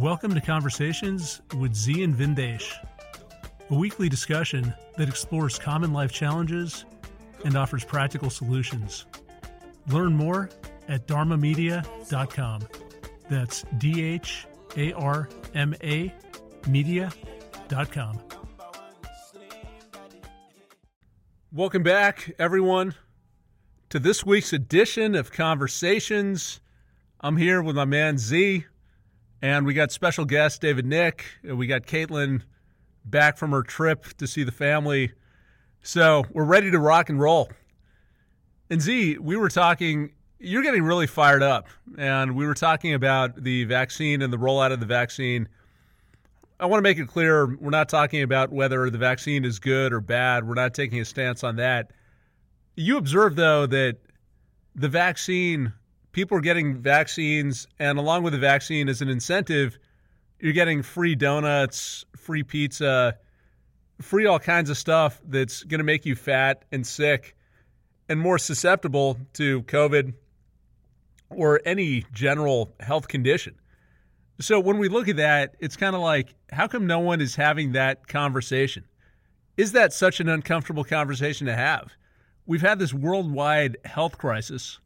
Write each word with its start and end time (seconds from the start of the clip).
Welcome 0.00 0.34
to 0.34 0.40
Conversations 0.40 1.42
with 1.58 1.74
Zi 1.74 2.02
and 2.02 2.16
Vindesh, 2.16 2.72
a 3.68 3.74
weekly 3.74 4.08
discussion 4.08 4.72
that 4.96 5.10
explores 5.10 5.58
common 5.58 5.92
life 5.92 6.10
challenges 6.10 6.86
and 7.44 7.54
offers 7.54 7.84
practical 7.84 8.30
solutions. 8.30 9.04
Learn 9.88 10.14
more 10.14 10.48
at 10.88 11.06
dharmamedia.com. 11.06 12.62
That's 13.28 13.64
D 13.76 14.02
H 14.02 14.46
A 14.78 14.94
R 14.94 15.28
M 15.54 15.74
A 15.84 16.14
media.com. 16.66 18.20
Welcome 21.52 21.82
back, 21.82 22.34
everyone, 22.38 22.94
to 23.90 23.98
this 23.98 24.24
week's 24.24 24.54
edition 24.54 25.14
of 25.14 25.30
Conversations. 25.30 26.60
I'm 27.20 27.36
here 27.36 27.60
with 27.62 27.76
my 27.76 27.84
man 27.84 28.16
Zi, 28.16 28.64
and 29.42 29.66
we 29.66 29.74
got 29.74 29.92
special 29.92 30.24
guest 30.24 30.60
David 30.60 30.86
Nik. 30.86 31.24
We 31.42 31.66
got 31.66 31.82
Caitlin 31.82 32.42
back 33.04 33.36
from 33.36 33.52
her 33.52 33.62
trip 33.62 34.04
to 34.18 34.26
see 34.26 34.44
the 34.44 34.52
family. 34.52 35.12
So 35.82 36.24
we're 36.32 36.44
ready 36.44 36.70
to 36.70 36.78
rock 36.78 37.08
and 37.08 37.18
roll. 37.18 37.50
And 38.68 38.80
Zi, 38.80 39.18
we 39.18 39.36
were 39.36 39.48
talking, 39.48 40.12
you're 40.38 40.62
getting 40.62 40.82
really 40.82 41.06
fired 41.06 41.42
up, 41.42 41.66
and 41.98 42.36
we 42.36 42.46
were 42.46 42.54
talking 42.54 42.94
about 42.94 43.42
the 43.42 43.64
vaccine 43.64 44.22
and 44.22 44.32
the 44.32 44.36
rollout 44.36 44.72
of 44.72 44.80
the 44.80 44.86
vaccine. 44.86 45.48
I 46.60 46.66
want 46.66 46.78
to 46.78 46.82
make 46.82 46.98
it 46.98 47.08
clear 47.08 47.56
we're 47.56 47.70
not 47.70 47.88
talking 47.88 48.22
about 48.22 48.52
whether 48.52 48.90
the 48.90 48.98
vaccine 48.98 49.44
is 49.44 49.58
good 49.58 49.92
or 49.92 50.00
bad. 50.00 50.46
We're 50.46 50.54
not 50.54 50.74
taking 50.74 51.00
a 51.00 51.04
stance 51.04 51.42
on 51.42 51.56
that. 51.56 51.90
You 52.76 52.98
observe, 52.98 53.34
though, 53.34 53.66
that 53.66 53.96
the 54.74 54.88
vaccine, 54.88 55.72
people 56.12 56.36
are 56.36 56.42
getting 56.42 56.76
vaccines, 56.76 57.66
and 57.78 57.98
along 57.98 58.22
with 58.22 58.32
the 58.32 58.38
vaccine 58.38 58.88
as 58.88 59.02
an 59.02 59.08
incentive, 59.08 59.78
you're 60.38 60.52
getting 60.52 60.82
free 60.82 61.14
donuts, 61.14 62.04
free 62.16 62.42
pizza, 62.42 63.16
free 64.00 64.26
all 64.26 64.38
kinds 64.38 64.70
of 64.70 64.78
stuff 64.78 65.20
that's 65.26 65.62
going 65.64 65.78
to 65.78 65.84
make 65.84 66.06
you 66.06 66.14
fat 66.14 66.64
and 66.72 66.86
sick 66.86 67.36
and 68.08 68.18
more 68.18 68.38
susceptible 68.38 69.18
to 69.34 69.62
COVID 69.62 70.14
or 71.28 71.60
any 71.64 72.04
general 72.12 72.72
health 72.80 73.08
condition. 73.08 73.54
So 74.40 74.58
when 74.58 74.78
we 74.78 74.88
look 74.88 75.08
at 75.08 75.16
that, 75.16 75.54
it's 75.60 75.76
kind 75.76 75.94
of 75.94 76.00
like, 76.00 76.34
how 76.50 76.66
come 76.66 76.86
no 76.86 76.98
one 76.98 77.20
is 77.20 77.36
having 77.36 77.72
that 77.72 78.08
conversation? 78.08 78.84
Is 79.56 79.72
that 79.72 79.92
such 79.92 80.20
an 80.20 80.28
uncomfortable 80.28 80.82
conversation 80.82 81.46
to 81.46 81.54
have? 81.54 81.92
We've 82.46 82.62
had 82.62 82.78
this 82.78 82.94
worldwide 82.94 83.76
health 83.84 84.16
crisis. 84.16 84.80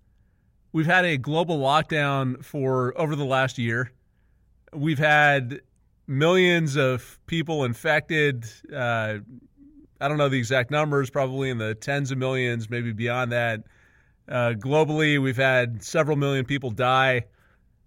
We've 0.74 0.84
had 0.84 1.06
a 1.06 1.16
global 1.16 1.58
lockdown 1.58 2.44
for 2.44 2.92
over 3.00 3.16
the 3.16 3.24
last 3.24 3.56
year. 3.56 3.92
We've 4.74 4.98
had 4.98 5.60
millions 6.06 6.76
of 6.76 7.18
people 7.26 7.64
infected. 7.64 8.44
Uh, 8.70 9.18
I 10.00 10.08
don't 10.08 10.18
know 10.18 10.28
the 10.28 10.38
exact 10.38 10.70
numbers, 10.70 11.08
probably 11.08 11.48
in 11.48 11.56
the 11.56 11.74
tens 11.74 12.10
of 12.10 12.18
millions, 12.18 12.68
maybe 12.68 12.92
beyond 12.92 13.32
that. 13.32 13.62
Uh, 14.28 14.54
globally, 14.58 15.22
we've 15.22 15.36
had 15.36 15.82
several 15.82 16.18
million 16.18 16.44
people 16.44 16.70
die 16.70 17.24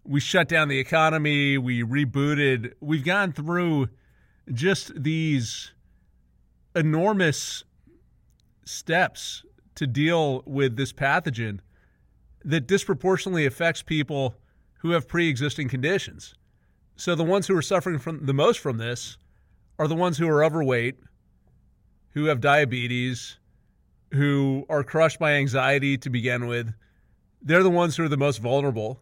we 0.08 0.22
shut 0.22 0.48
down 0.48 0.70
the 0.70 0.80
economy, 0.80 1.58
we 1.58 1.84
rebooted. 1.84 2.74
We've 2.80 3.04
gone 3.04 3.34
through 3.34 3.90
just 4.54 4.92
these 5.04 5.74
enormous 6.76 7.66
steps 8.66 9.44
to 9.76 9.86
deal 9.86 10.44
with 10.46 10.78
this 10.78 10.94
pathogen 10.94 11.60
that 12.48 12.66
disproportionately 12.66 13.46
affects 13.46 13.82
people 13.84 14.34
who 14.80 14.92
have 14.92 15.08
pre-existing 15.08 15.68
conditions. 15.68 16.34
So 16.96 17.14
the 17.14 17.24
ones 17.24 17.46
who 17.46 17.56
are 17.58 17.62
suffering 17.62 18.00
from 18.00 18.26
the 18.26 18.34
most 18.34 18.60
from 18.60 18.78
this 18.78 19.18
are 19.78 19.88
the 19.88 19.96
ones 19.96 20.18
who 20.18 20.30
are 20.30 20.44
overweight, 20.44 20.96
who 22.14 22.26
have 22.26 22.40
diabetes, 22.40 23.38
who 24.14 24.66
are 24.70 24.84
crushed 24.84 25.20
by 25.20 25.34
anxiety 25.34 25.98
to 25.98 26.10
begin 26.10 26.48
with. 26.48 26.74
They're 27.42 27.64
the 27.64 27.70
ones 27.70 27.98
who 27.98 28.06
are 28.06 28.10
the 28.10 28.16
most 28.16 28.38
vulnerable. 28.38 29.02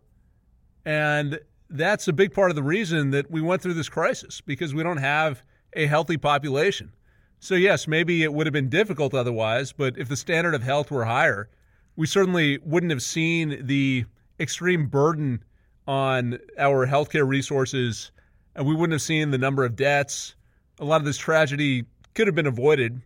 And 0.84 1.40
that's 1.70 2.08
a 2.08 2.14
big 2.14 2.34
part 2.34 2.50
of 2.50 2.56
the 2.56 2.64
reason 2.64 3.12
that 3.12 3.30
we 3.30 3.42
went 3.42 3.62
through 3.62 3.76
this 3.76 3.90
crisis 3.90 4.42
because 4.42 4.74
we 4.74 4.82
don't 4.82 4.98
have 4.98 5.44
a 5.74 5.86
healthy 5.86 6.18
population. 6.18 6.94
So, 7.40 7.54
yes, 7.54 7.88
maybe 7.88 8.24
it 8.24 8.34
would 8.34 8.48
have 8.48 8.54
been 8.54 8.70
difficult 8.70 9.14
otherwise, 9.14 9.72
but 9.72 10.00
if 10.00 10.10
the 10.10 10.18
standard 10.18 10.56
of 10.56 10.64
health 10.64 10.90
were 10.90 11.06
higher, 11.06 11.48
we 11.96 12.08
certainly 12.08 12.60
wouldn't 12.64 12.92
have 12.92 13.02
seen 13.02 13.66
the 13.66 14.06
extreme 14.40 14.88
burden 14.88 15.44
on 15.88 16.40
our 16.58 16.88
healthcare 16.88 17.28
resources, 17.28 18.12
and 18.56 18.66
we 18.66 18.74
wouldn't 18.74 18.94
have 18.94 19.02
seen 19.02 19.32
the 19.32 19.38
number 19.38 19.64
of 19.64 19.76
deaths. 19.76 20.36
A 20.80 20.86
lot 20.86 21.02
of 21.02 21.06
this 21.06 21.18
tragedy 21.18 21.86
could 22.14 22.28
have 22.28 22.36
been 22.36 22.48
avoided 22.48 23.02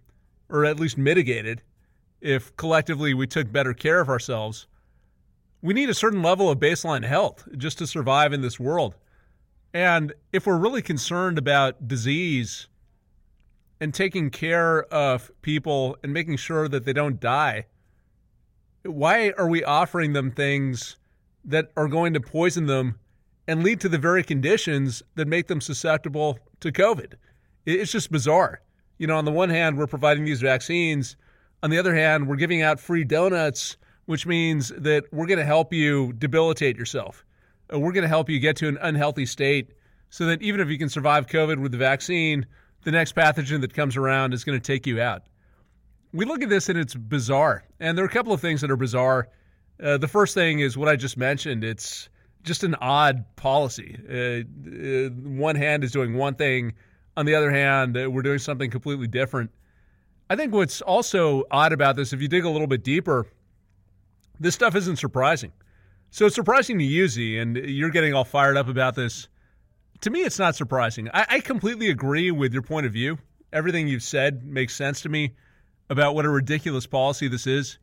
or 0.50 0.66
at 0.66 0.79
least 0.79 0.97
mitigated 0.97 1.61
if 2.22 2.55
collectively 2.57 3.13
we 3.13 3.27
took 3.27 3.51
better 3.51 3.73
care 3.73 4.00
of 4.00 4.09
ourselves 4.09 4.67
we 5.61 5.73
need 5.73 5.89
a 5.89 5.94
certain 5.94 6.21
level 6.21 6.50
of 6.50 6.59
baseline 6.59 7.06
health 7.06 7.47
just 7.57 7.77
to 7.79 7.88
survive 7.88 8.31
in 8.33 8.41
this 8.41 8.59
world. 8.59 8.95
And 9.73 10.13
if 10.31 10.47
we're 10.47 10.57
really 10.57 10.81
concerned 10.81 11.38
about 11.38 11.88
disease 11.88 12.67
and 13.79 13.94
taking 13.94 14.29
care 14.29 14.83
of 14.85 15.31
people 15.41 15.97
and 16.01 16.13
making 16.13 16.38
sure 16.38 16.67
that 16.67 16.85
they 16.85 16.94
don't 16.94 17.19
die, 17.19 17.66
why 18.84 19.31
are 19.38 19.47
we 19.47 19.63
offering 19.63 20.13
them 20.13 20.31
things 20.31 20.97
that 21.45 21.72
are 21.78 21.88
going 21.88 22.13
to 22.13 22.19
poison 22.19 22.66
them 22.66 23.00
and 23.47 23.63
lead 23.63 23.79
to 23.81 23.90
the 23.90 23.97
very 23.97 24.23
conditions 24.23 25.01
that 25.16 25.28
make 25.28 25.47
them 25.47 25.62
susceptible 25.62 26.40
to 26.59 26.72
COVID? 26.72 27.13
It's 27.66 27.91
just 27.91 28.12
bizarre. 28.12 28.62
You 28.97 29.07
know, 29.07 29.18
on 29.18 29.25
the 29.25 29.31
one 29.31 29.50
hand, 29.50 29.78
we're 29.78 29.88
providing 29.88 30.25
these 30.25 30.41
vaccines. 30.41 31.16
On 31.63 31.69
the 31.69 31.78
other 31.78 31.95
hand, 31.95 32.28
we're 32.28 32.35
giving 32.35 32.62
out 32.62 32.79
free 32.79 33.03
donuts 33.03 33.78
which 34.09 34.25
means 34.25 34.69
that 34.69 35.03
we're 35.12 35.28
going 35.28 35.38
to 35.38 35.45
help 35.45 35.72
you 35.72 36.12
debilitate 36.13 36.75
yourself. 36.75 37.23
Uh, 37.72 37.79
we're 37.79 37.91
going 37.91 38.01
to 38.01 38.07
help 38.07 38.28
you 38.28 38.39
get 38.39 38.56
to 38.56 38.68
an 38.68 38.75
unhealthy 38.81 39.23
state 39.23 39.69
so 40.09 40.25
that 40.25 40.41
even 40.41 40.59
if 40.59 40.68
you 40.68 40.79
can 40.79 40.89
survive 40.89 41.28
COVID 41.28 41.59
with 41.62 41.72
the 41.72 41.78
vaccine, 41.78 42.47
the 42.85 42.89
next 42.89 43.13
pathogen 43.13 43.62
that 43.62 43.72
comes 43.72 43.95
around 43.95 44.34
is 44.34 44.44
going 44.44 44.59
to 44.59 44.66
take 44.66 44.88
you 44.88 45.00
out. 45.00 45.22
We 46.12 46.25
look 46.25 46.42
at 46.42 46.50
this 46.50 46.70
and 46.70 46.78
it's 46.78 46.96
bizarre. 46.96 47.64
And 47.80 47.97
there 47.97 48.03
are 48.03 48.08
a 48.08 48.12
couple 48.12 48.34
of 48.34 48.42
things 48.42 48.62
that 48.62 48.72
are 48.72 48.78
bizarre. 48.78 49.30
Uh, 49.81 49.97
the 49.97 50.08
first 50.08 50.34
thing 50.34 50.59
is 50.59 50.78
what 50.78 50.90
I 50.90 50.96
just 50.96 51.18
mentioned. 51.18 51.64
It's 51.64 52.09
just 52.44 52.64
an 52.64 52.75
odd 52.75 53.25
policy. 53.36 53.97
Uh, 54.09 54.44
uh, 54.69 55.09
one 55.09 55.56
hand 55.56 55.84
is 55.84 55.92
doing 55.92 56.16
one 56.16 56.36
thing, 56.36 56.74
on 57.18 57.25
the 57.25 57.36
other 57.36 57.52
hand, 57.52 57.98
uh, 57.98 58.09
we're 58.09 58.22
doing 58.22 58.40
something 58.40 58.72
completely 58.72 59.08
different. 59.08 59.52
I 60.30 60.36
think 60.36 60.53
what's 60.53 60.81
also 60.81 61.44
odd 61.52 61.74
about 61.74 61.96
this, 61.96 62.14
if 62.14 62.22
you 62.22 62.28
dig 62.28 62.46
a 62.46 62.50
little 62.50 62.68
bit 62.68 62.84
deeper, 62.84 63.25
this 64.40 64.56
stuff 64.56 64.75
isn't 64.75 64.98
surprising. 64.98 65.52
So 66.12 66.25
it's 66.25 66.36
surprising 66.36 66.80
to 66.80 66.84
you, 66.86 67.08
Zi, 67.08 67.38
and 67.38 67.58
you're 67.58 67.90
getting 67.90 68.14
all 68.14 68.24
fired 68.24 68.58
up 68.58 68.68
about 68.68 68.96
this. 68.96 69.28
To 70.02 70.09
me, 70.09 70.22
it's 70.22 70.40
not 70.40 70.56
surprising. 70.56 71.09
I, 71.14 71.25
I 71.30 71.40
completely 71.42 71.90
agree 71.90 72.31
with 72.31 72.53
your 72.53 72.62
point 72.62 72.86
of 72.86 72.94
view. 72.94 73.18
Everything 73.52 73.88
you've 73.88 74.03
said 74.03 74.46
makes 74.46 74.75
sense 74.75 75.02
to 75.02 75.09
me 75.09 75.36
about 75.89 76.16
what 76.16 76.25
a 76.25 76.29
ridiculous 76.29 76.85
policy 76.85 77.27
this 77.27 77.47
is. 77.47 77.79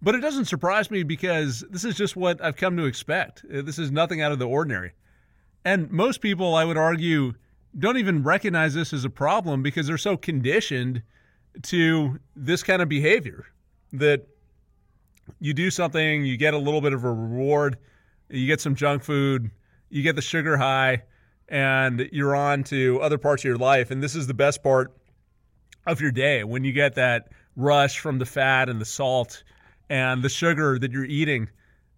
But 0.00 0.14
it 0.14 0.20
doesn't 0.20 0.44
surprise 0.44 0.90
me 0.90 1.02
because 1.02 1.64
this 1.70 1.84
is 1.84 1.96
just 1.96 2.14
what 2.14 2.42
I've 2.42 2.56
come 2.56 2.76
to 2.76 2.84
expect. 2.84 3.44
Uh, 3.52 3.62
this 3.62 3.78
is 3.78 3.90
nothing 3.90 4.20
out 4.22 4.32
of 4.32 4.38
the 4.38 4.46
ordinary. 4.46 4.92
And 5.64 5.90
most 5.90 6.20
people, 6.20 6.54
I 6.54 6.64
would 6.64 6.76
argue, 6.76 7.34
don't 7.76 7.96
even 7.96 8.22
recognize 8.22 8.74
this 8.74 8.92
as 8.92 9.04
a 9.04 9.10
problem 9.10 9.62
because 9.62 9.86
they're 9.86 9.98
so 9.98 10.16
conditioned 10.16 11.02
to 11.62 12.20
this 12.36 12.62
kind 12.62 12.80
of 12.80 12.88
behavior 12.88 13.46
that 13.92 14.26
you 15.40 15.52
do 15.52 15.70
something, 15.70 16.24
you 16.24 16.36
get 16.36 16.54
a 16.54 16.58
little 16.58 16.80
bit 16.80 16.92
of 16.92 17.04
a 17.04 17.12
reward, 17.12 17.76
you 18.28 18.46
get 18.46 18.60
some 18.60 18.74
junk 18.74 19.02
food, 19.02 19.50
you 19.90 20.02
get 20.02 20.16
the 20.16 20.22
sugar 20.22 20.56
high, 20.56 21.02
and 21.48 22.08
you're 22.12 22.36
on 22.36 22.62
to 22.64 23.00
other 23.00 23.18
parts 23.18 23.42
of 23.42 23.44
your 23.46 23.56
life. 23.56 23.90
And 23.90 24.02
this 24.02 24.14
is 24.14 24.26
the 24.26 24.34
best 24.34 24.62
part 24.62 24.92
of 25.86 26.00
your 26.00 26.10
day 26.10 26.44
when 26.44 26.64
you 26.64 26.72
get 26.72 26.94
that 26.94 27.28
rush 27.58 27.98
from 27.98 28.18
the 28.18 28.24
fat 28.24 28.68
and 28.68 28.80
the 28.80 28.84
salt 28.86 29.42
and 29.90 30.22
the 30.22 30.28
sugar 30.28 30.78
that 30.78 30.92
you're 30.92 31.04
eating. 31.04 31.50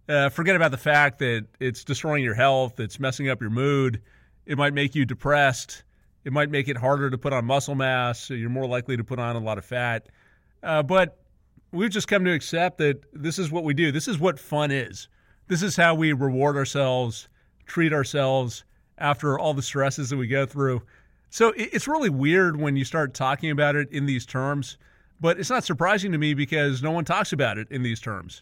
Uh, 0.09 0.27
forget 0.27 0.55
about 0.55 0.71
the 0.71 0.77
fact 0.77 1.19
that 1.19 1.45
it's 1.59 1.83
destroying 1.83 2.23
your 2.23 2.33
health, 2.33 2.79
it's 2.79 2.99
messing 2.99 3.29
up 3.29 3.39
your 3.39 3.51
mood, 3.51 4.01
it 4.45 4.57
might 4.57 4.73
make 4.73 4.95
you 4.95 5.05
depressed, 5.05 5.83
it 6.25 6.33
might 6.33 6.49
make 6.49 6.67
it 6.67 6.75
harder 6.75 7.09
to 7.09 7.17
put 7.17 7.31
on 7.31 7.45
muscle 7.45 7.75
mass, 7.75 8.19
so 8.19 8.33
you're 8.33 8.49
more 8.49 8.65
likely 8.65 8.97
to 8.97 9.03
put 9.03 9.19
on 9.19 9.35
a 9.35 9.39
lot 9.39 9.57
of 9.57 9.63
fat. 9.63 10.07
Uh, 10.63 10.81
but 10.81 11.19
we've 11.71 11.91
just 11.91 12.07
come 12.07 12.25
to 12.25 12.33
accept 12.33 12.79
that 12.79 12.99
this 13.13 13.37
is 13.37 13.51
what 13.51 13.63
we 13.63 13.73
do. 13.73 13.91
This 13.91 14.07
is 14.07 14.19
what 14.19 14.39
fun 14.39 14.71
is. 14.71 15.07
This 15.47 15.61
is 15.61 15.75
how 15.75 15.93
we 15.93 16.11
reward 16.11 16.57
ourselves, 16.57 17.29
treat 17.67 17.93
ourselves 17.93 18.63
after 18.97 19.37
all 19.37 19.53
the 19.53 19.61
stresses 19.61 20.09
that 20.09 20.17
we 20.17 20.27
go 20.27 20.45
through. 20.45 20.81
So 21.29 21.53
it's 21.55 21.87
really 21.87 22.09
weird 22.09 22.59
when 22.59 22.75
you 22.75 22.83
start 22.83 23.13
talking 23.13 23.51
about 23.51 23.75
it 23.75 23.89
in 23.91 24.05
these 24.05 24.25
terms, 24.25 24.77
but 25.21 25.39
it's 25.39 25.51
not 25.51 25.63
surprising 25.63 26.11
to 26.11 26.17
me 26.17 26.33
because 26.33 26.81
no 26.81 26.91
one 26.91 27.05
talks 27.05 27.31
about 27.31 27.59
it 27.59 27.67
in 27.69 27.83
these 27.83 28.01
terms. 28.01 28.41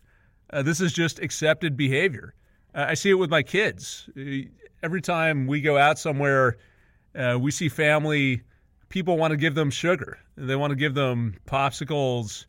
Uh, 0.51 0.63
this 0.63 0.79
is 0.79 0.93
just 0.93 1.19
accepted 1.19 1.77
behavior. 1.77 2.33
Uh, 2.73 2.85
I 2.87 2.93
see 2.93 3.09
it 3.09 3.15
with 3.15 3.29
my 3.29 3.43
kids. 3.43 4.09
Uh, 4.17 4.47
every 4.81 5.01
time 5.01 5.45
we 5.45 5.61
go 5.61 5.77
out 5.77 5.99
somewhere, 5.99 6.57
uh, 7.15 7.37
we 7.39 7.51
see 7.51 7.69
family. 7.69 8.41
People 8.87 9.17
want 9.17 9.31
to 9.31 9.37
give 9.37 9.55
them 9.55 9.69
sugar. 9.69 10.17
They 10.37 10.55
want 10.55 10.71
to 10.71 10.75
give 10.75 10.93
them 10.95 11.35
popsicles, 11.45 12.45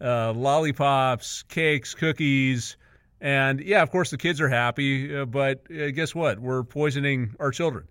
uh, 0.00 0.32
lollipops, 0.32 1.42
cakes, 1.42 1.94
cookies, 1.94 2.76
and 3.20 3.60
yeah, 3.60 3.82
of 3.82 3.90
course 3.90 4.10
the 4.10 4.16
kids 4.16 4.40
are 4.40 4.48
happy. 4.48 5.14
Uh, 5.14 5.24
but 5.24 5.64
guess 5.94 6.14
what? 6.14 6.38
We're 6.38 6.62
poisoning 6.62 7.34
our 7.40 7.50
children, 7.50 7.88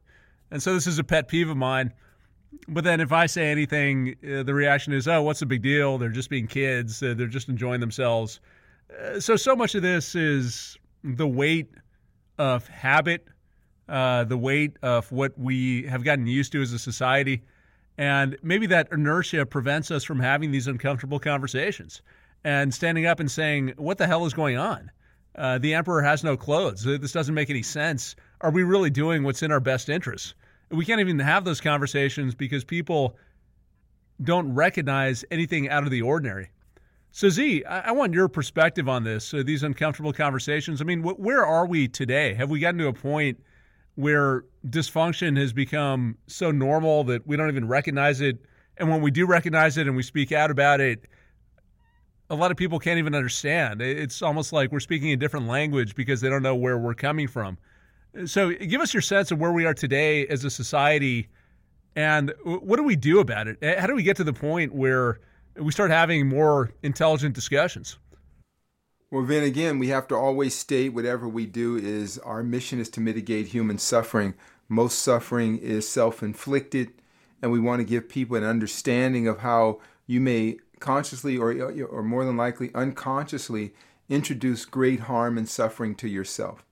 and 0.49 0.63
so 0.63 0.73
this 0.73 0.87
is 0.87 0.99
a 0.99 1.03
pet 1.03 1.27
peeve 1.27 1.49
of 1.49 1.57
mine. 1.57 1.93
But 2.67 2.83
then 2.83 2.99
if 2.99 3.11
I 3.11 3.25
say 3.25 3.51
anything, 3.51 4.15
uh, 4.23 4.43
the 4.43 4.53
reaction 4.53 4.93
is, 4.93 5.07
"Oh, 5.07 5.21
what's 5.21 5.39
the 5.39 5.45
big 5.45 5.61
deal? 5.61 5.97
They're 5.97 6.09
just 6.09 6.29
being 6.29 6.47
kids. 6.47 7.01
Uh, 7.01 7.13
they're 7.15 7.27
just 7.27 7.49
enjoying 7.49 7.79
themselves." 7.79 8.39
so 9.19 9.35
so 9.35 9.55
much 9.55 9.75
of 9.75 9.81
this 9.81 10.15
is 10.15 10.77
the 11.03 11.27
weight 11.27 11.69
of 12.37 12.67
habit, 12.67 13.27
uh, 13.89 14.23
the 14.23 14.37
weight 14.37 14.77
of 14.81 15.11
what 15.11 15.37
we 15.37 15.83
have 15.83 16.03
gotten 16.03 16.27
used 16.27 16.51
to 16.53 16.61
as 16.61 16.73
a 16.73 16.79
society. 16.79 17.43
And 17.97 18.37
maybe 18.41 18.67
that 18.67 18.87
inertia 18.91 19.45
prevents 19.45 19.91
us 19.91 20.03
from 20.03 20.19
having 20.19 20.51
these 20.51 20.67
uncomfortable 20.67 21.19
conversations 21.19 22.01
and 22.43 22.73
standing 22.73 23.05
up 23.05 23.19
and 23.19 23.29
saying, 23.29 23.73
What 23.77 23.97
the 23.97 24.07
hell 24.07 24.25
is 24.25 24.33
going 24.33 24.57
on? 24.57 24.91
Uh, 25.35 25.57
the 25.57 25.73
emperor 25.73 26.01
has 26.01 26.23
no 26.23 26.35
clothes. 26.35 26.83
This 26.83 27.11
doesn't 27.11 27.35
make 27.35 27.49
any 27.49 27.61
sense. 27.61 28.15
Are 28.41 28.51
we 28.51 28.63
really 28.63 28.89
doing 28.89 29.23
what's 29.23 29.43
in 29.43 29.51
our 29.51 29.59
best 29.59 29.87
interests? 29.87 30.33
We 30.71 30.85
can't 30.85 30.99
even 31.01 31.19
have 31.19 31.43
those 31.43 31.61
conversations 31.61 32.35
because 32.35 32.63
people 32.63 33.17
don't 34.21 34.53
recognize 34.53 35.25
anything 35.31 35.69
out 35.69 35.83
of 35.83 35.91
the 35.91 36.01
ordinary. 36.01 36.49
So, 37.13 37.27
Zi, 37.27 37.65
I 37.65 37.91
want 37.91 38.13
your 38.13 38.29
perspective 38.29 38.87
on 38.87 39.03
this, 39.03 39.33
uh, 39.33 39.43
these 39.45 39.63
uncomfortable 39.63 40.13
conversations. 40.13 40.79
I 40.79 40.85
mean, 40.85 41.01
wh- 41.01 41.19
where 41.19 41.45
are 41.45 41.65
we 41.65 41.89
today? 41.89 42.33
Have 42.35 42.49
we 42.49 42.59
gotten 42.61 42.77
to 42.79 42.87
a 42.87 42.93
point 42.93 43.43
where 43.95 44.45
dysfunction 44.65 45.37
has 45.37 45.51
become 45.51 46.17
so 46.27 46.51
normal 46.51 47.03
that 47.05 47.27
we 47.27 47.35
don't 47.35 47.49
even 47.49 47.67
recognize 47.67 48.21
it? 48.21 48.37
And 48.77 48.89
when 48.89 49.01
we 49.01 49.11
do 49.11 49.25
recognize 49.25 49.77
it 49.77 49.87
and 49.87 49.95
we 49.97 50.03
speak 50.03 50.31
out 50.31 50.51
about 50.51 50.79
it, 50.79 51.05
a 52.29 52.35
lot 52.35 52.49
of 52.49 52.55
people 52.55 52.79
can't 52.79 52.97
even 52.97 53.13
understand. 53.13 53.81
It's 53.81 54.21
almost 54.21 54.53
like 54.53 54.71
we're 54.71 54.79
speaking 54.79 55.11
a 55.11 55.17
different 55.17 55.47
language 55.47 55.95
because 55.95 56.21
they 56.21 56.29
don't 56.29 56.41
know 56.41 56.55
where 56.55 56.77
we're 56.77 56.93
coming 56.93 57.27
from. 57.27 57.57
So, 58.25 58.51
give 58.51 58.81
us 58.81 58.93
your 58.93 59.01
sense 59.01 59.31
of 59.31 59.39
where 59.39 59.51
we 59.51 59.65
are 59.65 59.73
today 59.73 60.27
as 60.27 60.43
a 60.43 60.49
society 60.49 61.29
and 61.95 62.33
what 62.43 62.77
do 62.77 62.83
we 62.83 62.95
do 62.95 63.19
about 63.19 63.47
it? 63.47 63.79
How 63.79 63.87
do 63.87 63.95
we 63.95 64.03
get 64.03 64.17
to 64.17 64.23
the 64.23 64.33
point 64.33 64.73
where 64.73 65.19
we 65.55 65.71
start 65.71 65.91
having 65.91 66.27
more 66.27 66.71
intelligent 66.81 67.35
discussions. 67.35 67.97
Well, 69.09 69.25
then 69.25 69.43
again, 69.43 69.79
we 69.79 69.89
have 69.89 70.07
to 70.07 70.15
always 70.15 70.55
state 70.55 70.93
whatever 70.93 71.27
we 71.27 71.45
do 71.45 71.75
is 71.75 72.17
our 72.19 72.43
mission 72.43 72.79
is 72.79 72.89
to 72.89 73.01
mitigate 73.01 73.47
human 73.47 73.77
suffering. 73.77 74.35
Most 74.69 74.99
suffering 74.99 75.57
is 75.57 75.87
self 75.87 76.23
inflicted, 76.23 76.93
and 77.41 77.51
we 77.51 77.59
want 77.59 77.81
to 77.81 77.85
give 77.85 78.07
people 78.07 78.37
an 78.37 78.45
understanding 78.45 79.27
of 79.27 79.39
how 79.39 79.81
you 80.07 80.21
may 80.21 80.57
consciously 80.79 81.37
or, 81.37 81.51
or 81.85 82.03
more 82.03 82.23
than 82.23 82.37
likely 82.37 82.73
unconsciously 82.73 83.73
introduce 84.07 84.63
great 84.65 85.01
harm 85.01 85.37
and 85.37 85.49
suffering 85.49 85.93
to 85.95 86.07
yourself. 86.07 86.65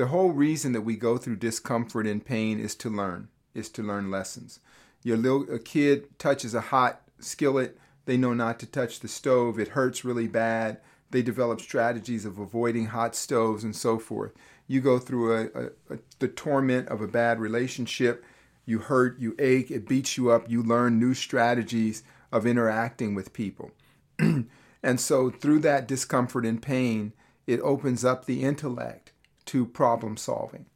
The 0.00 0.06
whole 0.06 0.30
reason 0.30 0.72
that 0.72 0.80
we 0.80 0.96
go 0.96 1.18
through 1.18 1.36
discomfort 1.36 2.06
and 2.06 2.24
pain 2.24 2.58
is 2.58 2.74
to 2.76 2.88
learn, 2.88 3.28
is 3.52 3.68
to 3.68 3.82
learn 3.82 4.10
lessons. 4.10 4.58
Your 5.02 5.18
little 5.18 5.42
a 5.52 5.58
kid 5.58 6.18
touches 6.18 6.54
a 6.54 6.62
hot 6.62 7.02
skillet 7.18 7.76
they 8.06 8.16
know 8.16 8.32
not 8.32 8.58
to 8.60 8.66
touch 8.66 9.00
the 9.00 9.08
stove. 9.08 9.58
It 9.58 9.68
hurts 9.68 10.02
really 10.02 10.26
bad. 10.26 10.80
They 11.10 11.20
develop 11.20 11.60
strategies 11.60 12.24
of 12.24 12.38
avoiding 12.38 12.86
hot 12.86 13.14
stoves 13.14 13.62
and 13.62 13.76
so 13.76 13.98
forth. 13.98 14.32
You 14.66 14.80
go 14.80 14.98
through 14.98 15.36
a, 15.36 15.40
a, 15.42 15.66
a, 15.90 15.98
the 16.18 16.28
torment 16.28 16.88
of 16.88 17.02
a 17.02 17.06
bad 17.06 17.38
relationship. 17.38 18.24
You 18.64 18.78
hurt, 18.78 19.20
you 19.20 19.36
ache, 19.38 19.70
it 19.70 19.86
beats 19.86 20.16
you 20.16 20.30
up. 20.30 20.48
You 20.48 20.62
learn 20.62 20.98
new 20.98 21.12
strategies 21.12 22.04
of 22.32 22.46
interacting 22.46 23.14
with 23.14 23.34
people. 23.34 23.72
and 24.18 24.98
so, 24.98 25.28
through 25.28 25.58
that 25.58 25.86
discomfort 25.86 26.46
and 26.46 26.62
pain, 26.62 27.12
it 27.46 27.60
opens 27.60 28.02
up 28.02 28.24
the 28.24 28.42
intellect 28.42 29.09
to 29.50 29.66
problem 29.66 30.16
solving. 30.16 30.66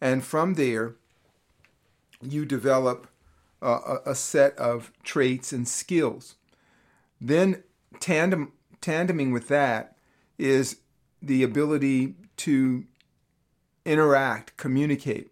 And 0.00 0.24
from 0.24 0.54
there, 0.54 0.94
you 2.22 2.44
develop 2.44 3.08
a, 3.60 3.98
a 4.06 4.14
set 4.14 4.56
of 4.58 4.92
traits 5.02 5.52
and 5.52 5.66
skills 5.66 6.36
then 7.20 7.62
tandem 8.00 8.52
tandeming 8.80 9.32
with 9.32 9.48
that 9.48 9.96
is 10.38 10.78
the 11.22 11.42
ability 11.42 12.14
to 12.36 12.84
interact, 13.84 14.56
communicate. 14.56 15.30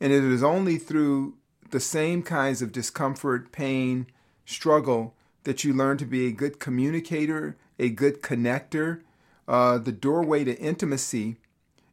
And 0.00 0.12
it 0.12 0.22
is 0.22 0.42
only 0.42 0.76
through 0.76 1.34
the 1.70 1.80
same 1.80 2.22
kinds 2.22 2.62
of 2.62 2.72
discomfort, 2.72 3.52
pain, 3.52 4.06
struggle 4.44 5.14
that 5.44 5.64
you 5.64 5.72
learn 5.72 5.96
to 5.98 6.04
be 6.04 6.26
a 6.26 6.32
good 6.32 6.58
communicator, 6.60 7.56
a 7.78 7.88
good 7.88 8.22
connector. 8.22 9.02
Uh, 9.46 9.78
the 9.78 9.92
doorway 9.92 10.44
to 10.44 10.56
intimacy 10.58 11.36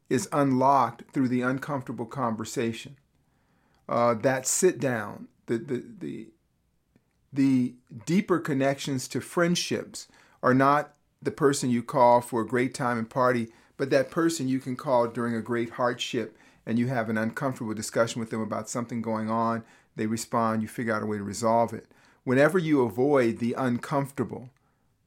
is 0.10 0.30
unlocked 0.32 1.04
through 1.12 1.28
the 1.28 1.42
uncomfortable 1.42 2.06
conversation. 2.06 2.98
Uh, 3.88 4.14
that 4.16 4.48
sit 4.48 4.80
down, 4.80 5.28
the, 5.46 5.58
the, 5.58 5.84
the 6.00 6.28
the 7.36 7.74
deeper 8.06 8.40
connections 8.40 9.08
to 9.10 9.20
friendships 9.20 10.08
are 10.42 10.54
not 10.54 10.96
the 11.22 11.32
person 11.32 11.70
you 11.70 11.84
call 11.84 12.22
for 12.22 12.42
a 12.42 12.48
great 12.48 12.74
time 12.74 12.98
and 12.98 13.10
party, 13.10 13.50
but 13.78 13.90
that 13.90 14.10
person 14.10 14.48
you 14.48 14.60
can 14.60 14.76
call 14.76 15.08
during 15.08 15.36
a 15.36 15.42
great 15.42 15.72
hardship 15.72 16.38
and 16.66 16.80
you 16.80 16.88
have 16.88 17.10
an 17.10 17.18
uncomfortable 17.18 17.74
discussion 17.74 18.20
with 18.20 18.30
them 18.30 18.42
about 18.42 18.70
something 18.70 19.02
going 19.02 19.30
on. 19.30 19.64
They 19.96 20.08
respond, 20.08 20.62
you 20.62 20.68
figure 20.68 20.94
out 20.94 21.04
a 21.04 21.06
way 21.06 21.18
to 21.18 21.24
resolve 21.24 21.74
it. 21.74 21.88
Whenever 22.24 22.58
you 22.58 22.82
avoid 22.84 23.40
the 23.40 23.54
uncomfortable, 23.54 24.50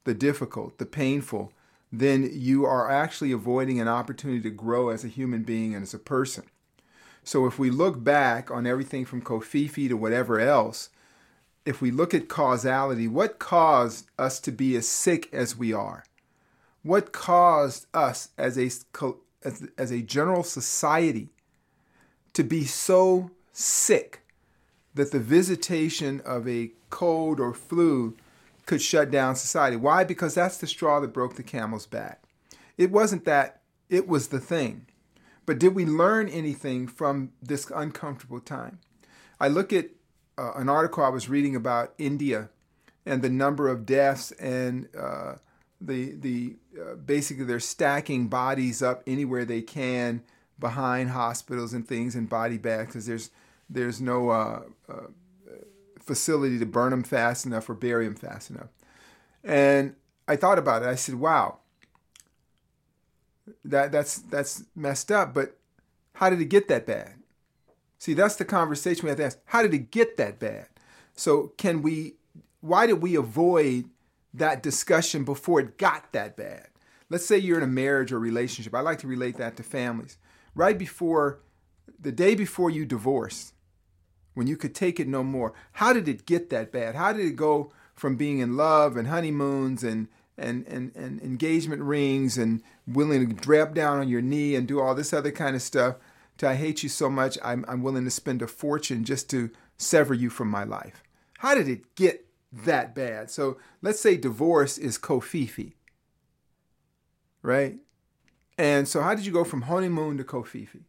the 0.05 0.15
difficult, 0.15 0.79
the 0.79 0.87
painful, 0.87 1.53
then 1.93 2.29
you 2.33 2.65
are 2.65 2.91
actually 2.91 3.33
avoiding 3.33 3.81
an 3.81 3.89
opportunity 3.89 4.41
to 4.43 4.51
grow 4.51 4.91
as 4.91 5.05
a 5.05 5.09
human 5.09 5.43
being 5.43 5.75
and 5.75 5.83
as 5.83 5.95
a 5.95 5.99
person. 5.99 6.45
So 7.25 7.47
if 7.47 7.59
we 7.59 7.71
look 7.71 8.03
back 8.03 8.51
on 8.51 8.67
everything 8.67 9.05
from 9.05 9.23
Covfefe 9.23 9.89
to 9.89 9.97
whatever 9.97 10.41
else, 10.41 10.91
if 11.65 11.83
we 11.83 11.91
look 11.91 12.15
at 12.15 12.29
causality, 12.29 13.07
what 13.09 13.39
caused 13.39 14.07
us 14.19 14.41
to 14.41 14.53
be 14.53 14.77
as 14.77 14.89
sick 14.89 15.29
as 15.33 15.57
we 15.57 15.73
are? 15.73 16.05
What 16.83 17.13
caused 17.13 17.87
us 17.93 18.31
as 18.39 18.59
a, 18.59 18.71
as, 19.45 19.69
as 19.77 19.91
a 19.91 20.01
general 20.01 20.43
society 20.43 21.29
to 22.33 22.43
be 22.43 22.65
so 22.65 23.31
sick 23.53 24.21
that 24.95 25.13
the 25.13 25.21
visitation 25.21 26.23
of 26.25 26.49
a 26.49 26.71
cold 26.91 27.41
or 27.41 27.53
flu 27.53 28.17
could 28.69 28.83
shut 28.83 29.11
down 29.11 29.35
society? 29.35 29.77
Why? 29.77 30.05
Because 30.05 30.35
that's 30.35 30.59
the 30.59 30.67
straw 30.67 31.01
that 31.01 31.13
broke 31.13 31.35
the 31.35 31.43
camel's 31.43 31.87
back. 31.87 32.23
It 32.77 32.93
wasn't 32.93 33.25
that, 33.25 33.63
it 33.89 34.07
was 34.07 34.29
the 34.29 34.39
thing. 34.39 34.87
But 35.47 35.59
did 35.59 35.75
we 35.75 35.87
learn 35.87 36.29
anything 36.29 36.87
from 36.87 37.33
this 37.43 37.71
uncomfortable 37.75 38.41
time? 38.41 38.79
I 39.41 39.49
look 39.49 39.73
at 39.73 39.87
uh, 40.37 40.53
an 40.55 40.69
article 40.69 41.03
I 41.03 41.09
was 41.09 41.31
reading 41.31 41.57
about 41.57 41.95
India 41.97 42.51
and 43.07 43.23
the 43.23 43.31
number 43.31 43.69
of 43.69 43.87
deaths 43.87 44.33
and 44.33 44.89
uh, 44.97 45.37
the 45.81 46.13
the 46.13 46.57
uh, 46.79 46.95
basically 46.97 47.45
they're 47.45 47.61
stacking 47.61 48.29
bodies 48.29 48.83
up 48.83 49.03
anywhere 49.07 49.45
they 49.45 49.63
can 49.63 50.23
behind 50.59 51.11
hospitals 51.11 51.73
and 51.73 51.89
things 51.89 52.15
and 52.15 52.29
body 52.29 52.59
bags 52.59 52.89
because 52.89 53.07
there's 53.07 53.31
there's 53.71 54.01
no 54.01 54.29
uh, 54.29 54.63
uh, 54.89 55.07
facility 56.09 56.59
to 56.59 56.67
burn 56.67 56.91
them 56.91 57.05
fast 57.05 57.47
enough 57.47 57.71
or 57.71 57.75
bury 57.75 58.07
them 58.07 58.17
fast 58.17 58.51
enough. 58.51 58.71
And 59.45 59.95
I 60.27 60.35
thought 60.35 60.59
about 60.59 60.83
it. 60.83 60.89
I 60.89 60.97
said, 60.97 61.15
"Wow, 61.15 61.59
that 63.65 63.93
that's 63.93 64.19
that's 64.19 64.65
messed 64.75 65.13
up." 65.13 65.33
But 65.33 65.57
how 66.15 66.31
did 66.31 66.41
it 66.41 66.47
get 66.47 66.67
that 66.67 66.85
bad? 66.85 67.15
See, 67.99 68.15
that's 68.15 68.37
the 68.37 68.45
conversation 68.45 69.05
we 69.05 69.11
have 69.11 69.19
to 69.19 69.25
ask. 69.25 69.39
How 69.47 69.63
did 69.63 69.75
it 69.75 69.91
get 69.91 70.17
that 70.17 70.39
bad? 70.39 70.69
So, 71.15 71.53
can 71.59 71.83
we, 71.83 72.15
why 72.61 72.87
did 72.87 73.03
we 73.03 73.17
avoid 73.17 73.87
that 74.33 74.63
discussion 74.63 75.25
before 75.25 75.61
it 75.61 75.79
got 75.79 76.13
that 76.13 76.37
bad? 76.37 76.69
Let's 77.11 77.27
say 77.27 77.39
you're 77.39 77.59
in 77.59 77.65
a 77.65 77.69
marriage 77.69 78.13
or 78.13 78.21
relationship. 78.21 78.75
I 78.75 78.81
like 78.81 79.01
to 79.01 79.09
relate 79.09 79.37
that 79.39 79.57
to 79.57 79.63
families. 79.65 80.19
Right 80.55 80.79
before, 80.79 81.41
the 81.99 82.13
day 82.13 82.35
before 82.35 82.71
you 82.71 82.87
divorce, 82.87 83.53
when 84.39 84.47
you 84.47 84.57
could 84.57 84.75
take 84.75 85.01
it 85.01 85.09
no 85.09 85.25
more, 85.25 85.53
how 85.73 85.93
did 85.93 86.07
it 86.07 86.25
get 86.25 86.49
that 86.51 86.71
bad? 86.71 86.95
How 86.95 87.13
did 87.13 87.27
it 87.27 87.35
go 87.35 87.73
from 87.97 88.15
being 88.15 88.39
in 88.39 88.57
love 88.57 88.97
and 88.97 89.09
honeymoons 89.09 89.83
and 89.83 90.07
and, 90.41 90.65
and, 90.69 90.95
and 90.95 91.21
engagement 91.21 91.83
rings 91.83 92.39
and 92.39 92.63
willing 92.87 93.29
to 93.29 93.35
drop 93.35 93.75
down 93.75 93.99
on 93.99 94.09
your 94.09 94.23
knee 94.23 94.55
and 94.55 94.69
do 94.69 94.79
all 94.79 94.95
this 94.95 95.13
other 95.13 95.33
kind 95.33 95.57
of 95.57 95.63
stuff 95.63 95.97
to 96.37 96.49
I 96.49 96.55
hate 96.55 96.85
you 96.85 96.89
so 96.89 97.11
much, 97.11 97.37
I'm, 97.43 97.65
I'm 97.67 97.83
willing 97.83 98.05
to 98.05 98.11
spend 98.13 98.41
a 98.41 98.47
fortune 98.47 99.05
just 99.05 99.29
to 99.31 99.51
sever 99.77 100.15
you 100.15 100.31
from 100.31 100.49
my 100.49 100.63
life. 100.63 101.03
How 101.39 101.57
did 101.57 101.67
it 101.67 101.97
get 101.97 102.25
that 102.53 102.95
bad? 102.95 103.33
So 103.33 103.59
let's 103.83 103.99
say 103.99 104.17
divorce 104.17 104.79
is 104.79 104.97
kofifi, 104.97 105.73
right? 107.43 107.79
And 108.57 108.87
so 108.87 109.03
how 109.03 109.17
did 109.17 109.27
you 109.27 109.33
go 109.33 109.43
from 109.43 109.63
honeymoon 109.63 110.17
to 110.19 110.25
covfefe? 110.25 110.83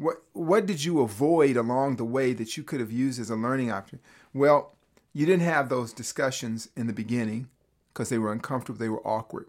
What 0.00 0.22
what 0.32 0.64
did 0.64 0.82
you 0.82 1.00
avoid 1.02 1.58
along 1.58 1.96
the 1.96 2.06
way 2.06 2.32
that 2.32 2.56
you 2.56 2.62
could 2.62 2.80
have 2.80 2.90
used 2.90 3.20
as 3.20 3.28
a 3.28 3.36
learning 3.36 3.70
option? 3.70 4.00
Well, 4.32 4.74
you 5.12 5.26
didn't 5.26 5.42
have 5.44 5.68
those 5.68 5.92
discussions 5.92 6.70
in 6.74 6.86
the 6.86 6.94
beginning 6.94 7.50
because 7.92 8.08
they 8.08 8.16
were 8.16 8.32
uncomfortable, 8.32 8.78
they 8.78 8.88
were 8.88 9.06
awkward. 9.06 9.48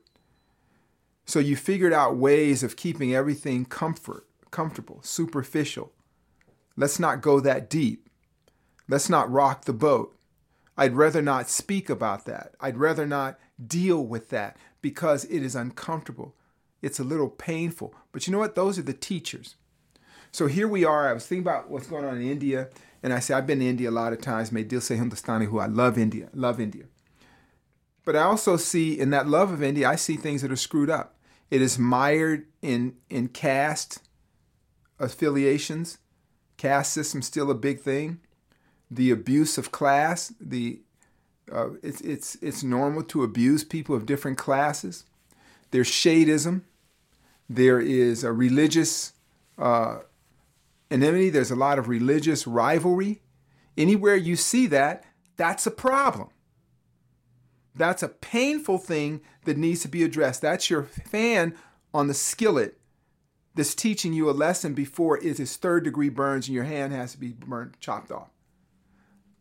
So 1.25 1.39
you 1.39 1.55
figured 1.55 1.93
out 1.93 2.17
ways 2.17 2.63
of 2.63 2.75
keeping 2.75 3.15
everything 3.15 3.63
comfort, 3.63 4.27
comfortable, 4.51 4.99
superficial. 5.03 5.93
Let's 6.75 6.99
not 6.99 7.21
go 7.21 7.39
that 7.39 7.69
deep. 7.69 8.09
Let's 8.89 9.07
not 9.07 9.31
rock 9.31 9.63
the 9.63 9.71
boat. 9.71 10.17
I'd 10.77 10.97
rather 10.97 11.21
not 11.21 11.49
speak 11.49 11.89
about 11.89 12.25
that. 12.25 12.55
I'd 12.59 12.77
rather 12.77 13.05
not 13.05 13.39
deal 13.65 14.05
with 14.05 14.29
that 14.31 14.57
because 14.81 15.23
it 15.25 15.43
is 15.43 15.55
uncomfortable. 15.55 16.35
It's 16.81 16.99
a 16.99 17.05
little 17.05 17.29
painful. 17.29 17.95
But 18.11 18.27
you 18.27 18.33
know 18.33 18.39
what? 18.39 18.55
Those 18.55 18.77
are 18.77 18.81
the 18.81 18.91
teachers. 18.91 19.55
So 20.31 20.47
here 20.47 20.67
we 20.67 20.85
are. 20.85 21.09
I 21.09 21.13
was 21.13 21.27
thinking 21.27 21.43
about 21.43 21.69
what's 21.69 21.87
going 21.87 22.05
on 22.05 22.15
in 22.17 22.23
India, 22.23 22.69
and 23.03 23.11
I 23.11 23.19
say 23.19 23.33
I've 23.33 23.47
been 23.47 23.59
to 23.59 23.67
India 23.67 23.89
a 23.89 23.91
lot 23.91 24.13
of 24.13 24.21
times. 24.21 24.51
May 24.51 24.63
Dil 24.63 24.79
se 24.79 24.95
Hindustani, 24.95 25.45
who 25.45 25.59
I 25.59 25.65
love 25.65 25.97
India, 25.97 26.29
love 26.33 26.59
India. 26.59 26.85
But 28.05 28.15
I 28.15 28.23
also 28.23 28.55
see 28.57 28.97
in 28.97 29.09
that 29.11 29.27
love 29.27 29.51
of 29.51 29.61
India, 29.61 29.89
I 29.89 29.95
see 29.95 30.15
things 30.15 30.41
that 30.41 30.51
are 30.51 30.55
screwed 30.55 30.89
up. 30.89 31.17
It 31.49 31.61
is 31.61 31.77
mired 31.77 32.45
in 32.61 32.95
in 33.09 33.27
caste 33.27 33.99
affiliations. 34.99 35.97
Caste 36.55 36.93
system 36.93 37.21
still 37.21 37.51
a 37.51 37.55
big 37.55 37.81
thing. 37.81 38.21
The 38.89 39.11
abuse 39.11 39.57
of 39.57 39.71
class. 39.71 40.33
The 40.39 40.79
uh, 41.51 41.71
it's 41.83 41.99
it's 42.01 42.35
it's 42.41 42.63
normal 42.63 43.03
to 43.03 43.23
abuse 43.23 43.65
people 43.65 43.95
of 43.95 44.05
different 44.05 44.37
classes. 44.37 45.03
There's 45.71 45.89
shadeism. 45.89 46.61
There 47.49 47.81
is 47.81 48.23
a 48.23 48.31
religious 48.31 49.11
uh, 49.57 49.99
enmity. 50.91 51.29
There's 51.29 51.51
a 51.51 51.55
lot 51.55 51.79
of 51.79 51.87
religious 51.87 52.45
rivalry. 52.45 53.21
Anywhere 53.77 54.15
you 54.15 54.35
see 54.35 54.67
that, 54.67 55.03
that's 55.37 55.65
a 55.65 55.71
problem. 55.71 56.29
That's 57.73 58.03
a 58.03 58.09
painful 58.09 58.77
thing 58.77 59.21
that 59.45 59.57
needs 59.57 59.81
to 59.81 59.87
be 59.87 60.03
addressed. 60.03 60.41
That's 60.41 60.69
your 60.69 60.83
fan 60.83 61.55
on 61.93 62.07
the 62.07 62.13
skillet 62.13 62.77
that's 63.55 63.75
teaching 63.75 64.13
you 64.13 64.29
a 64.29 64.31
lesson 64.31 64.73
before 64.73 65.17
it 65.17 65.39
is 65.39 65.57
third 65.57 65.83
degree 65.83 66.09
burns 66.09 66.47
and 66.47 66.55
your 66.55 66.63
hand 66.63 66.93
has 66.93 67.13
to 67.13 67.17
be 67.17 67.33
burned, 67.33 67.77
chopped 67.79 68.11
off. 68.11 68.29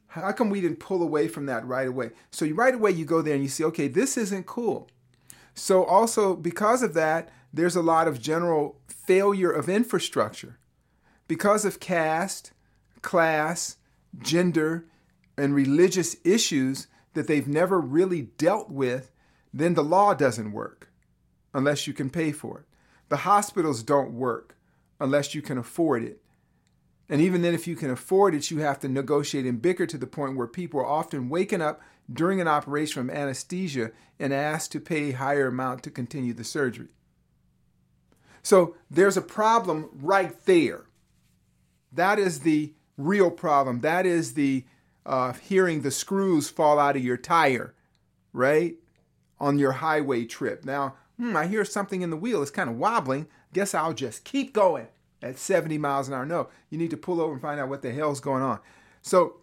How 0.09 0.33
come 0.33 0.51
we 0.51 0.61
didn't 0.61 0.81
pull 0.81 1.03
away 1.03 1.29
from 1.29 1.47
that 1.47 1.65
right 1.65 1.87
away? 1.87 2.11
So 2.33 2.45
you, 2.45 2.55
right 2.55 2.75
away 2.75 2.91
you 2.91 3.05
go 3.05 3.23
there 3.23 3.35
and 3.35 3.43
you 3.45 3.49
see, 3.49 3.65
okay, 3.65 3.87
this 3.87 4.17
isn't 4.17 4.47
cool. 4.47 4.89
So 5.55 5.85
also 5.85 6.35
because 6.35 6.83
of 6.83 6.95
that, 6.95 7.29
there's 7.53 7.77
a 7.77 7.83
lot 7.83 8.09
of 8.09 8.21
general 8.21 8.81
failure 8.89 9.51
of 9.51 9.69
infrastructure. 9.69 10.59
Because 11.31 11.65
of 11.65 11.79
caste, 11.79 12.51
class, 13.03 13.77
gender, 14.19 14.87
and 15.39 15.55
religious 15.55 16.17
issues, 16.25 16.89
that 17.15 17.29
they've 17.29 17.47
never 17.47 17.81
really 17.81 18.23
dealt 18.23 18.69
with, 18.69 19.13
then 19.55 19.75
the 19.75 19.85
law 19.85 20.13
doesn't 20.13 20.51
work 20.51 20.91
unless 21.55 21.87
you 21.87 21.93
can 21.93 22.11
pay 22.11 22.33
for 22.33 22.59
it. 22.59 22.65
The 23.11 23.19
hospitals 23.19 23.85
don't 23.85 24.13
work 24.13 24.57
unless 24.99 25.33
you 25.33 25.41
can 25.41 25.57
afford 25.57 26.03
it. 26.03 26.21
And 27.09 27.21
even 27.21 27.43
then, 27.43 27.55
if 27.55 27.69
you 27.69 27.77
can 27.77 27.93
afford 27.93 28.35
it, 28.35 28.51
you 28.51 28.59
have 28.59 28.81
to 28.81 28.89
negotiate 28.89 29.47
and 29.47 29.63
bicker 29.63 29.87
to 29.87 29.99
the 29.99 30.09
point 30.09 30.37
where 30.37 30.49
people 30.49 30.81
are 30.81 30.85
often 30.85 31.29
waking 31.29 31.63
up 31.63 31.81
during 32.13 32.41
an 32.41 32.49
operation 32.49 32.95
from 32.95 33.17
anesthesia 33.17 33.93
and 34.19 34.33
asked 34.33 34.73
to 34.73 34.81
pay 34.81 35.11
a 35.11 35.17
higher 35.17 35.47
amount 35.47 35.85
to 35.85 35.93
continue 35.93 36.33
the 36.33 36.43
surgery. 36.43 36.89
So 38.43 38.75
there's 38.91 39.17
a 39.17 39.23
problem 39.23 39.91
right 39.93 40.37
there. 40.45 40.87
That 41.93 42.19
is 42.19 42.41
the 42.41 42.73
real 42.97 43.31
problem. 43.31 43.81
That 43.81 44.07
is 44.07 44.35
the 44.35 44.65
uh, 45.07 45.33
hearing 45.33 45.83
the 45.83 45.91
screws 45.91 46.49
fall 46.49 46.79
out 46.79 46.97
of 46.97 47.05
your 47.05 47.17
tire, 47.17 47.75
right? 48.33 48.75
On 49.39 49.59
your 49.59 49.73
highway 49.73 50.25
trip. 50.25 50.65
Now, 50.65 50.95
hmm, 51.17 51.37
I 51.37 51.47
hear 51.47 51.65
something 51.65 52.03
in 52.03 52.11
the 52.11 52.17
wheel. 52.17 52.43
It's 52.43 52.51
kind 52.51 52.71
of 52.71 52.77
wobbling. 52.77 53.27
Guess 53.53 53.75
I'll 53.75 53.95
just 53.95 54.25
keep 54.25 54.53
going 54.53 54.89
at 55.23 55.39
70 55.39 55.79
miles 55.79 56.09
an 56.09 56.15
hour. 56.15 56.27
No, 56.27 56.49
you 56.69 56.79
need 56.79 56.91
to 56.91 56.97
pull 56.97 57.21
over 57.21 57.33
and 57.33 57.43
find 57.43 57.61
out 57.61 57.69
what 57.69 57.83
the 57.83 57.93
hell's 57.93 58.21
going 58.21 58.43
on. 58.43 58.61
So, 59.03 59.37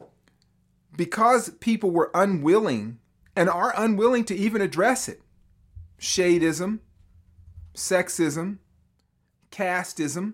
because 0.96 1.50
people 1.60 1.92
were 1.92 2.12
unwilling 2.14 3.00
and 3.36 3.50
are 3.50 3.74
unwilling 3.76 4.26
to 4.26 4.36
even 4.36 4.62
address 4.62 5.08
it, 5.08 5.22
shadeism, 6.00 6.80
sexism, 7.76 8.58
casteism, 9.52 10.34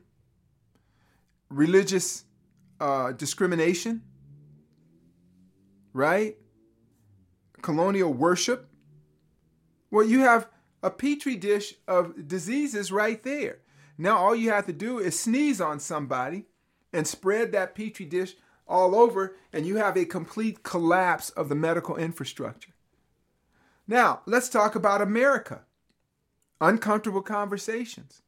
religious 1.54 2.26
uh, 2.80 3.12
discrimination, 3.12 4.02
right? 5.94 6.38
Colonial 7.62 8.12
worship. 8.12 8.68
Well, 9.92 10.06
you 10.06 10.22
have 10.22 10.48
a 10.82 10.90
petri 10.90 11.36
dish 11.36 11.76
of 11.88 12.28
diseases 12.28 12.92
right 12.92 13.22
there. 13.24 13.60
Now, 13.98 14.18
all 14.18 14.36
you 14.36 14.50
have 14.50 14.66
to 14.66 14.74
do 14.74 14.98
is 15.00 15.20
sneeze 15.20 15.62
on 15.62 15.80
somebody 15.80 16.46
and 16.92 17.08
spread 17.08 17.52
that 17.52 17.76
petri 17.76 18.06
dish 18.06 18.36
all 18.68 18.96
over, 18.96 19.36
and 19.52 19.66
you 19.66 19.78
have 19.78 19.96
a 19.96 20.06
complete 20.06 20.64
collapse 20.64 21.30
of 21.32 21.48
the 21.48 21.56
medical 21.56 21.96
infrastructure. 21.96 22.74
Now, 23.88 24.22
let's 24.26 24.50
talk 24.50 24.76
about 24.76 25.02
America. 25.02 25.62
Uncomfortable 26.60 27.22
conversations. 27.22 28.23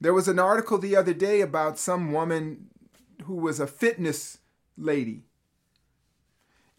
There 0.00 0.14
was 0.14 0.28
an 0.28 0.38
article 0.38 0.78
the 0.78 0.96
other 0.96 1.14
day 1.14 1.40
about 1.40 1.78
some 1.78 2.12
woman 2.12 2.68
who 3.24 3.34
was 3.34 3.60
a 3.60 3.66
fitness 3.66 4.38
lady 4.76 5.24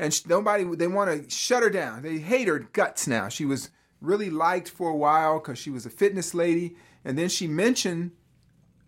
and 0.01 0.27
nobody 0.27 0.63
they 0.75 0.87
want 0.87 1.11
to 1.11 1.29
shut 1.29 1.61
her 1.61 1.69
down. 1.69 2.01
They 2.01 2.17
hate 2.17 2.47
her 2.47 2.57
guts 2.57 3.05
now. 3.05 3.29
She 3.29 3.45
was 3.45 3.69
really 4.01 4.31
liked 4.31 4.67
for 4.67 4.89
a 4.89 4.95
while 4.95 5.37
because 5.37 5.59
she 5.59 5.69
was 5.69 5.85
a 5.85 5.91
fitness 5.91 6.33
lady, 6.33 6.75
and 7.05 7.19
then 7.19 7.29
she 7.29 7.45
mentioned 7.47 8.11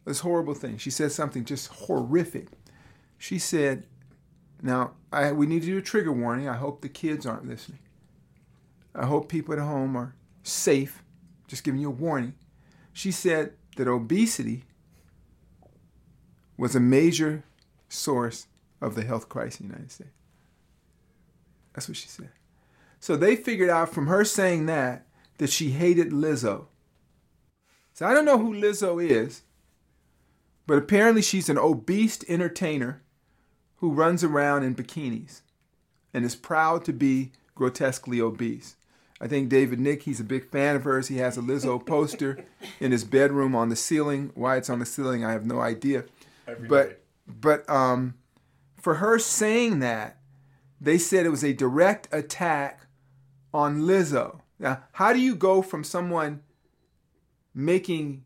this 0.05 0.21
horrible 0.21 0.55
thing. 0.55 0.79
She 0.79 0.89
said 0.89 1.11
something 1.11 1.45
just 1.45 1.67
horrific. 1.67 2.47
She 3.19 3.37
said, 3.37 3.85
"Now 4.59 4.93
I, 5.11 5.31
we 5.33 5.45
need 5.45 5.61
to 5.61 5.67
do 5.67 5.77
a 5.77 5.83
trigger 5.83 6.11
warning. 6.11 6.49
I 6.49 6.57
hope 6.57 6.81
the 6.81 6.89
kids 6.89 7.27
aren't 7.27 7.47
listening. 7.47 7.79
I 8.95 9.05
hope 9.05 9.29
people 9.29 9.53
at 9.53 9.59
home 9.59 9.95
are 9.95 10.15
safe. 10.41 11.03
Just 11.47 11.63
giving 11.63 11.79
you 11.79 11.89
a 11.89 11.91
warning." 11.91 12.33
She 12.91 13.11
said 13.11 13.53
that 13.75 13.87
obesity 13.87 14.65
was 16.57 16.75
a 16.75 16.79
major 16.79 17.43
source 17.89 18.47
of 18.81 18.95
the 18.95 19.03
health 19.03 19.29
crisis 19.29 19.61
in 19.61 19.67
the 19.67 19.73
United 19.73 19.91
States. 19.91 20.09
That's 21.73 21.87
what 21.87 21.97
she 21.97 22.07
said. 22.07 22.29
So 22.99 23.15
they 23.15 23.35
figured 23.35 23.69
out 23.69 23.93
from 23.93 24.07
her 24.07 24.23
saying 24.23 24.67
that 24.67 25.05
that 25.37 25.49
she 25.49 25.71
hated 25.71 26.11
Lizzo. 26.11 26.67
So 27.93 28.05
I 28.05 28.13
don't 28.13 28.25
know 28.25 28.37
who 28.37 28.53
Lizzo 28.53 29.03
is, 29.03 29.41
but 30.65 30.77
apparently 30.77 31.21
she's 31.21 31.49
an 31.49 31.57
obese 31.57 32.23
entertainer 32.27 33.01
who 33.77 33.91
runs 33.91 34.23
around 34.23 34.63
in 34.63 34.75
bikinis 34.75 35.41
and 36.13 36.23
is 36.23 36.35
proud 36.35 36.85
to 36.85 36.93
be 36.93 37.31
grotesquely 37.55 38.21
obese. 38.21 38.75
I 39.23 39.27
think 39.29 39.47
David 39.47 39.79
Nik, 39.79 40.03
he's 40.03 40.19
a 40.19 40.23
big 40.25 40.49
fan 40.51 40.75
of 40.75 40.83
hers. 40.83 41.07
He 41.07 41.15
has 41.17 41.37
a 41.37 41.41
Lizzo 41.41 41.83
poster 41.85 42.43
in 42.81 42.91
his 42.91 43.05
bedroom 43.05 43.55
on 43.55 43.69
the 43.69 43.75
ceiling. 43.77 44.31
Why 44.35 44.57
it's 44.57 44.69
on 44.69 44.79
the 44.79 44.85
ceiling, 44.85 45.23
I 45.23 45.31
have 45.31 45.45
no 45.45 45.61
idea. 45.61 46.03
Every 46.45 46.67
but 46.67 46.89
day. 46.89 46.95
but 47.39 47.69
um, 47.69 48.15
for 48.75 48.95
her 48.95 49.17
saying 49.17 49.79
that, 49.79 50.17
they 50.81 50.97
said 50.97 51.25
it 51.25 51.29
was 51.29 51.43
a 51.43 51.53
direct 51.53 52.09
attack 52.11 52.87
on 53.53 53.83
Lizzo. 53.83 54.41
Now, 54.59 54.83
how 54.91 55.13
do 55.13 55.19
you 55.19 55.35
go 55.35 55.61
from 55.61 55.85
someone 55.85 56.41
making 57.55 58.25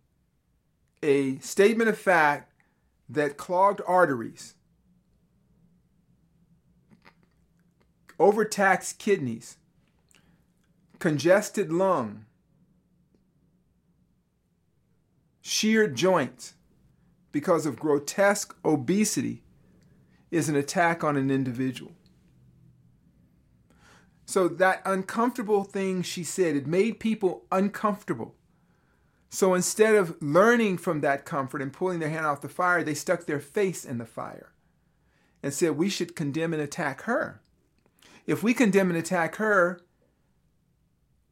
a 1.04 1.38
statement 1.38 1.92
of 1.92 1.98
fact 2.00 2.52
that 3.08 3.38
clogged 3.38 3.82
arteries, 3.86 4.56
overtaxed 8.20 8.98
kidneys, 8.98 9.57
congested 11.00 11.72
lung, 11.72 12.26
sheared 15.42 15.96
joints 15.96 16.54
because 17.32 17.66
of 17.66 17.80
grotesque 17.80 18.56
obesity 18.66 19.44
is 20.32 20.50
an 20.50 20.56
attack 20.56 21.04
on 21.04 21.16
an 21.16 21.30
individual? 21.30 21.94
So 24.26 24.50
that 24.50 24.82
uncomfortable 24.84 25.64
thing 25.64 26.02
she 26.02 26.24
said, 26.24 26.58
it 26.58 26.68
made 26.68 27.00
people 27.00 27.46
uncomfortable. 27.50 28.36
So 29.30 29.54
instead 29.54 29.96
of 29.96 30.22
learning 30.22 30.80
from 30.80 31.00
that 31.02 31.24
comfort 31.24 31.62
and 31.62 31.72
pulling 31.72 32.00
their 32.00 32.10
hand 32.10 32.26
off 32.26 32.42
the 32.42 32.50
fire, 32.50 32.84
they 32.84 32.94
stuck 32.94 33.26
their 33.26 33.40
face 33.40 33.86
in 33.86 33.98
the 34.00 34.06
fire 34.06 34.52
and 35.42 35.54
said, 35.54 35.78
We 35.78 35.90
should 35.90 36.16
condemn 36.16 36.54
and 36.54 36.62
attack 36.62 37.04
her. 37.04 37.42
If 38.26 38.44
we 38.44 38.54
condemn 38.54 38.90
and 38.90 39.00
attack 39.00 39.38
her, 39.38 39.80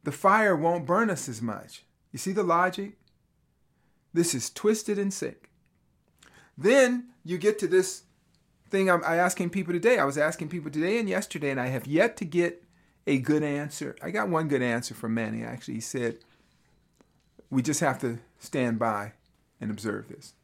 the 0.06 0.12
fire 0.12 0.54
won't 0.54 0.86
burn 0.86 1.10
us 1.10 1.28
as 1.28 1.42
much. 1.42 1.82
You 2.12 2.20
see 2.20 2.30
the 2.30 2.44
logic? 2.44 2.92
This 4.14 4.36
is 4.36 4.50
twisted 4.50 5.00
and 5.00 5.12
sick. 5.12 5.50
Then 6.56 7.08
you 7.24 7.38
get 7.38 7.58
to 7.58 7.66
this 7.66 8.04
thing 8.70 8.88
I'm 8.88 9.02
I 9.04 9.16
asking 9.16 9.50
people 9.50 9.74
today. 9.74 9.98
I 9.98 10.04
was 10.04 10.16
asking 10.16 10.48
people 10.48 10.70
today 10.70 11.00
and 11.00 11.08
yesterday, 11.08 11.50
and 11.50 11.60
I 11.60 11.66
have 11.66 11.88
yet 11.88 12.16
to 12.18 12.24
get 12.24 12.62
a 13.04 13.18
good 13.18 13.42
answer. 13.42 13.96
I 14.00 14.12
got 14.12 14.28
one 14.28 14.46
good 14.46 14.62
answer 14.62 14.94
from 14.94 15.12
Manny, 15.12 15.42
actually. 15.42 15.74
He 15.74 15.80
said, 15.80 16.18
We 17.50 17.60
just 17.60 17.80
have 17.80 17.98
to 18.02 18.20
stand 18.38 18.78
by 18.78 19.10
and 19.60 19.72
observe 19.72 20.06
this. 20.06 20.34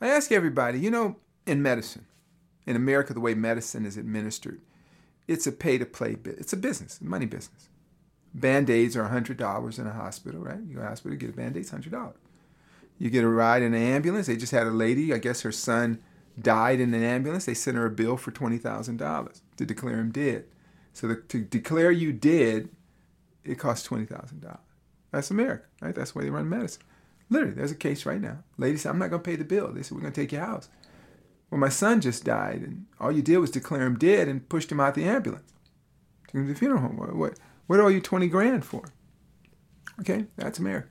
I 0.00 0.08
ask 0.08 0.32
everybody, 0.32 0.80
you 0.80 0.90
know, 0.90 1.16
in 1.46 1.60
medicine, 1.60 2.06
in 2.64 2.74
America, 2.74 3.12
the 3.12 3.20
way 3.20 3.34
medicine 3.34 3.84
is 3.84 3.98
administered, 3.98 4.62
it's 5.28 5.46
a 5.46 5.52
pay 5.52 5.76
to 5.76 5.84
play. 5.84 6.16
It's 6.24 6.54
a 6.54 6.56
business, 6.56 6.98
a 7.02 7.04
money 7.04 7.26
business. 7.26 7.68
Band 8.34 8.70
aids 8.70 8.96
are 8.96 9.08
$100 9.08 9.78
in 9.78 9.86
a 9.86 9.92
hospital, 9.92 10.40
right? 10.40 10.60
You 10.66 10.76
go 10.76 10.82
to 10.82 10.88
hospital, 10.88 11.16
get 11.16 11.30
a 11.30 11.32
band 11.32 11.56
aid, 11.56 11.66
$100. 11.66 12.14
You 12.98 13.10
get 13.10 13.24
a 13.24 13.28
ride 13.28 13.62
in 13.62 13.74
an 13.74 13.82
ambulance. 13.82 14.26
They 14.26 14.36
just 14.36 14.52
had 14.52 14.66
a 14.66 14.70
lady, 14.70 15.12
I 15.12 15.18
guess 15.18 15.42
her 15.42 15.52
son 15.52 16.00
died 16.40 16.80
in 16.80 16.94
an 16.94 17.02
ambulance. 17.02 17.44
They 17.44 17.54
sent 17.54 17.76
her 17.76 17.86
a 17.86 17.90
bill 17.90 18.16
for 18.16 18.30
$20,000 18.30 19.40
to 19.56 19.66
declare 19.66 19.98
him 19.98 20.10
dead. 20.12 20.44
So 20.92 21.08
the, 21.08 21.16
to 21.16 21.40
declare 21.42 21.90
you 21.90 22.12
dead, 22.12 22.68
it 23.44 23.58
costs 23.58 23.86
$20,000. 23.88 24.58
That's 25.10 25.30
America, 25.30 25.64
right? 25.80 25.94
That's 25.94 26.14
way 26.14 26.24
they 26.24 26.30
run 26.30 26.48
medicine. 26.48 26.82
Literally, 27.28 27.54
there's 27.54 27.70
a 27.70 27.76
case 27.76 28.06
right 28.06 28.20
now. 28.20 28.38
Lady 28.58 28.76
said, 28.76 28.90
I'm 28.90 28.98
not 28.98 29.10
going 29.10 29.22
to 29.22 29.30
pay 29.30 29.36
the 29.36 29.44
bill. 29.44 29.72
They 29.72 29.82
said, 29.82 29.92
We're 29.92 30.02
going 30.02 30.12
to 30.12 30.20
take 30.20 30.32
your 30.32 30.44
house. 30.44 30.68
Well, 31.50 31.60
my 31.60 31.68
son 31.68 32.00
just 32.00 32.24
died, 32.24 32.62
and 32.62 32.86
all 32.98 33.12
you 33.12 33.22
did 33.22 33.38
was 33.38 33.50
declare 33.50 33.82
him 33.82 33.98
dead 33.98 34.28
and 34.28 34.48
pushed 34.48 34.72
him 34.72 34.80
out 34.80 34.94
the 34.94 35.04
ambulance. 35.04 35.52
Took 36.26 36.34
him 36.34 36.46
to 36.46 36.52
the 36.52 36.58
funeral 36.58 36.80
home. 36.80 36.96
What, 36.96 37.14
what, 37.14 37.38
what 37.66 37.80
are 37.80 37.90
you 37.90 38.00
20 38.00 38.28
grand 38.28 38.64
for? 38.64 38.84
Okay, 40.00 40.26
that's 40.36 40.58
America. 40.58 40.88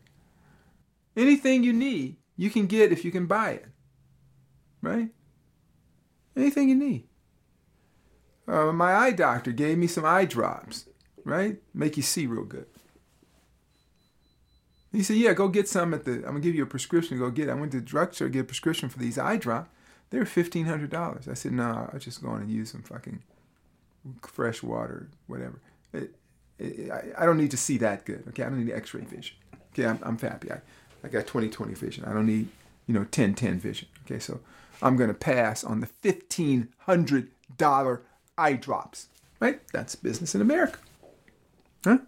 Anything 1.15 1.63
you 1.63 1.73
need, 1.73 2.17
you 2.37 2.49
can 2.49 2.67
get 2.67 2.91
if 2.91 3.03
you 3.03 3.11
can 3.11 3.25
buy 3.25 3.51
it. 3.51 3.65
Right? 4.81 5.09
Anything 6.35 6.69
you 6.69 6.75
need. 6.75 7.07
Uh, 8.47 8.71
my 8.71 8.93
eye 8.93 9.11
doctor 9.11 9.51
gave 9.51 9.77
me 9.77 9.87
some 9.87 10.05
eye 10.05 10.25
drops, 10.25 10.87
right? 11.23 11.57
Make 11.73 11.97
you 11.97 12.03
see 12.03 12.25
real 12.25 12.45
good. 12.45 12.65
He 14.91 15.03
said, 15.03 15.17
Yeah, 15.17 15.33
go 15.33 15.47
get 15.47 15.69
some 15.69 15.93
at 15.93 16.05
the, 16.05 16.15
I'm 16.15 16.21
going 16.21 16.35
to 16.35 16.41
give 16.41 16.55
you 16.55 16.63
a 16.63 16.67
prescription 16.67 17.17
to 17.17 17.23
go 17.23 17.31
get. 17.31 17.49
I 17.49 17.53
went 17.53 17.71
to 17.73 17.79
the 17.79 17.85
drugstore 17.85 18.27
to 18.27 18.31
get 18.31 18.41
a 18.41 18.45
prescription 18.45 18.89
for 18.89 18.99
these 18.99 19.17
eye 19.17 19.37
drops. 19.37 19.69
They 20.09 20.19
were 20.19 20.25
$1,500. 20.25 21.29
I 21.29 21.33
said, 21.33 21.53
No, 21.53 21.71
nah, 21.71 21.87
I'll 21.93 21.99
just 21.99 22.21
go 22.21 22.35
in 22.35 22.41
and 22.41 22.51
use 22.51 22.71
some 22.71 22.83
fucking 22.83 23.23
fresh 24.23 24.61
water, 24.61 25.09
whatever. 25.27 25.61
It, 25.93 26.03
it, 26.03 26.15
I, 26.61 27.01
I 27.17 27.25
don't 27.25 27.37
need 27.37 27.51
to 27.51 27.57
see 27.57 27.77
that 27.77 28.05
good, 28.05 28.23
okay? 28.29 28.43
I 28.43 28.49
don't 28.49 28.63
need 28.63 28.73
x 28.73 28.93
ray 28.93 29.01
vision. 29.01 29.35
Okay, 29.73 29.85
I'm, 29.85 29.99
I'm 30.03 30.17
happy. 30.17 30.51
I, 30.51 30.61
I 31.03 31.07
got 31.07 31.27
20 31.27 31.49
20 31.49 31.73
vision. 31.73 32.05
I 32.05 32.13
don't 32.13 32.27
need, 32.27 32.47
you 32.87 32.93
know, 32.93 33.05
10 33.05 33.33
10 33.35 33.59
vision. 33.59 33.87
Okay, 34.05 34.19
so 34.19 34.39
I'm 34.81 34.95
going 34.97 35.09
to 35.09 35.13
pass 35.15 35.63
on 35.63 35.79
the 35.79 35.87
$1,500 36.03 38.01
eye 38.37 38.53
drops, 38.53 39.07
right? 39.39 39.59
That's 39.71 39.95
business 39.95 40.35
in 40.35 40.41
America. 40.41 40.79
Huh? 41.83 41.99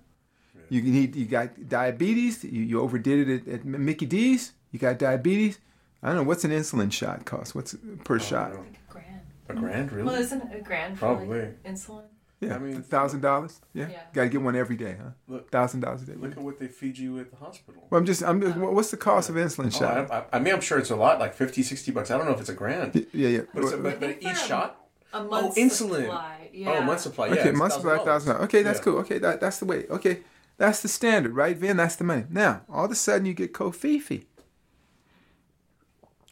You 0.70 0.82
need, 0.82 1.16
you 1.16 1.26
got 1.26 1.70
diabetes. 1.70 2.44
You, 2.44 2.62
you 2.64 2.82
overdid 2.82 3.28
it 3.28 3.48
at, 3.48 3.54
at 3.54 3.66
Mickey 3.66 4.06
D's. 4.06 4.54
You 4.72 4.80
got 4.80 4.98
diabetes. 4.98 5.60
I 6.02 6.08
don't 6.08 6.16
know 6.16 6.24
what's 6.24 6.44
an 6.44 6.52
insulin 6.52 6.92
shot 6.92 7.26
cost. 7.26 7.54
What's 7.54 7.76
per 8.04 8.16
oh, 8.16 8.20
shot? 8.20 8.52
A 8.52 8.92
grand. 8.92 9.22
A 9.50 9.54
grand, 9.54 9.92
really? 9.92 10.06
Well, 10.06 10.16
isn't 10.20 10.42
it 10.42 10.60
a 10.60 10.62
grand 10.62 10.98
for 10.98 11.16
Probably. 11.16 11.42
like 11.42 11.64
insulin? 11.64 12.06
Yeah, 12.48 12.56
I 12.56 12.60
mean, 12.60 12.82
thousand 12.84 13.22
dollars. 13.22 13.62
Yeah, 13.74 13.90
Yeah. 13.90 14.00
got 14.14 14.24
to 14.24 14.30
get 14.30 14.42
one 14.42 14.56
every 14.56 14.76
day, 14.76 14.96
huh? 15.02 15.10
Look- 15.28 15.50
Thousand 15.52 15.80
dollars 15.82 16.04
a 16.04 16.06
day. 16.06 16.14
Look 16.16 16.32
at 16.32 16.38
what 16.40 16.60
they 16.60 16.68
feed 16.68 16.98
you 16.98 17.20
at 17.20 17.30
the 17.32 17.38
hospital. 17.38 17.88
Well, 17.90 18.00
I'm 18.00 18.06
just, 18.06 18.24
I'm 18.24 18.42
just, 18.42 18.56
what's 18.58 18.92
the 18.92 18.98
cost 18.98 19.30
of 19.30 19.36
insulin 19.36 19.68
Oh, 19.68 19.70
shot? 19.70 20.12
I, 20.12 20.18
I, 20.20 20.26
I 20.34 20.40
mean, 20.40 20.54
I'm 20.54 20.62
sure 20.62 20.78
it's 20.80 20.90
a 20.92 20.96
lot, 20.96 21.20
like 21.20 21.34
50, 21.34 21.64
60 21.64 21.92
bucks. 21.92 22.12
I 22.12 22.18
don't 22.18 22.26
know 22.28 22.34
if 22.34 22.40
it's 22.40 22.50
a 22.50 22.54
grand. 22.54 23.06
yeah, 23.14 23.28
yeah. 23.30 23.42
But, 23.54 23.64
it's 23.64 23.74
a, 23.74 23.78
but, 23.78 24.00
but 24.00 24.10
each 24.22 24.24
for 24.24 24.30
a- 24.30 24.48
shot? 24.48 24.80
A 25.14 25.18
oh, 25.20 25.28
month's 25.28 25.58
insulin. 25.58 26.02
supply. 26.06 26.38
Oh, 26.42 26.48
yeah. 26.54 26.70
Oh, 26.72 26.82
month 26.82 27.00
supply. 27.02 27.28
Yeah, 27.28 27.34
okay, 27.34 27.50
it's 27.50 27.58
must 27.58 27.82
be 27.84 27.88
like 27.88 28.02
$1,000. 28.02 28.40
Okay, 28.46 28.64
that's 28.64 28.80
Yeah. 28.80 28.84
cool. 28.84 28.98
Okay, 29.00 29.20
that, 29.20 29.40
that's 29.40 29.60
the 29.60 29.66
way. 29.66 29.86
Okay, 29.90 30.22
that's 30.58 30.82
the 30.82 30.88
standard, 30.88 31.34
right, 31.36 31.56
Vin? 31.56 31.78
That's 31.78 31.96
the 31.96 32.04
money. 32.04 32.26
Now, 32.30 32.62
all 32.68 32.86
of 32.86 32.92
a 32.92 32.96
sudden, 32.96 33.26
you 33.28 33.34
get 33.36 33.54
Kofifi. 33.54 34.26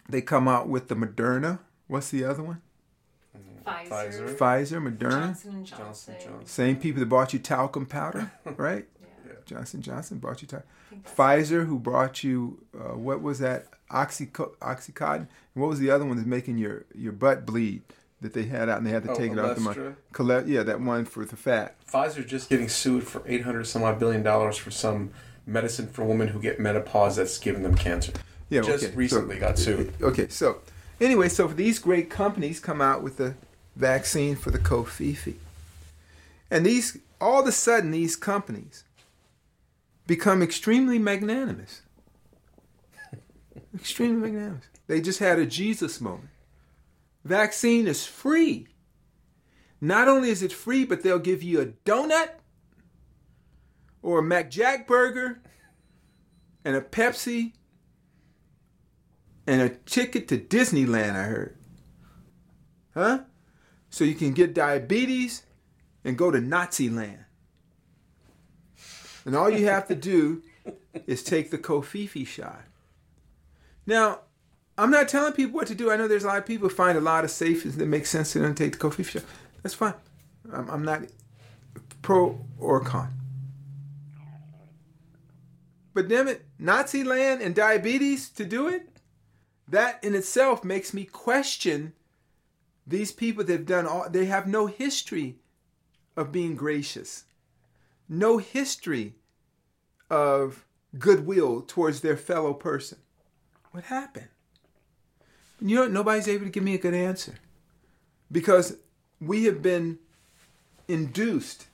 They 0.09 0.21
come 0.21 0.47
out 0.47 0.67
with 0.67 0.87
the 0.87 0.95
Moderna. 0.95 1.59
What's 1.87 2.09
the 2.09 2.23
other 2.23 2.43
one? 2.43 2.61
Pfizer. 3.65 3.89
Pfizer. 3.89 4.37
Pfizer, 4.37 4.81
Moderna. 4.97 5.09
Johnson 5.27 5.65
Johnson. 5.65 5.77
Johnson 5.77 6.15
Johnson. 6.19 6.45
Same 6.45 6.75
people 6.77 6.99
that 6.99 7.07
bought 7.07 7.33
you 7.33 7.39
talcum 7.39 7.85
powder, 7.85 8.31
right? 8.57 8.85
Yeah. 9.25 9.33
Johnson 9.45 9.81
Johnson 9.81 10.19
bought 10.19 10.41
you 10.41 10.47
talcum. 10.47 10.67
I 10.67 10.89
think 10.95 11.07
Pfizer, 11.15 11.65
who 11.65 11.79
brought 11.79 12.23
you 12.23 12.63
uh, 12.75 12.95
what 12.97 13.21
was 13.21 13.39
that? 13.39 13.67
Oxyco- 13.91 14.55
Oxycontin. 14.57 15.15
And 15.53 15.61
what 15.61 15.67
was 15.67 15.79
the 15.79 15.91
other 15.91 16.05
one 16.05 16.15
that's 16.17 16.27
making 16.27 16.57
your 16.57 16.85
your 16.95 17.11
butt 17.13 17.45
bleed 17.45 17.81
that 18.21 18.33
they 18.33 18.43
had 18.43 18.69
out 18.69 18.77
and 18.77 18.85
they 18.85 18.91
had 18.91 19.03
to 19.03 19.11
Oh, 19.11 19.15
take 19.15 19.31
it 19.31 19.39
off 19.39 19.55
the 19.55 19.61
market. 19.61 19.95
Olestra. 20.13 20.47
Yeah, 20.47 20.63
that 20.63 20.79
one 20.79 21.05
for 21.05 21.25
the 21.25 21.35
fat. 21.35 21.75
Pfizer 21.91 22.25
just 22.25 22.49
getting 22.49 22.69
sued 22.69 23.03
for 23.05 23.23
800 23.25 23.65
some 23.65 23.83
odd 23.83 23.99
billion 23.99 24.21
dollars 24.23 24.57
for 24.57 24.69
some 24.71 25.09
medicine 25.45 25.87
for 25.87 26.05
women 26.05 26.27
who 26.29 26.39
get 26.39 26.59
menopause 26.59 27.15
that's 27.15 27.37
giving 27.39 27.63
them 27.63 27.75
cancer. 27.75 28.13
Yeah, 28.49 28.61
Just 28.61 28.83
okay. 28.85 28.95
recently 28.95 29.39
got 29.39 29.57
sued. 29.57 29.93
Okay, 30.01 30.27
so 30.27 30.59
anyway, 30.99 31.29
so 31.29 31.47
these 31.47 31.79
great 31.79 32.09
companies 32.09 32.59
come 32.59 32.81
out 32.81 33.01
with 33.01 33.17
the 33.17 33.33
vaccine 33.75 34.35
for 34.35 34.51
the 34.51 34.59
Kofifi, 34.59 35.35
and 36.49 36.65
these 36.65 36.97
all 37.19 37.41
of 37.41 37.47
a 37.47 37.51
sudden 37.51 37.91
these 37.91 38.15
companies 38.15 38.83
become 40.07 40.41
extremely 40.41 40.99
magnanimous. 40.99 41.81
extremely 43.75 44.29
magnanimous. 44.29 44.65
They 44.87 44.99
just 44.99 45.19
had 45.19 45.39
a 45.39 45.45
Jesus 45.45 46.01
moment. 46.01 46.29
Vaccine 47.23 47.87
is 47.87 48.05
free. 48.05 48.67
Not 49.79 50.07
only 50.07 50.29
is 50.29 50.43
it 50.43 50.51
free, 50.51 50.85
but 50.85 51.01
they'll 51.01 51.19
give 51.19 51.41
you 51.41 51.61
a 51.61 51.67
donut 51.67 52.29
or 54.01 54.19
a 54.19 54.23
McJack 54.23 54.85
burger 54.87 55.41
and 56.65 56.75
a 56.75 56.81
Pepsi 56.81 57.53
and 59.47 59.61
a 59.61 59.69
ticket 59.69 60.27
to 60.27 60.37
Disneyland, 60.37 61.15
I 61.15 61.23
heard. 61.23 61.57
Huh? 62.93 63.19
So 63.91 64.03
you 64.03 64.15
can 64.15 64.31
get 64.31 64.55
diabetes 64.55 65.43
and 66.03 66.17
go 66.17 66.31
to 66.31 66.41
Nazi 66.41 66.89
land. 66.89 67.25
And 69.25 69.35
all 69.35 69.49
you 69.49 69.67
have 69.67 69.87
to 69.89 69.95
do 69.95 70.41
is 71.05 71.21
take 71.21 71.51
the 71.51 71.57
Kofifi 71.57 72.25
shot. 72.25 72.63
Now, 73.85 74.21
I'm 74.77 74.89
not 74.89 75.09
telling 75.09 75.33
people 75.33 75.53
what 75.53 75.67
to 75.67 75.75
do. 75.75 75.91
I 75.91 75.97
know 75.97 76.07
there's 76.07 76.23
a 76.23 76.27
lot 76.27 76.37
of 76.37 76.45
people 76.45 76.69
find 76.69 76.97
a 76.97 77.01
lot 77.01 77.23
of 77.23 77.31
safes 77.31 77.75
that 77.75 77.85
make 77.85 78.05
sense 78.05 78.31
to 78.31 78.39
them 78.39 78.55
take 78.55 78.71
the 78.71 78.77
Kofifi 78.79 79.11
shot. 79.11 79.23
That's 79.61 79.75
fine. 79.75 79.93
I'm, 80.51 80.69
I'm 80.69 80.83
not 80.83 81.03
pro 82.01 82.39
or 82.57 82.79
con. 82.79 83.09
But 85.93 86.07
damn 86.07 86.29
it, 86.29 86.45
Nazi 86.57 87.03
land 87.03 87.41
and 87.41 87.53
diabetes 87.53 88.29
to 88.29 88.45
do 88.45 88.67
it? 88.67 88.87
That 89.67 90.03
in 90.03 90.15
itself 90.15 90.63
makes 90.63 90.93
me 90.93 91.03
question 91.03 91.93
these 92.85 93.11
people, 93.11 93.43
they've 93.43 93.65
done 93.65 93.85
all, 93.85 94.09
they 94.09 94.25
have 94.25 94.47
no 94.47 94.67
history 94.67 95.35
of 96.15 96.31
being 96.31 96.55
gracious, 96.55 97.25
no 98.09 98.37
history 98.37 99.15
of 100.09 100.65
goodwill 100.97 101.61
towards 101.61 102.01
their 102.01 102.17
fellow 102.17 102.53
person. 102.53 102.97
What 103.71 103.85
happened? 103.85 104.27
You 105.61 105.75
know, 105.75 105.87
nobody's 105.87 106.27
able 106.27 106.45
to 106.45 106.51
give 106.51 106.63
me 106.63 106.75
a 106.75 106.79
good 106.79 106.93
answer 106.93 107.35
because 108.31 108.77
we 109.19 109.45
have 109.45 109.61
been 109.61 109.99
induced 110.87 111.67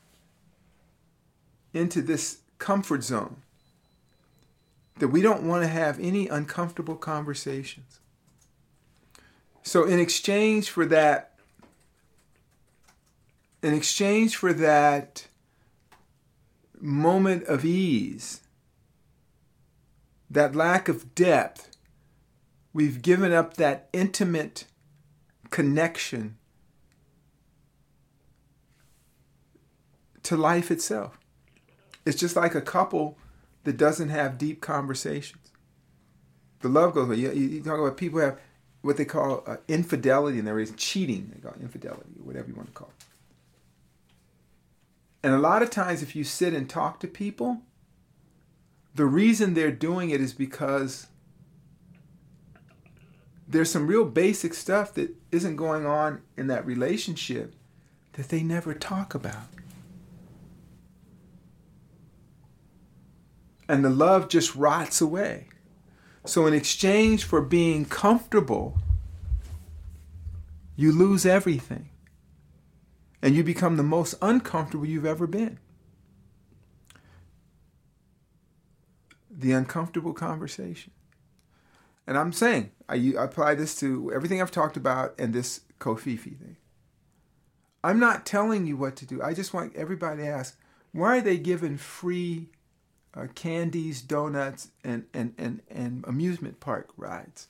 into 1.74 2.02
this 2.02 2.40
comfort 2.60 3.04
zone 3.04 3.38
that 5.00 5.08
we 5.08 5.22
don't 5.22 5.44
want 5.44 5.64
to 5.64 5.68
have 5.68 6.00
any 6.00 6.28
uncomfortable 6.28 6.96
conversations. 6.96 8.00
So, 9.68 9.84
in 9.84 10.00
exchange 10.00 10.70
for 10.70 10.86
that, 10.86 11.34
in 13.62 13.74
exchange 13.74 14.38
for 14.38 14.54
that 14.54 15.28
moment 16.80 17.44
of 17.48 17.66
ease, 17.66 18.40
that 20.30 20.56
lack 20.56 20.88
of 20.88 21.14
depth, 21.14 21.76
we've 22.72 23.02
given 23.02 23.34
up 23.34 23.56
that 23.56 23.90
intimate 23.92 24.64
connection 25.50 26.38
to 30.24 30.38
life 30.38 30.72
itself. 30.72 31.20
It's 32.06 32.18
just 32.18 32.38
like 32.38 32.56
a 32.56 32.62
couple 32.62 33.18
that 33.66 33.76
doesn't 33.76 34.08
have 34.08 34.38
deep 34.38 34.62
conversations. 34.62 35.52
The 36.62 36.70
love 36.70 36.94
goes 36.94 37.08
away. 37.08 37.18
You, 37.18 37.34
you, 37.34 37.48
you 37.50 37.62
talk 37.62 37.80
about 37.80 37.98
people 37.98 38.22
have 38.22 38.40
what 38.88 38.96
they 38.96 39.04
call 39.04 39.44
uh, 39.46 39.58
infidelity, 39.68 40.40
and 40.40 40.48
there 40.48 40.62
is 40.62 40.72
cheating. 40.78 41.30
They 41.36 41.42
call 41.42 41.52
it 41.52 41.62
infidelity, 41.62 42.10
or 42.22 42.26
whatever 42.26 42.48
you 42.48 42.56
want 42.56 42.70
to 42.70 42.74
call 42.74 42.88
it. 42.98 43.06
And 45.22 45.34
a 45.34 45.40
lot 45.40 45.62
of 45.62 45.70
times, 45.70 46.02
if 46.02 46.16
you 46.16 46.24
sit 46.24 46.54
and 46.54 46.70
talk 46.70 47.02
to 47.02 47.08
people, 47.08 47.64
the 48.96 49.06
reason 49.06 49.56
they're 49.56 49.72
doing 49.72 50.10
it 50.10 50.22
is 50.22 50.32
because 50.32 51.08
there's 53.46 53.70
some 53.70 53.88
real 53.88 54.06
basic 54.06 54.54
stuff 54.54 54.94
that 54.94 55.14
isn't 55.34 55.58
going 55.58 55.86
on 55.86 56.22
in 56.38 56.48
that 56.48 56.66
relationship 56.66 57.56
that 58.14 58.30
they 58.30 58.42
never 58.42 58.74
talk 58.74 59.14
about. 59.14 59.48
And 63.68 63.84
the 63.84 63.90
love 63.90 64.30
just 64.30 64.56
rots 64.56 65.02
away. 65.02 65.50
So, 66.28 66.46
in 66.46 66.54
exchange 66.54 67.24
for 67.24 67.42
being 67.42 67.86
comfortable, 67.86 68.78
you 70.76 70.92
lose 70.92 71.26
everything. 71.26 71.90
And 73.22 73.34
you 73.34 73.44
become 73.44 73.78
the 73.78 73.84
most 73.84 74.16
uncomfortable 74.22 74.86
you've 74.86 75.06
ever 75.06 75.26
been. 75.26 75.58
The 79.32 79.54
uncomfortable 79.54 80.14
conversation. 80.14 80.92
And 82.06 82.18
I'm 82.18 82.34
saying, 82.34 82.72
I, 82.90 83.14
I 83.18 83.24
apply 83.24 83.56
this 83.56 83.80
to 83.80 84.12
everything 84.14 84.42
I've 84.42 84.52
talked 84.52 84.78
about 84.78 85.16
and 85.18 85.34
this 85.34 85.62
Kofifi 85.80 86.38
thing. 86.38 86.58
I'm 87.84 88.00
not 88.00 88.26
telling 88.26 88.68
you 88.68 88.76
what 88.76 88.98
to 88.98 89.06
do. 89.06 89.22
I 89.22 89.34
just 89.34 89.54
want 89.54 89.76
everybody 89.76 90.24
to 90.24 90.28
ask, 90.28 90.60
why 90.92 91.20
are 91.20 91.22
they 91.22 91.38
given 91.38 91.78
free 91.78 92.50
uh, 93.18 93.28
candies, 93.34 94.02
donuts, 94.02 94.70
and, 94.84 95.06
and, 95.14 95.34
and, 95.38 95.62
and 95.70 96.04
amusement 96.08 96.60
park 96.60 96.90
rides? 96.98 97.48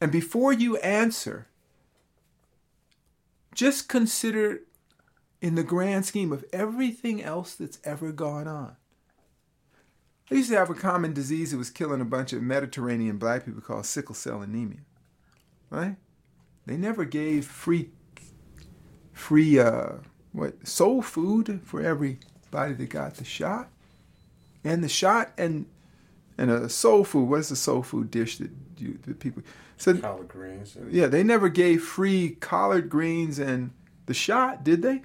And 0.00 0.12
before 0.12 0.52
you 0.52 0.76
answer, 0.78 1.46
just 3.54 3.88
consider 3.88 4.60
in 5.40 5.54
the 5.54 5.62
grand 5.62 6.04
scheme 6.04 6.32
of 6.32 6.44
everything 6.52 7.22
else 7.22 7.54
that's 7.54 7.78
ever 7.84 8.12
gone 8.12 8.46
on. 8.46 8.76
I 10.30 10.34
used 10.34 10.50
to 10.50 10.56
have 10.56 10.70
a 10.70 10.74
common 10.74 11.12
disease 11.12 11.52
that 11.52 11.56
was 11.56 11.70
killing 11.70 12.00
a 12.00 12.04
bunch 12.04 12.32
of 12.32 12.42
Mediterranean 12.42 13.16
black 13.16 13.44
people 13.44 13.60
called 13.60 13.86
sickle 13.86 14.14
cell 14.14 14.42
anemia. 14.42 14.80
Right? 15.70 15.96
They 16.66 16.76
never 16.76 17.04
gave 17.04 17.46
free 17.46 17.90
free 19.12 19.58
uh 19.58 19.92
what 20.32 20.66
soul 20.66 21.00
food 21.00 21.60
for 21.64 21.80
everybody 22.56 22.84
that 22.84 22.90
got 22.90 23.14
the 23.14 23.24
shot. 23.24 23.68
And 24.64 24.82
the 24.82 24.88
shot 24.88 25.32
and 25.38 25.66
and 26.38 26.50
a 26.50 26.68
soul 26.68 27.04
food, 27.04 27.28
what's 27.28 27.48
the 27.48 27.56
soul 27.56 27.82
food 27.82 28.10
dish 28.10 28.38
that 28.38 28.50
you 28.78 28.98
the 29.06 29.14
people 29.14 29.42
so 29.76 29.96
collard 29.96 30.28
greens. 30.28 30.76
Yeah, 30.90 31.06
they 31.06 31.22
never 31.22 31.48
gave 31.48 31.82
free 31.82 32.30
collard 32.40 32.88
greens 32.88 33.38
and 33.38 33.70
the 34.06 34.14
shot, 34.14 34.64
did 34.64 34.82
they? 34.82 35.02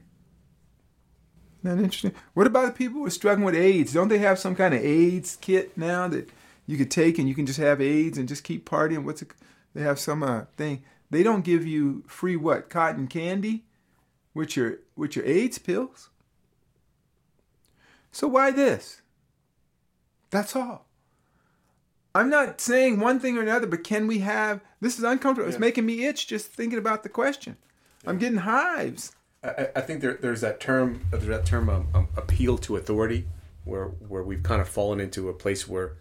Not 1.64 1.78
interesting. 1.78 2.14
What 2.34 2.48
about 2.48 2.68
the 2.68 2.72
people 2.72 3.00
who 3.00 3.06
are 3.06 3.12
struggling 3.12 3.46
with 3.46 3.56
AIDS? 3.56 3.94
Don't 3.94 4.08
they 4.08 4.18
have 4.18 4.40
some 4.40 4.56
kind 4.56 4.74
of 4.74 4.84
AIDS 4.84 5.38
kit 5.42 5.78
now 5.78 6.08
that 6.08 6.30
you 6.66 6.78
could 6.78 6.90
take 6.90 7.20
and 7.20 7.30
you 7.30 7.36
can 7.36 7.46
just 7.46 7.60
have 7.60 7.82
AIDS 7.82 8.18
and 8.18 8.28
just 8.28 8.44
keep 8.44 8.68
partying? 8.68 9.04
What's 9.04 9.22
it? 9.22 9.32
They 9.74 9.82
have 9.82 10.00
some 10.00 10.24
uh, 10.24 10.46
thing. 10.58 10.84
They 11.12 11.24
don't 11.24 11.46
give 11.46 11.66
you 11.66 12.04
free 12.08 12.36
what? 12.36 12.70
Cotton 12.70 13.08
candy, 13.08 13.66
with 14.34 14.56
your 14.56 14.80
with 14.96 15.16
your 15.16 15.26
AIDS 15.26 15.60
pills. 15.60 16.11
So 18.12 18.28
why 18.28 18.52
this? 18.52 19.02
That's 20.30 20.56
all. 20.56 20.86
I'm 22.14 22.30
not 22.30 22.60
saying 22.60 23.00
one 23.00 23.20
thing 23.20 23.38
or 23.38 23.42
another, 23.42 23.68
but 23.68 23.84
can 23.84 24.06
we 24.06 24.20
have? 24.20 24.60
This 24.82 24.98
is 24.98 25.04
uncomfortable. 25.04 25.50
It's 25.50 25.60
making 25.60 25.86
me 25.86 26.06
itch 26.06 26.28
just 26.28 26.48
thinking 26.48 26.78
about 26.78 27.04
the 27.04 27.10
question. 27.10 27.56
I'm 28.06 28.18
getting 28.18 28.40
hives. 28.40 29.14
I, 29.44 29.70
I 29.76 29.82
think 29.82 30.02
there, 30.02 30.16
there's 30.16 30.42
that 30.42 30.60
term, 30.60 31.06
there's 31.12 31.28
that 31.28 31.46
term 31.46 31.70
um, 31.70 31.88
um, 31.94 32.08
appeal 32.18 32.58
to 32.60 32.76
authority, 32.76 33.28
where 33.64 33.86
where 33.86 34.24
we've 34.24 34.44
kind 34.44 34.62
of 34.62 34.68
fallen 34.68 35.00
into 35.00 35.30
a 35.30 35.34
place 35.34 35.68
where 35.68 35.94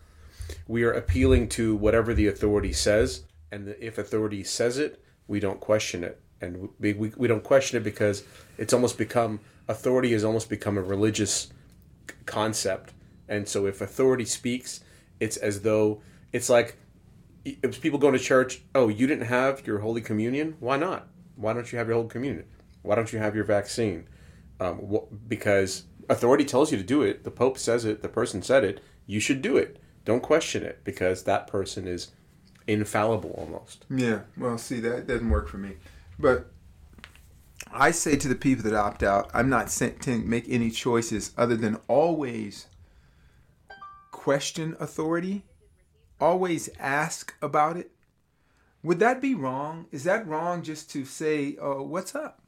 we 0.67 0.83
are 0.83 0.93
appealing 0.93 1.49
to 1.51 1.77
whatever 1.77 2.13
the 2.13 2.27
authority 2.27 2.73
says, 2.73 3.25
and 3.53 3.75
if 3.81 3.99
authority 3.99 4.43
says 4.43 4.79
it, 4.79 5.03
we 5.29 5.39
don't 5.39 5.61
question 5.61 6.03
it, 6.03 6.21
and 6.41 6.71
we, 6.81 6.93
we, 6.93 7.13
we 7.17 7.29
don't 7.29 7.45
question 7.45 7.77
it 7.79 7.85
because 7.85 8.25
it's 8.59 8.73
almost 8.73 8.99
become 8.99 9.41
authority 9.69 10.13
has 10.13 10.25
almost 10.25 10.49
become 10.49 10.77
a 10.77 10.83
religious 10.83 11.53
concept, 12.31 12.93
and 13.29 13.49
so 13.49 13.67
if 13.67 13.81
authority 13.81 14.25
speaks, 14.25 14.81
it's 15.19 15.37
as 15.37 15.63
though 15.63 16.01
it's 16.33 16.49
like 16.49 16.77
if 17.45 17.81
people 17.81 17.99
go 17.99 18.11
to 18.11 18.19
church, 18.19 18.63
oh, 18.75 18.89
you 18.89 19.07
didn't 19.07 19.27
have 19.27 19.67
your 19.67 19.81
Holy 19.81 20.01
Communion, 20.01 20.57
why 20.61 20.77
not? 20.77 21.09
Why 21.37 21.53
don't 21.53 21.71
you 21.73 21.79
have 21.79 21.89
your 21.89 21.97
Holy 21.97 22.09
Communion? 22.09 22.45
Why 22.83 22.95
don't 22.95 23.13
you 23.13 23.19
have 23.19 23.35
your 23.35 23.45
vaccine? 23.45 24.09
Um, 24.61 24.77
wh- 24.93 25.13
because 25.29 25.85
authority 26.09 26.45
tells 26.45 26.71
you 26.71 26.79
to 26.79 26.85
do 26.85 27.03
it. 27.03 27.25
The 27.25 27.31
Pope 27.31 27.59
says 27.59 27.85
it. 27.85 28.03
The 28.03 28.09
person 28.09 28.43
said 28.43 28.65
it. 28.65 28.81
You 29.07 29.21
should 29.21 29.43
do 29.43 29.57
it. 29.57 29.79
Don't 30.05 30.23
question 30.23 30.63
it 30.63 30.81
because 30.85 31.25
that 31.25 31.47
person 31.47 31.89
is 31.89 32.09
infallible 32.67 33.35
almost. 33.39 33.87
Yeah. 33.91 34.21
Well, 34.37 34.59
see, 34.59 34.81
that 34.81 35.07
doesn't 35.07 35.31
work 35.31 35.49
for 35.49 35.59
me. 35.59 35.77
But 36.19 36.51
I 37.73 37.91
say 37.93 38.17
to 38.17 38.29
the 38.29 38.35
people 38.35 38.65
that 38.65 38.75
opt 38.75 39.03
out, 39.03 39.31
I'm 39.33 39.49
not 39.49 39.71
sent 39.71 40.03
to 40.03 40.19
make 40.19 40.45
any 40.49 40.71
choices 40.71 41.33
other 41.37 41.57
than 41.57 41.79
always 41.89 42.67
question 44.11 44.77
authority, 44.81 45.45
always 46.21 46.69
ask 46.79 47.35
about 47.41 47.77
it. 47.77 47.93
Would 48.83 48.99
that 48.99 49.21
be 49.21 49.35
wrong? 49.35 49.87
Is 49.93 50.05
that 50.05 50.27
wrong 50.27 50.63
just 50.63 50.91
to 50.91 51.05
say, 51.05 51.57
oh, 51.61 51.83
what's 51.83 52.15
up? 52.15 52.43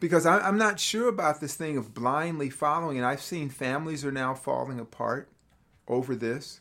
Because 0.00 0.26
I, 0.26 0.38
I'm 0.40 0.58
not 0.58 0.78
sure 0.78 1.08
about 1.08 1.40
this 1.40 1.54
thing 1.54 1.76
of 1.76 1.94
blindly 1.94 2.50
following, 2.50 2.98
and 2.98 3.06
I've 3.06 3.22
seen 3.22 3.48
families 3.48 4.04
are 4.04 4.12
now 4.12 4.34
falling 4.34 4.78
apart 4.78 5.28
over 5.88 6.14
this. 6.14 6.60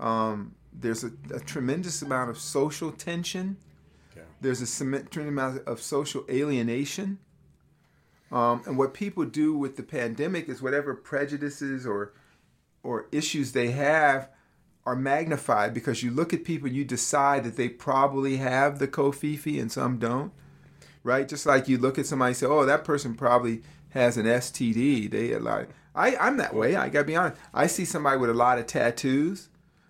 Um, 0.00 0.54
there's 0.72 1.04
a, 1.04 1.12
a, 1.32 1.40
tremendous 1.40 2.02
amount 2.02 2.30
of 2.30 2.38
social 2.38 2.90
tension. 2.90 3.58
There's 4.44 4.62
a 4.62 4.84
tremendous 4.84 5.16
amount 5.16 5.66
of 5.66 5.80
social 5.80 6.24
alienation. 6.28 7.18
Um, 8.30 8.62
and 8.66 8.76
what 8.76 8.94
people 8.94 9.24
do 9.24 9.56
with 9.56 9.76
the 9.76 9.82
pandemic 9.82 10.48
is 10.48 10.62
whatever 10.62 10.94
prejudices 10.94 11.86
or 11.86 12.12
or 12.82 13.06
issues 13.10 13.52
they 13.52 13.70
have 13.70 14.28
are 14.84 14.94
magnified 14.94 15.72
because 15.72 16.02
you 16.02 16.10
look 16.10 16.34
at 16.34 16.44
people 16.44 16.66
and 16.68 16.76
you 16.76 16.84
decide 16.84 17.42
that 17.44 17.56
they 17.56 17.68
probably 17.68 18.36
have 18.36 18.78
the 18.78 18.86
kofifi 18.86 19.58
and 19.60 19.72
some 19.72 19.98
don't 19.98 20.32
right? 21.04 21.28
Just 21.28 21.46
like 21.46 21.68
you 21.68 21.78
look 21.78 21.98
at 21.98 22.06
somebody 22.06 22.30
and 22.30 22.36
say 22.36 22.46
oh 22.46 22.66
that 22.66 22.84
person 22.84 23.14
probably 23.14 23.62
has 23.90 24.16
an 24.16 24.26
std 24.26 25.08
they 25.10 25.32
a 25.32 25.38
lot 25.38 25.66
I, 25.94 26.16
i'm 26.16 26.36
that 26.38 26.52
way 26.52 26.74
i 26.74 26.88
gotta 26.88 27.04
be 27.04 27.14
honest. 27.14 27.40
I 27.54 27.68
see 27.68 27.84
somebody 27.84 28.18
with 28.18 28.30
a 28.30 28.34
lot 28.34 28.58
of 28.58 28.66
tattoos 28.66 29.48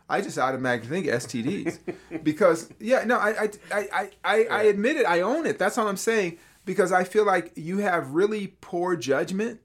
I 0.08 0.20
just 0.20 0.38
automatically 0.38 0.88
think 0.88 1.06
STDs 1.06 1.78
because 2.22 2.70
yeah 2.78 3.04
no 3.04 3.16
I 3.16 3.30
I, 3.30 3.50
I, 3.72 4.10
I, 4.24 4.44
I 4.44 4.62
admit 4.64 4.96
it. 4.96 5.06
I 5.06 5.20
own 5.20 5.46
it. 5.46 5.58
That's 5.58 5.78
all 5.78 5.88
I'm 5.88 5.96
saying. 5.96 6.38
Because 6.66 6.92
I 6.92 7.04
feel 7.04 7.26
like 7.26 7.52
you 7.56 7.78
have 7.78 8.12
really 8.12 8.56
poor 8.60 8.96
judgment 8.96 9.60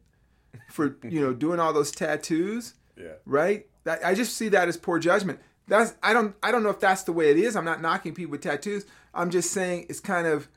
for 0.70 0.98
you 1.04 1.22
know 1.22 1.34
doing 1.46 1.60
all 1.60 1.74
those 1.74 1.92
tattoos 1.92 2.74
yeah. 3.00 3.14
right? 3.26 3.66
I 4.04 4.14
just 4.14 4.36
see 4.36 4.50
that 4.50 4.68
as 4.68 4.78
poor 4.78 5.00
judgment. 5.00 5.40
That's 5.68 5.96
I 6.04 6.14
don't 6.14 6.36
I 6.44 6.52
don't 6.52 6.64
know 6.64 6.70
if 6.70 6.80
that's 6.80 7.04
the 7.04 7.14
way 7.14 7.32
it 7.32 7.38
is. 7.38 7.56
I'm 7.56 7.66
not 7.66 7.82
knocking 7.82 8.14
people 8.14 8.32
with 8.32 8.42
tattoos. 8.42 8.86
I'm 9.14 9.30
just 9.30 9.52
saying 9.52 9.88
it's 9.90 10.00
kind 10.00 10.28
of 10.28 10.48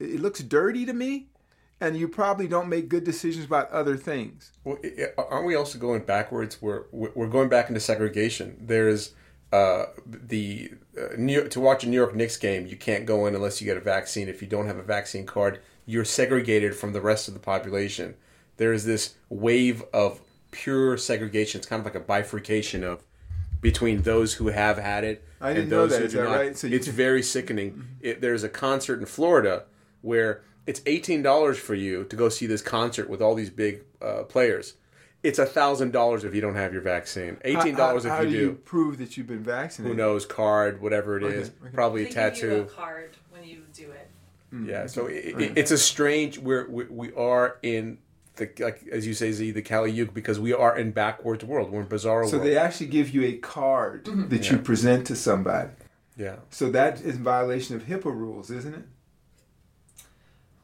it 0.00 0.20
looks 0.20 0.40
dirty 0.40 0.86
to 0.86 0.92
me 0.92 1.28
and 1.80 1.96
you 1.96 2.08
probably 2.08 2.48
don't 2.48 2.68
make 2.68 2.88
good 2.88 3.04
decisions 3.04 3.44
about 3.44 3.70
other 3.70 3.96
things. 3.96 4.52
Well, 4.64 4.78
aren't 5.16 5.46
we 5.46 5.54
also 5.54 5.78
going 5.78 6.02
backwards? 6.02 6.60
We're 6.62 6.84
we're 6.90 7.28
going 7.28 7.48
back 7.48 7.68
into 7.68 7.80
segregation. 7.80 8.56
There's 8.60 9.14
uh, 9.52 9.86
the 10.06 10.72
uh, 10.98 11.16
York, 11.16 11.50
to 11.50 11.60
watch 11.60 11.84
a 11.84 11.88
New 11.88 11.96
York 11.96 12.14
Knicks 12.14 12.36
game, 12.36 12.66
you 12.66 12.76
can't 12.76 13.06
go 13.06 13.26
in 13.26 13.34
unless 13.34 13.60
you 13.60 13.66
get 13.66 13.76
a 13.76 13.80
vaccine. 13.80 14.28
If 14.28 14.40
you 14.42 14.48
don't 14.48 14.66
have 14.66 14.78
a 14.78 14.82
vaccine 14.82 15.26
card, 15.26 15.60
you're 15.86 16.04
segregated 16.04 16.74
from 16.74 16.92
the 16.92 17.00
rest 17.00 17.28
of 17.28 17.34
the 17.34 17.40
population. 17.40 18.14
There 18.56 18.72
is 18.72 18.84
this 18.84 19.14
wave 19.28 19.82
of 19.92 20.20
pure 20.50 20.96
segregation. 20.96 21.58
It's 21.58 21.66
kind 21.66 21.80
of 21.80 21.86
like 21.86 21.94
a 21.94 22.00
bifurcation 22.00 22.84
of 22.84 23.02
between 23.60 24.02
those 24.02 24.34
who 24.34 24.48
have 24.48 24.78
had 24.78 25.04
it 25.04 25.24
I 25.40 25.48
didn't 25.48 25.64
and 25.64 25.72
those 25.72 25.90
know 25.90 25.96
that. 25.96 26.00
who 26.00 26.06
is 26.06 26.12
do 26.12 26.24
not. 26.24 26.36
Right? 26.36 26.56
So 26.56 26.66
it's 26.66 26.86
can... 26.86 26.94
very 26.94 27.22
sickening. 27.22 27.70
Mm-hmm. 27.72 27.82
It, 28.00 28.20
there's 28.20 28.42
a 28.42 28.48
concert 28.48 29.00
in 29.00 29.06
Florida 29.06 29.64
where 30.00 30.42
it's 30.66 30.80
eighteen 30.86 31.22
dollars 31.22 31.58
for 31.58 31.74
you 31.74 32.04
to 32.04 32.16
go 32.16 32.28
see 32.28 32.46
this 32.46 32.62
concert 32.62 33.08
with 33.08 33.20
all 33.20 33.34
these 33.34 33.50
big 33.50 33.84
uh, 34.00 34.24
players 34.24 34.74
it's 35.22 35.38
a 35.38 35.46
thousand 35.46 35.92
dollars 35.92 36.24
if 36.24 36.34
you 36.34 36.40
don't 36.40 36.56
have 36.56 36.72
your 36.72 36.82
vaccine. 36.82 37.38
Eighteen 37.44 37.74
dollars 37.74 38.04
if 38.04 38.12
you 38.22 38.24
do. 38.24 38.30
do. 38.30 38.38
You 38.38 38.52
prove 38.52 38.98
that 38.98 39.16
you've 39.16 39.26
been 39.26 39.42
vaccinated. 39.42 39.96
Who 39.96 40.02
knows? 40.02 40.26
Card, 40.26 40.80
whatever 40.80 41.16
it 41.16 41.22
is, 41.22 41.48
okay, 41.48 41.56
okay. 41.66 41.74
probably 41.74 42.04
they 42.04 42.10
a 42.10 42.12
tattoo. 42.12 42.40
Give 42.40 42.50
you 42.50 42.62
a 42.62 42.66
card 42.66 43.16
when 43.30 43.44
you 43.44 43.62
do 43.74 43.90
it. 43.90 44.10
Mm-hmm. 44.52 44.68
Yeah, 44.68 44.86
so 44.86 45.06
it, 45.06 45.40
it, 45.40 45.52
it's 45.56 45.70
a 45.70 45.78
strange. 45.78 46.38
We're, 46.38 46.68
we 46.68 46.84
we 46.84 47.12
are 47.14 47.58
in 47.62 47.98
the 48.36 48.50
like 48.58 48.86
as 48.88 49.06
you 49.06 49.14
say 49.14 49.32
Zi 49.32 49.50
the 49.50 49.62
Kali 49.62 49.90
Yuga 49.90 50.12
because 50.12 50.40
we 50.40 50.52
are 50.52 50.76
in 50.76 50.90
backwards 50.90 51.44
world. 51.44 51.70
We're 51.70 51.82
in 51.82 51.88
bizarre. 51.88 52.26
So 52.26 52.38
world. 52.38 52.48
they 52.48 52.56
actually 52.56 52.88
give 52.88 53.10
you 53.10 53.24
a 53.24 53.34
card 53.34 54.04
mm-hmm. 54.04 54.28
that 54.28 54.44
yeah. 54.46 54.52
you 54.52 54.58
present 54.58 55.06
to 55.06 55.16
somebody. 55.16 55.70
Yeah. 56.16 56.36
So 56.50 56.70
that 56.70 57.00
is 57.00 57.16
in 57.16 57.22
violation 57.22 57.76
of 57.76 57.84
HIPAA 57.84 58.14
rules, 58.14 58.50
isn't 58.50 58.74
it? 58.74 58.84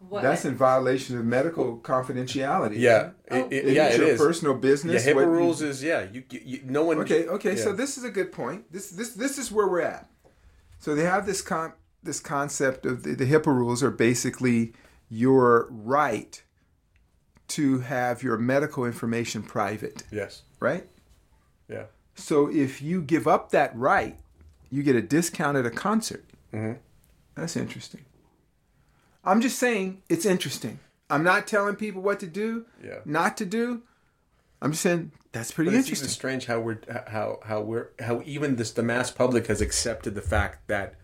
What? 0.08 0.22
That's 0.22 0.44
in 0.44 0.54
violation 0.56 1.18
of 1.18 1.24
medical 1.24 1.78
confidentiality. 1.80 2.78
Yeah, 2.78 3.10
Oh. 3.30 3.36
it, 3.36 3.52
it- 3.52 3.64
Isn't 3.64 3.74
yeah, 3.74 3.88
it 3.88 3.94
it 3.94 4.00
your 4.00 4.08
is. 4.10 4.20
personal 4.20 4.54
Yeah, 4.54 4.60
business. 4.60 5.06
HIPAA 5.06 5.14
what 5.16 5.26
rules 5.26 5.62
is 5.62 5.82
yeah. 5.82 6.06
You, 6.12 6.24
you, 6.30 6.40
you 6.44 6.60
no 6.64 6.84
one. 6.84 6.98
Okay, 7.00 7.26
okay. 7.26 7.56
So 7.56 7.72
this 7.72 7.98
is 7.98 8.04
a 8.04 8.10
good 8.10 8.32
point. 8.32 8.72
This 8.72 8.90
this 8.90 9.10
this 9.14 9.38
is 9.38 9.52
where 9.52 9.68
we're 9.68 9.82
at. 9.82 10.08
So 10.78 10.94
they 10.94 11.04
have 11.04 11.26
this 11.26 11.42
con 11.42 11.72
this 12.02 12.20
concept 12.20 12.86
of 12.86 13.02
the, 13.02 13.14
the 13.14 13.26
HIPAA 13.26 13.46
rules 13.46 13.82
are 13.82 13.90
basically 13.90 14.72
your 15.10 15.66
right 15.70 16.42
to 17.48 17.80
have 17.80 18.22
your 18.22 18.36
medical 18.38 18.84
information 18.84 19.42
private, 19.42 20.04
Yes. 20.12 20.42
right? 20.60 20.86
Yeah. 21.68 21.84
So 22.14 22.50
if 22.50 22.82
you 22.82 23.00
give 23.02 23.26
up 23.26 23.50
that 23.52 23.74
right, 23.76 24.18
you 24.70 24.82
get 24.82 24.96
a 24.96 25.02
discount 25.02 25.56
at 25.56 25.64
a 25.66 25.70
concert. 25.70 26.24
Mhm. 26.52 26.78
That's 27.34 27.56
interesting. 27.56 28.04
I'm 29.28 29.40
just 29.40 29.58
saying 29.58 30.02
it's 30.08 30.24
interesting. 30.26 30.78
I'm 31.10 31.22
not 31.22 31.46
telling 31.46 31.76
people 31.76 32.02
what 32.02 32.20
to 32.20 32.26
do, 32.26 32.66
Yeah. 32.84 32.98
not 33.04 33.36
to 33.38 33.46
do. 33.46 33.82
I'm 34.60 34.72
just 34.72 34.82
saying 34.82 35.12
that's 35.32 35.50
pretty 35.52 35.70
But 35.70 35.76
it's 35.78 35.86
interesting. 35.86 36.06
even 36.06 36.12
strange 36.14 36.46
how 36.46 36.60
we're 36.60 36.78
how 37.08 37.40
how 37.44 37.60
we're 37.60 37.88
how 38.00 38.22
even 38.24 38.56
this 38.56 38.70
the 38.72 38.82
mass 38.82 39.10
public 39.10 39.46
has 39.46 39.60
accepted 39.60 40.14
the 40.14 40.22
fact 40.22 40.66
that 40.68 40.94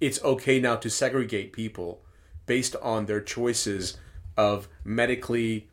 it's 0.00 0.22
okay 0.24 0.60
now 0.60 0.76
to 0.76 0.90
segregate 0.90 1.52
people 1.52 2.02
based 2.46 2.74
on 2.82 3.06
their 3.06 3.20
choices 3.20 3.96
of 4.36 4.68
medically 4.84 5.68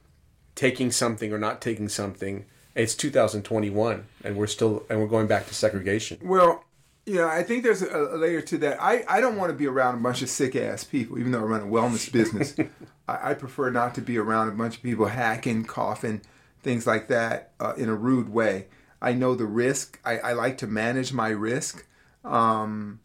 taking 0.55 0.91
something 0.91 1.33
or 1.33 1.37
not 1.39 1.61
taking 1.61 1.89
something. 1.89 2.45
It's 2.75 2.93
2021 2.95 4.05
and 4.23 4.35
we're 4.35 4.47
still 4.47 4.85
and 4.89 4.99
we're 4.99 5.07
going 5.07 5.27
back 5.27 5.47
to 5.47 5.53
segregation. 5.55 6.19
Well, 6.21 6.64
you 7.05 7.15
know, 7.15 7.27
I 7.27 7.43
think 7.43 7.63
there's 7.63 7.81
a, 7.81 8.15
a 8.15 8.17
layer 8.17 8.41
to 8.41 8.57
that. 8.59 8.81
I, 8.81 9.03
I 9.07 9.21
don't 9.21 9.37
want 9.37 9.51
to 9.51 9.57
be 9.57 9.67
around 9.67 9.95
a 9.95 10.01
bunch 10.01 10.21
of 10.21 10.29
sick 10.29 10.55
ass 10.55 10.83
people, 10.83 11.19
even 11.19 11.31
though 11.31 11.39
I 11.39 11.43
run 11.43 11.61
a 11.61 11.65
wellness 11.65 12.11
business. 12.11 12.55
I, 13.07 13.31
I 13.31 13.33
prefer 13.35 13.69
not 13.69 13.95
to 13.95 14.01
be 14.01 14.17
around 14.17 14.49
a 14.49 14.51
bunch 14.51 14.77
of 14.77 14.83
people 14.83 15.05
hacking, 15.05 15.65
coughing, 15.65 16.21
things 16.63 16.87
like 16.87 17.07
that 17.09 17.51
uh, 17.59 17.73
in 17.77 17.89
a 17.89 17.95
rude 17.95 18.29
way. 18.29 18.67
I 19.01 19.13
know 19.13 19.35
the 19.35 19.45
risk. 19.45 19.99
I, 20.03 20.17
I 20.17 20.33
like 20.33 20.57
to 20.59 20.67
manage 20.67 21.13
my 21.13 21.29
risk 21.29 21.85
um, 22.23 22.99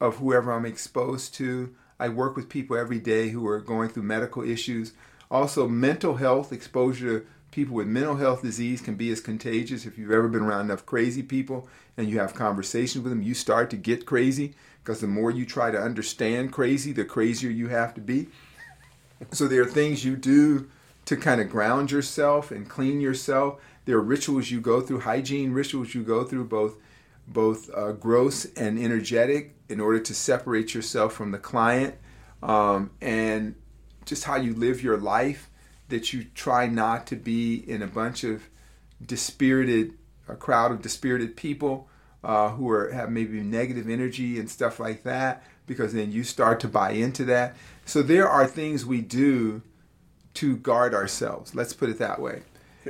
of 0.00 0.16
whoever 0.16 0.52
I'm 0.52 0.66
exposed 0.66 1.34
to. 1.36 1.74
I 1.98 2.10
work 2.10 2.36
with 2.36 2.50
people 2.50 2.76
every 2.76 2.98
day 2.98 3.30
who 3.30 3.46
are 3.46 3.60
going 3.60 3.88
through 3.88 4.02
medical 4.02 4.42
issues. 4.42 4.92
Also, 5.30 5.66
mental 5.66 6.16
health 6.16 6.52
exposure 6.52 7.20
to 7.20 7.26
people 7.56 7.74
with 7.74 7.86
mental 7.86 8.16
health 8.16 8.42
disease 8.42 8.82
can 8.82 8.96
be 8.96 9.10
as 9.10 9.18
contagious. 9.18 9.86
If 9.86 9.96
you've 9.96 10.10
ever 10.10 10.28
been 10.28 10.42
around 10.42 10.66
enough 10.66 10.84
crazy 10.84 11.22
people 11.22 11.66
and 11.96 12.06
you 12.06 12.18
have 12.18 12.34
conversations 12.34 13.02
with 13.02 13.10
them, 13.10 13.22
you 13.22 13.32
start 13.32 13.70
to 13.70 13.78
get 13.78 14.04
crazy 14.04 14.54
because 14.84 15.00
the 15.00 15.06
more 15.06 15.30
you 15.30 15.46
try 15.46 15.70
to 15.70 15.80
understand 15.80 16.52
crazy, 16.52 16.92
the 16.92 17.06
crazier 17.06 17.48
you 17.48 17.68
have 17.68 17.94
to 17.94 18.02
be. 18.02 18.28
So 19.32 19.48
there 19.48 19.62
are 19.62 19.66
things 19.66 20.04
you 20.04 20.16
do 20.16 20.68
to 21.06 21.16
kind 21.16 21.40
of 21.40 21.48
ground 21.48 21.90
yourself 21.90 22.50
and 22.50 22.68
clean 22.68 23.00
yourself. 23.00 23.58
There 23.86 23.96
are 23.96 24.02
rituals 24.02 24.50
you 24.50 24.60
go 24.60 24.82
through, 24.82 25.00
hygiene 25.00 25.52
rituals 25.52 25.94
you 25.94 26.02
go 26.02 26.24
through, 26.24 26.44
both 26.44 26.76
both 27.26 27.70
uh, 27.74 27.92
gross 27.92 28.44
and 28.54 28.78
energetic, 28.78 29.56
in 29.70 29.80
order 29.80 29.98
to 29.98 30.14
separate 30.14 30.74
yourself 30.74 31.14
from 31.14 31.30
the 31.30 31.38
client, 31.38 31.94
um, 32.42 32.90
and 33.00 33.54
just 34.04 34.24
how 34.24 34.36
you 34.36 34.52
live 34.54 34.82
your 34.82 34.98
life. 34.98 35.50
That 35.88 36.12
you 36.12 36.24
try 36.34 36.66
not 36.66 37.06
to 37.08 37.16
be 37.16 37.56
in 37.56 37.82
a 37.82 37.86
bunch 37.86 38.24
of 38.24 38.48
dispirited, 39.04 39.94
a 40.28 40.34
crowd 40.34 40.72
of 40.72 40.82
dispirited 40.82 41.36
people 41.36 41.88
uh, 42.24 42.50
who 42.50 42.68
are 42.70 42.90
have 42.90 43.10
maybe 43.10 43.40
negative 43.40 43.88
energy 43.88 44.38
and 44.38 44.50
stuff 44.50 44.80
like 44.80 45.04
that, 45.04 45.44
because 45.66 45.92
then 45.92 46.10
you 46.10 46.24
start 46.24 46.58
to 46.60 46.68
buy 46.68 46.90
into 46.90 47.24
that. 47.26 47.54
So 47.84 48.02
there 48.02 48.28
are 48.28 48.46
things 48.46 48.84
we 48.84 49.00
do 49.00 49.62
to 50.34 50.56
guard 50.56 50.92
ourselves. 50.94 51.54
Let's 51.54 51.72
put 51.72 51.88
it 51.88 51.98
that 51.98 52.20
way. 52.20 52.42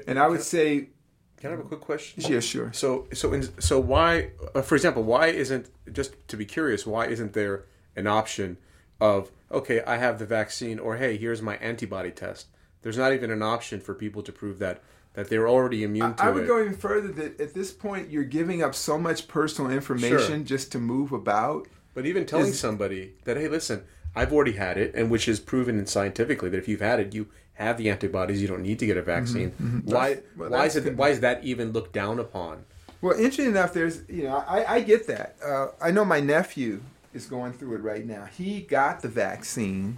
And 0.07 0.19
I 0.19 0.27
would 0.29 0.43
say, 0.43 0.89
Can 1.37 1.49
I 1.49 1.51
have 1.51 1.61
a 1.61 1.69
quick 1.69 1.81
question? 1.81 2.23
yeah, 2.33 2.41
sure. 2.41 2.73
So 2.73 3.07
so 3.13 3.33
in, 3.33 3.61
so 3.61 3.79
why 3.79 4.31
uh, 4.55 4.63
for 4.63 4.75
example, 4.75 5.03
why 5.03 5.27
isn't 5.29 5.69
just 5.93 6.15
to 6.29 6.37
be 6.37 6.45
curious, 6.45 6.87
why 6.87 7.07
isn't 7.07 7.35
there 7.35 7.65
an 7.95 8.07
option 8.07 8.57
of 9.01 9.31
okay, 9.53 9.83
I 9.85 9.99
have 9.99 10.19
the 10.19 10.27
vaccine 10.27 10.79
or 10.79 10.97
hey, 10.97 11.17
here's 11.19 11.43
my 11.43 11.57
antibody 11.59 12.11
test. 12.11 12.47
There's 12.87 12.99
not 12.99 13.12
even 13.12 13.33
an 13.33 13.42
option 13.42 13.81
for 13.81 13.94
people 13.94 14.22
to 14.22 14.31
prove 14.31 14.61
that 14.61 14.81
that 15.14 15.29
they're 15.29 15.49
already 15.49 15.83
immune 15.83 16.14
to 16.14 16.22
it. 16.22 16.27
I 16.29 16.31
would 16.31 16.44
it. 16.44 16.46
go 16.46 16.61
even 16.61 16.77
further 16.77 17.09
that 17.09 17.40
at 17.40 17.53
this 17.53 17.72
point 17.72 18.11
you're 18.11 18.22
giving 18.22 18.62
up 18.62 18.77
so 18.77 18.96
much 18.96 19.27
personal 19.27 19.72
information 19.72 20.44
just 20.44 20.70
to 20.70 20.79
move 20.79 21.11
about. 21.11 21.66
But 21.94 22.07
even 22.07 22.27
telling 22.27 22.51
is- 22.51 22.61
somebody 22.61 23.14
that, 23.25 23.37
hey, 23.37 23.49
listen, 23.49 23.83
I've 24.14 24.33
already 24.33 24.53
had 24.53 24.79
it, 24.79 24.94
and 24.94 25.11
which 25.11 25.27
is 25.27 25.40
proven 25.40 25.85
scientifically 25.87 26.49
that 26.51 26.59
if 26.59 26.68
you've 26.68 26.81
had 26.81 27.01
it, 27.01 27.12
you 27.12 27.27
have 27.55 27.77
the 27.77 27.90
antibodies. 27.90 28.40
You 28.40 28.46
don't 28.46 28.62
need 28.62 28.79
to 28.79 28.87
get 28.87 28.96
a 28.96 29.03
vaccine. 29.03 29.83
Why? 29.85 30.20
well, 30.37 30.51
why 30.51 30.66
is 30.66 30.77
it? 30.77 30.85
good. 30.85 30.96
Why 30.96 31.09
is 31.09 31.18
that 31.18 31.42
even 31.42 31.72
looked 31.72 31.92
down 31.92 32.20
upon? 32.20 32.66
Well, 33.01 33.14
interesting 33.16 33.46
enough, 33.46 33.72
there's 33.72 34.09
you 34.09 34.22
know 34.29 34.44
I, 34.46 34.77
I 34.77 34.81
get 34.81 35.09
that. 35.09 35.35
Uh, 35.44 35.68
I 35.81 35.90
know 35.90 36.05
my 36.05 36.20
nephew 36.20 36.83
is 37.12 37.27
going 37.27 37.53
through 37.53 37.75
it 37.75 37.83
right 37.83 38.07
now. 38.07 38.27
He 38.27 38.61
got 38.61 39.03
the 39.03 39.09
vaccine 39.09 39.96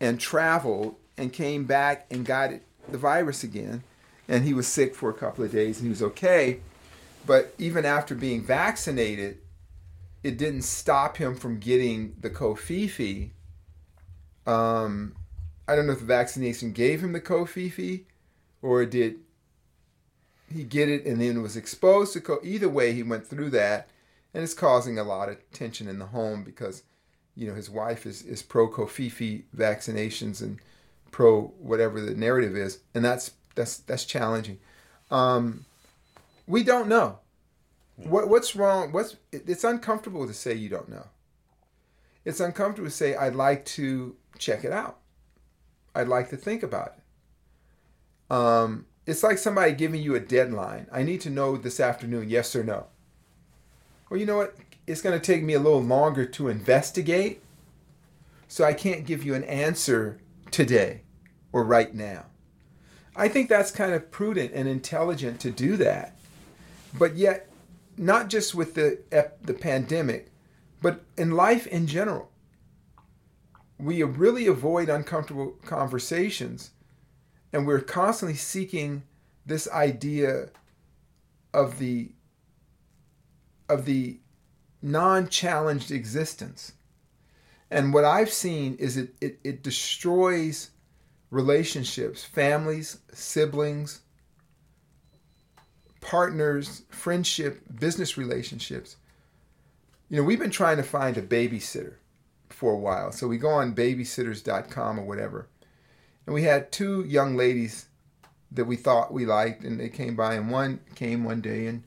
and 0.00 0.18
traveled 0.18 0.96
and 1.16 1.32
came 1.32 1.64
back 1.64 2.06
and 2.10 2.24
got 2.24 2.52
it, 2.52 2.62
the 2.88 2.98
virus 2.98 3.44
again, 3.44 3.82
and 4.28 4.44
he 4.44 4.54
was 4.54 4.66
sick 4.66 4.94
for 4.94 5.10
a 5.10 5.14
couple 5.14 5.44
of 5.44 5.52
days 5.52 5.78
and 5.78 5.86
he 5.86 5.90
was 5.90 6.02
okay. 6.02 6.60
But 7.26 7.54
even 7.58 7.84
after 7.84 8.14
being 8.14 8.42
vaccinated, 8.42 9.38
it 10.22 10.36
didn't 10.36 10.62
stop 10.62 11.16
him 11.16 11.34
from 11.36 11.58
getting 11.58 12.16
the 12.20 12.30
Kofifi. 12.30 13.30
Um, 14.46 15.14
I 15.66 15.76
don't 15.76 15.86
know 15.86 15.92
if 15.92 16.00
the 16.00 16.04
vaccination 16.04 16.72
gave 16.72 17.02
him 17.02 17.12
the 17.12 17.20
Kofifi, 17.20 18.04
or 18.60 18.84
did 18.84 19.16
he 20.52 20.64
get 20.64 20.88
it 20.88 21.04
and 21.04 21.20
then 21.20 21.42
was 21.42 21.56
exposed 21.56 22.12
to 22.12 22.20
co- 22.20 22.40
either 22.42 22.68
way 22.68 22.92
he 22.92 23.02
went 23.02 23.26
through 23.26 23.50
that 23.50 23.88
and 24.32 24.42
it's 24.42 24.54
causing 24.54 24.98
a 24.98 25.04
lot 25.04 25.28
of 25.28 25.38
tension 25.52 25.88
in 25.88 25.98
the 25.98 26.06
home 26.06 26.44
because 26.44 26.82
you 27.34 27.46
know 27.46 27.54
his 27.54 27.70
wife 27.70 28.06
is, 28.06 28.22
is 28.22 28.42
pro 28.42 28.68
kofifi 28.68 29.42
vaccinations 29.56 30.42
and 30.42 30.58
pro 31.14 31.42
whatever 31.60 32.00
the 32.00 32.12
narrative 32.12 32.56
is 32.56 32.80
and 32.92 33.04
that's 33.04 33.30
that's 33.54 33.76
that's 33.78 34.04
challenging. 34.04 34.58
Um, 35.12 35.64
we 36.48 36.64
don't 36.64 36.88
know. 36.88 37.20
What 37.94 38.28
what's 38.28 38.56
wrong 38.56 38.90
what's 38.90 39.14
it- 39.30 39.48
it's 39.48 39.62
uncomfortable 39.62 40.26
to 40.26 40.34
say 40.34 40.54
you 40.54 40.68
don't 40.68 40.88
know. 40.88 41.06
It's 42.24 42.40
uncomfortable 42.40 42.88
to 42.88 42.94
say 42.94 43.14
i'd 43.14 43.36
like 43.36 43.64
to 43.76 44.16
check 44.38 44.64
it 44.64 44.72
out. 44.72 44.98
I'd 45.94 46.08
like 46.08 46.30
to 46.30 46.36
think 46.36 46.64
about 46.64 46.96
it. 46.96 48.34
Um, 48.34 48.86
it's 49.06 49.22
like 49.22 49.38
somebody 49.38 49.72
giving 49.72 50.02
you 50.02 50.16
a 50.16 50.20
deadline. 50.20 50.88
I 50.90 51.04
need 51.04 51.20
to 51.20 51.30
know 51.30 51.56
this 51.56 51.78
afternoon, 51.78 52.28
yes 52.28 52.56
or 52.56 52.64
no. 52.64 52.86
Well, 54.10 54.18
you 54.18 54.26
know 54.26 54.38
what? 54.38 54.56
It's 54.88 55.00
going 55.00 55.16
to 55.16 55.24
take 55.24 55.44
me 55.44 55.54
a 55.54 55.60
little 55.60 55.82
longer 55.82 56.26
to 56.26 56.48
investigate, 56.48 57.40
so 58.48 58.64
I 58.64 58.72
can't 58.72 59.06
give 59.06 59.22
you 59.22 59.34
an 59.36 59.44
answer 59.44 60.18
today 60.50 61.03
or 61.54 61.62
right 61.62 61.94
now. 61.94 62.26
I 63.14 63.28
think 63.28 63.48
that's 63.48 63.70
kind 63.70 63.94
of 63.94 64.10
prudent 64.10 64.50
and 64.54 64.68
intelligent 64.68 65.38
to 65.42 65.52
do 65.52 65.76
that. 65.76 66.16
But 66.98 67.14
yet, 67.14 67.48
not 67.96 68.28
just 68.28 68.56
with 68.56 68.74
the 68.74 68.98
the 69.40 69.54
pandemic, 69.54 70.32
but 70.82 71.02
in 71.16 71.30
life 71.30 71.68
in 71.68 71.86
general, 71.86 72.28
we 73.78 74.02
really 74.02 74.48
avoid 74.48 74.88
uncomfortable 74.88 75.54
conversations 75.64 76.70
and 77.52 77.68
we're 77.68 77.80
constantly 77.80 78.36
seeking 78.36 79.04
this 79.46 79.70
idea 79.70 80.48
of 81.52 81.78
the 81.78 82.10
of 83.68 83.84
the 83.84 84.18
non-challenged 84.82 85.90
existence 85.90 86.72
and 87.70 87.94
what 87.94 88.04
i've 88.04 88.30
seen 88.30 88.74
is 88.76 88.96
it, 88.96 89.14
it, 89.20 89.38
it 89.42 89.62
destroys 89.62 90.70
relationships 91.34 92.22
families 92.22 92.98
siblings 93.12 94.02
partners 96.00 96.82
friendship 96.90 97.60
business 97.80 98.16
relationships. 98.16 98.96
You 100.08 100.18
know 100.18 100.22
we've 100.22 100.38
been 100.38 100.50
trying 100.50 100.76
to 100.76 100.84
find 100.84 101.16
a 101.16 101.22
babysitter 101.22 101.94
for 102.50 102.72
a 102.72 102.78
while. 102.78 103.10
So 103.10 103.26
we 103.26 103.38
go 103.38 103.48
on 103.48 103.74
babysitters.com 103.74 105.00
or 105.00 105.04
whatever. 105.04 105.48
And 106.26 106.34
we 106.34 106.44
had 106.44 106.70
two 106.70 107.04
young 107.04 107.36
ladies 107.36 107.86
that 108.52 108.66
we 108.66 108.76
thought 108.76 109.12
we 109.12 109.26
liked, 109.26 109.64
and 109.64 109.80
they 109.80 109.88
came 109.88 110.14
by, 110.14 110.34
and 110.34 110.50
one 110.50 110.78
came 110.94 111.24
one 111.24 111.40
day, 111.40 111.66
and 111.66 111.82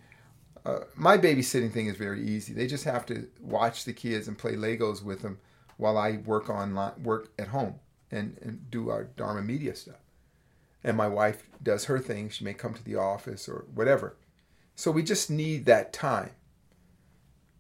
uh, 0.66 0.80
my 0.96 1.18
babysitting 1.18 1.72
thing 1.72 1.88
is 1.88 1.96
very 1.96 2.22
easy. 2.22 2.54
They 2.54 2.68
just 2.68 2.84
have 2.84 3.06
to 3.06 3.28
watch 3.40 3.86
the 3.86 3.94
kids 3.94 4.28
and 4.28 4.38
play 4.38 4.54
Legos 4.56 5.02
with 5.02 5.22
them 5.22 5.40
while 5.78 5.98
I 5.98 6.18
work 6.18 6.50
online, 6.50 7.02
work 7.02 7.32
at 7.40 7.48
home, 7.48 7.76
and, 8.12 8.38
and 8.42 8.70
do 8.72 8.90
our 8.90 9.06
Dharma 9.06 9.42
media 9.42 9.76
stuff. 9.76 10.02
And 10.84 10.96
my 10.96 11.08
wife 11.08 11.44
does 11.62 11.86
her 11.86 12.00
thing. 12.00 12.30
She 12.30 12.46
may 12.46 12.54
come 12.54 12.74
to 12.74 12.84
the 12.84 12.96
office 12.96 13.50
or 13.50 13.66
whatever. 13.74 14.16
So 14.76 14.92
we 14.92 15.04
just 15.04 15.30
need 15.30 15.66
that 15.66 15.92
time. 15.92 16.32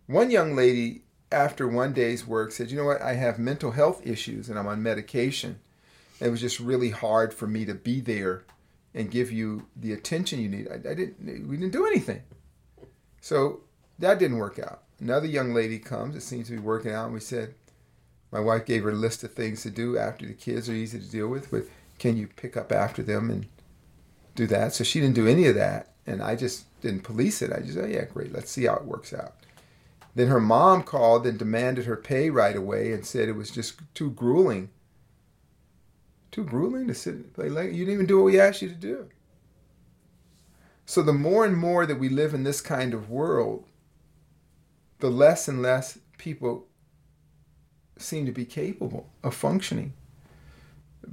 One 0.05 0.31
young 0.31 0.55
lady, 0.55 1.03
after 1.31 1.67
one 1.67 1.91
day's 1.91 2.25
work, 2.25 2.51
said, 2.51 2.71
"You 2.71 2.77
know 2.77 2.85
what? 2.85 3.01
I 3.01 3.13
have 3.13 3.39
mental 3.39 3.71
health 3.71 4.05
issues, 4.05 4.49
and 4.49 4.57
I'm 4.57 4.67
on 4.67 4.81
medication." 4.81 5.59
It 6.19 6.29
was 6.29 6.39
just 6.39 6.59
really 6.59 6.91
hard 6.91 7.33
for 7.33 7.47
me 7.47 7.65
to 7.65 7.73
be 7.73 7.99
there 7.99 8.45
and 8.93 9.11
give 9.11 9.31
you 9.31 9.67
the 9.75 9.93
attention 9.93 10.39
you 10.39 10.47
need. 10.47 10.67
I, 10.69 10.75
I 10.75 10.93
didn't. 10.93 11.47
We 11.47 11.57
didn't 11.57 11.73
do 11.73 11.85
anything. 11.85 12.23
So 13.19 13.61
that 13.99 14.19
didn't 14.19 14.37
work 14.37 14.59
out. 14.59 14.83
Another 14.99 15.27
young 15.27 15.53
lady 15.53 15.79
comes. 15.79 16.15
It 16.15 16.21
seems 16.21 16.47
to 16.47 16.53
be 16.53 16.59
working 16.59 16.91
out. 16.91 17.05
And 17.05 17.13
we 17.13 17.19
said, 17.19 17.53
my 18.31 18.39
wife 18.39 18.65
gave 18.65 18.83
her 18.83 18.89
a 18.89 18.93
list 18.93 19.23
of 19.23 19.33
things 19.33 19.63
to 19.63 19.69
do 19.69 19.97
after 19.97 20.25
the 20.25 20.33
kids 20.33 20.69
are 20.69 20.73
easy 20.73 20.99
to 20.99 21.09
deal 21.09 21.27
with, 21.27 21.49
but 21.49 21.63
can 21.97 22.17
you 22.17 22.27
pick 22.27 22.57
up 22.57 22.71
after 22.71 23.01
them 23.01 23.29
and 23.29 23.47
do 24.35 24.45
that? 24.47 24.73
So 24.73 24.83
she 24.83 24.99
didn't 24.99 25.15
do 25.15 25.27
any 25.27 25.47
of 25.47 25.55
that, 25.55 25.93
and 26.05 26.21
I 26.21 26.35
just 26.35 26.65
didn't 26.81 27.03
police 27.03 27.41
it. 27.41 27.51
I 27.53 27.59
just 27.59 27.77
oh, 27.77 27.85
yeah, 27.85 28.05
great. 28.05 28.33
Let's 28.33 28.51
see 28.51 28.65
how 28.65 28.75
it 28.75 28.85
works 28.85 29.13
out. 29.13 29.33
Then 30.13 30.27
her 30.27 30.41
mom 30.41 30.83
called 30.83 31.27
and 31.27 31.37
demanded 31.37 31.85
her 31.85 31.95
pay 31.95 32.29
right 32.29 32.55
away 32.55 32.91
and 32.91 33.05
said 33.05 33.29
it 33.29 33.35
was 33.35 33.51
just 33.51 33.79
too 33.93 34.11
grueling. 34.11 34.69
Too 36.31 36.43
grueling 36.43 36.87
to 36.87 36.93
sit 36.93 37.13
and 37.15 37.33
play 37.33 37.47
you 37.47 37.53
didn't 37.53 37.93
even 37.93 38.05
do 38.05 38.17
what 38.17 38.25
we 38.25 38.39
asked 38.39 38.61
you 38.61 38.69
to 38.69 38.75
do. 38.75 39.09
So 40.85 41.01
the 41.01 41.13
more 41.13 41.45
and 41.45 41.57
more 41.57 41.85
that 41.85 41.99
we 41.99 42.09
live 42.09 42.33
in 42.33 42.43
this 42.43 42.61
kind 42.61 42.93
of 42.93 43.09
world, 43.09 43.65
the 44.99 45.09
less 45.09 45.47
and 45.47 45.61
less 45.61 45.99
people 46.17 46.66
seem 48.01 48.25
to 48.25 48.31
be 48.31 48.45
capable 48.45 49.09
of 49.23 49.33
functioning. 49.35 49.93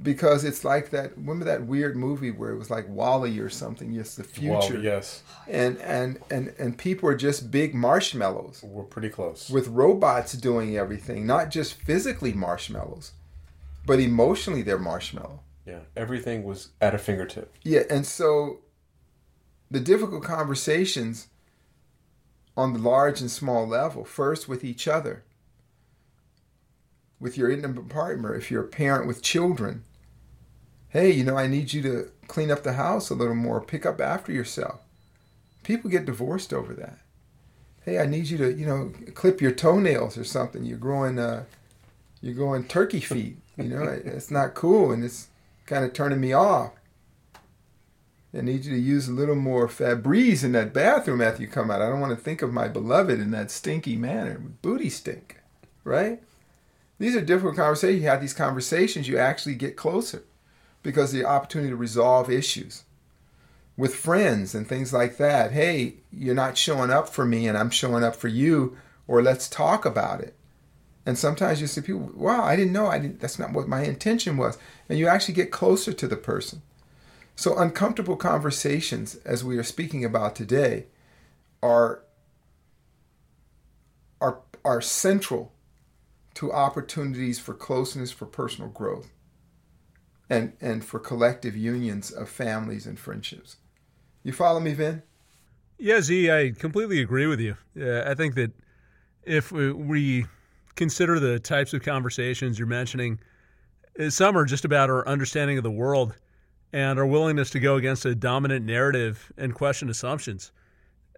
Because 0.01 0.43
it's 0.43 0.65
like 0.65 0.89
that. 0.89 1.15
Remember 1.15 1.45
that 1.45 1.65
weird 1.67 1.95
movie 1.95 2.29
where 2.31 2.49
it 2.51 2.57
was 2.57 2.69
like 2.69 2.85
WALL-E 2.89 3.39
or 3.39 3.49
something? 3.49 3.93
Yes, 3.93 4.15
the 4.15 4.25
future. 4.25 4.51
Well, 4.73 4.81
yes, 4.81 5.23
And 5.47 5.77
and 5.79 6.19
and 6.29 6.53
and 6.59 6.77
people 6.77 7.07
are 7.07 7.15
just 7.15 7.49
big 7.49 7.73
marshmallows 7.73 8.61
we're 8.63 8.83
pretty 8.83 9.07
close. 9.09 9.49
with 9.49 9.67
robots 9.69 10.33
doing 10.33 10.75
everything, 10.75 11.25
not 11.25 11.49
just 11.49 11.75
physically 11.75 12.33
marshmallows, 12.33 13.13
but 13.85 13.99
emotionally 14.01 14.63
they're 14.63 14.77
marshmallow. 14.79 15.39
yeah, 15.65 15.79
everything 15.95 16.43
was 16.43 16.69
at 16.81 16.93
a 16.93 16.97
fingertip. 16.97 17.53
Yeah, 17.63 17.83
and 17.89 18.05
so 18.05 18.59
the 19.71 19.79
difficult 19.79 20.23
conversations 20.23 21.27
on 22.57 22.73
the 22.73 22.79
large 22.79 23.21
and 23.21 23.31
small 23.31 23.65
level, 23.67 24.03
first 24.03 24.49
with 24.49 24.63
each 24.63 24.87
other, 24.89 25.23
with 27.19 27.37
your 27.37 27.49
intimate 27.49 27.89
partner, 27.89 28.35
if 28.35 28.51
you're 28.51 28.63
a 28.63 28.67
parent 28.67 29.07
with 29.07 29.21
children, 29.21 29.83
hey, 30.89 31.11
you 31.11 31.23
know, 31.23 31.37
I 31.37 31.47
need 31.47 31.73
you 31.73 31.81
to 31.83 32.11
clean 32.27 32.51
up 32.51 32.63
the 32.63 32.73
house 32.73 33.09
a 33.09 33.15
little 33.15 33.35
more, 33.35 33.61
pick 33.61 33.85
up 33.85 33.99
after 34.01 34.31
yourself. 34.31 34.79
People 35.63 35.89
get 35.89 36.05
divorced 36.05 36.53
over 36.53 36.73
that. 36.73 36.99
Hey, 37.83 37.99
I 37.99 38.05
need 38.05 38.29
you 38.29 38.37
to, 38.39 38.53
you 38.53 38.65
know, 38.65 38.91
clip 39.13 39.41
your 39.41 39.51
toenails 39.51 40.17
or 40.17 40.23
something. 40.23 40.63
You're 40.63 40.77
growing, 40.77 41.19
uh, 41.19 41.45
you're 42.21 42.33
growing 42.33 42.63
turkey 42.63 42.99
feet. 42.99 43.37
You 43.57 43.69
know, 43.69 43.83
it's 43.83 44.31
not 44.31 44.53
cool, 44.53 44.91
and 44.91 45.03
it's 45.03 45.27
kind 45.65 45.85
of 45.85 45.93
turning 45.93 46.19
me 46.19 46.33
off. 46.33 46.71
I 48.37 48.41
need 48.41 48.65
you 48.65 48.73
to 48.73 48.79
use 48.79 49.07
a 49.07 49.13
little 49.13 49.35
more 49.35 49.67
Febreze 49.67 50.43
in 50.43 50.51
that 50.51 50.73
bathroom 50.73 51.21
after 51.21 51.41
you 51.41 51.47
come 51.47 51.71
out. 51.71 51.81
I 51.81 51.87
don't 51.87 52.01
want 52.01 52.17
to 52.17 52.21
think 52.21 52.41
of 52.41 52.51
my 52.51 52.67
beloved 52.67 53.19
in 53.19 53.31
that 53.31 53.49
stinky 53.49 53.95
manner, 53.95 54.37
booty 54.61 54.89
stink, 54.89 55.41
right? 55.85 56.21
These 56.97 57.15
are 57.15 57.21
difficult 57.21 57.55
conversations. 57.55 58.01
You 58.01 58.09
have 58.09 58.21
these 58.21 58.33
conversations, 58.33 59.07
you 59.07 59.17
actually 59.17 59.55
get 59.55 59.75
closer 59.75 60.23
because 60.83 61.11
the 61.11 61.25
opportunity 61.25 61.71
to 61.71 61.75
resolve 61.75 62.29
issues 62.29 62.83
with 63.77 63.95
friends 63.95 64.55
and 64.55 64.67
things 64.67 64.93
like 64.93 65.17
that. 65.17 65.51
Hey, 65.51 65.95
you're 66.11 66.35
not 66.35 66.57
showing 66.57 66.91
up 66.91 67.09
for 67.09 67.25
me 67.25 67.47
and 67.47 67.57
I'm 67.57 67.69
showing 67.69 68.03
up 68.03 68.15
for 68.15 68.27
you, 68.27 68.77
or 69.07 69.21
let's 69.21 69.49
talk 69.49 69.85
about 69.85 70.21
it. 70.21 70.35
And 71.05 71.17
sometimes 71.17 71.61
you 71.61 71.67
see 71.67 71.81
people, 71.81 72.11
wow, 72.15 72.43
I 72.43 72.55
didn't 72.55 72.73
know. 72.73 72.87
I 72.87 72.97
didn't. 72.97 73.19
That's 73.19 73.37
not 73.37 73.53
what 73.53 73.67
my 73.67 73.83
intention 73.83 74.37
was. 74.37 74.57
And 74.89 74.97
you 74.97 75.07
actually 75.07 75.35
get 75.35 75.51
closer 75.51 75.93
to 75.93 76.07
the 76.07 76.15
person. 76.15 76.63
So 77.35 77.57
uncomfortable 77.57 78.15
conversations, 78.15 79.15
as 79.25 79.43
we 79.43 79.57
are 79.57 79.63
speaking 79.63 80.03
about 80.03 80.35
today, 80.35 80.85
are 81.61 82.01
are 84.21 84.39
are 84.63 84.81
central 84.81 85.51
to 86.35 86.51
opportunities 86.51 87.39
for 87.39 87.53
closeness, 87.53 88.11
for 88.11 88.25
personal 88.25 88.69
growth, 88.69 89.11
and 90.29 90.53
and 90.61 90.85
for 90.85 90.99
collective 90.99 91.55
unions 91.55 92.11
of 92.11 92.29
families 92.29 92.85
and 92.85 92.99
friendships. 92.99 93.57
You 94.23 94.33
follow 94.33 94.59
me, 94.59 94.73
Vin? 94.73 95.03
Yeah, 95.77 96.01
Zi, 96.01 96.31
I 96.31 96.51
completely 96.51 97.01
agree 97.01 97.27
with 97.27 97.39
you. 97.39 97.57
Uh, 97.79 98.09
I 98.09 98.15
think 98.15 98.35
that 98.35 98.51
if 99.23 99.51
we, 99.51 100.25
consider 100.75 101.19
the 101.19 101.39
types 101.39 101.73
of 101.73 101.81
conversations 101.81 102.59
you're 102.59 102.67
mentioning, 102.67 103.19
uh, 103.99 104.09
some 104.09 104.37
are 104.37 104.45
just 104.45 104.65
about 104.65 104.89
our 104.89 105.07
understanding 105.07 105.57
of 105.57 105.63
the 105.63 105.71
world 105.71 106.15
and 106.73 106.99
our 106.99 107.05
willingness 107.05 107.49
to 107.49 107.59
go 107.59 107.75
against 107.75 108.05
a 108.05 108.13
dominant 108.13 108.65
narrative 108.65 109.31
and 109.37 109.53
question 109.53 109.89
assumptions. 109.89 110.51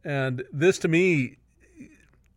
And 0.03 0.43
this, 0.53 0.77
to 0.79 0.87
me, 0.87 1.37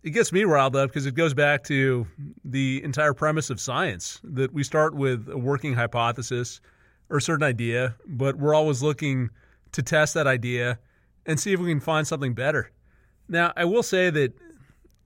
it 0.02 0.10
gets 0.10 0.32
me 0.32 0.44
riled 0.44 0.76
up 0.76 0.90
because 0.90 1.06
it 1.06 1.14
goes 1.14 1.34
back 1.34 1.64
to 1.64 2.06
the 2.44 2.82
entire 2.82 3.12
premise 3.12 3.50
of 3.50 3.60
science 3.60 4.20
that 4.24 4.52
we 4.52 4.62
start 4.62 4.94
with 4.94 5.28
a 5.28 5.36
working 5.36 5.74
hypothesis 5.74 6.60
or 7.10 7.18
a 7.18 7.22
certain 7.22 7.44
idea, 7.44 7.94
but 8.06 8.36
we're 8.36 8.54
always 8.54 8.82
looking 8.82 9.30
to 9.72 9.82
test 9.82 10.14
that 10.14 10.26
idea 10.26 10.78
and 11.26 11.38
see 11.38 11.52
if 11.52 11.60
we 11.60 11.68
can 11.68 11.80
find 11.80 12.06
something 12.06 12.34
better. 12.34 12.70
Now, 13.28 13.52
I 13.56 13.64
will 13.64 13.82
say 13.82 14.10
that 14.10 14.32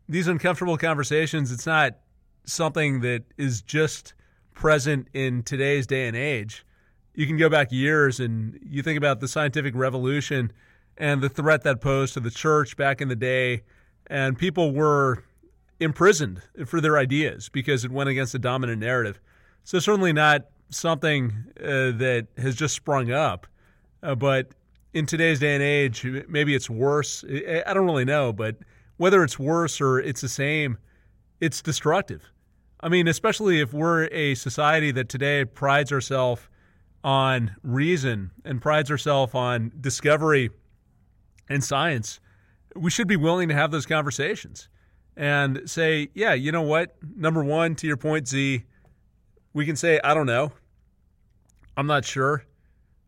these 0.08 0.28
uncomfortable 0.28 0.76
conversations, 0.76 1.50
it's 1.50 1.66
not 1.66 1.96
something 2.44 3.00
that 3.00 3.24
is 3.36 3.62
just 3.62 4.14
present 4.54 5.08
in 5.12 5.42
today's 5.42 5.86
day 5.86 6.06
and 6.06 6.16
age. 6.16 6.64
You 7.14 7.26
can 7.26 7.36
go 7.36 7.48
back 7.48 7.72
years 7.72 8.20
and 8.20 8.58
you 8.64 8.82
think 8.82 8.98
about 8.98 9.20
the 9.20 9.28
scientific 9.28 9.74
revolution 9.74 10.52
and 10.96 11.20
the 11.20 11.28
threat 11.28 11.62
that 11.64 11.80
posed 11.80 12.14
to 12.14 12.20
the 12.20 12.30
church 12.30 12.76
back 12.76 13.00
in 13.00 13.08
the 13.08 13.16
day, 13.16 13.62
and 14.06 14.38
people 14.38 14.72
were 14.72 15.24
imprisoned 15.80 16.42
for 16.66 16.80
their 16.80 16.96
ideas 16.98 17.48
because 17.48 17.84
it 17.84 17.90
went 17.90 18.08
against 18.08 18.32
the 18.32 18.38
dominant 18.38 18.80
narrative. 18.80 19.20
So, 19.64 19.78
certainly 19.78 20.12
not 20.12 20.46
something 20.70 21.32
uh, 21.60 21.92
that 21.92 22.26
has 22.38 22.54
just 22.54 22.74
sprung 22.74 23.10
up, 23.10 23.46
uh, 24.02 24.14
but 24.14 24.48
in 24.92 25.06
today's 25.06 25.40
day 25.40 25.54
and 25.54 25.62
age, 25.62 26.06
maybe 26.28 26.54
it's 26.54 26.70
worse. 26.70 27.24
I 27.24 27.74
don't 27.74 27.86
really 27.86 28.04
know, 28.04 28.32
but 28.32 28.56
whether 28.96 29.24
it's 29.24 29.38
worse 29.38 29.80
or 29.80 29.98
it's 29.98 30.20
the 30.20 30.28
same, 30.28 30.78
it's 31.40 31.60
destructive. 31.60 32.30
I 32.80 32.88
mean, 32.88 33.08
especially 33.08 33.60
if 33.60 33.72
we're 33.72 34.04
a 34.12 34.34
society 34.34 34.92
that 34.92 35.08
today 35.08 35.44
prides 35.44 35.90
ourselves 35.90 36.42
on 37.02 37.56
reason 37.62 38.30
and 38.44 38.62
prides 38.62 38.90
ourselves 38.90 39.34
on 39.34 39.72
discovery 39.80 40.50
and 41.48 41.62
science, 41.62 42.20
we 42.74 42.90
should 42.90 43.08
be 43.08 43.16
willing 43.16 43.48
to 43.48 43.54
have 43.54 43.70
those 43.70 43.86
conversations 43.86 44.68
and 45.16 45.62
say, 45.66 46.08
yeah, 46.14 46.34
you 46.34 46.52
know 46.52 46.62
what? 46.62 46.96
Number 47.16 47.44
one, 47.44 47.74
to 47.76 47.86
your 47.86 47.96
point, 47.96 48.28
Zi, 48.28 48.64
we 49.52 49.64
can 49.64 49.76
say, 49.76 50.00
I 50.02 50.14
don't 50.14 50.26
know. 50.26 50.52
I'm 51.76 51.86
not 51.86 52.04
sure. 52.04 52.44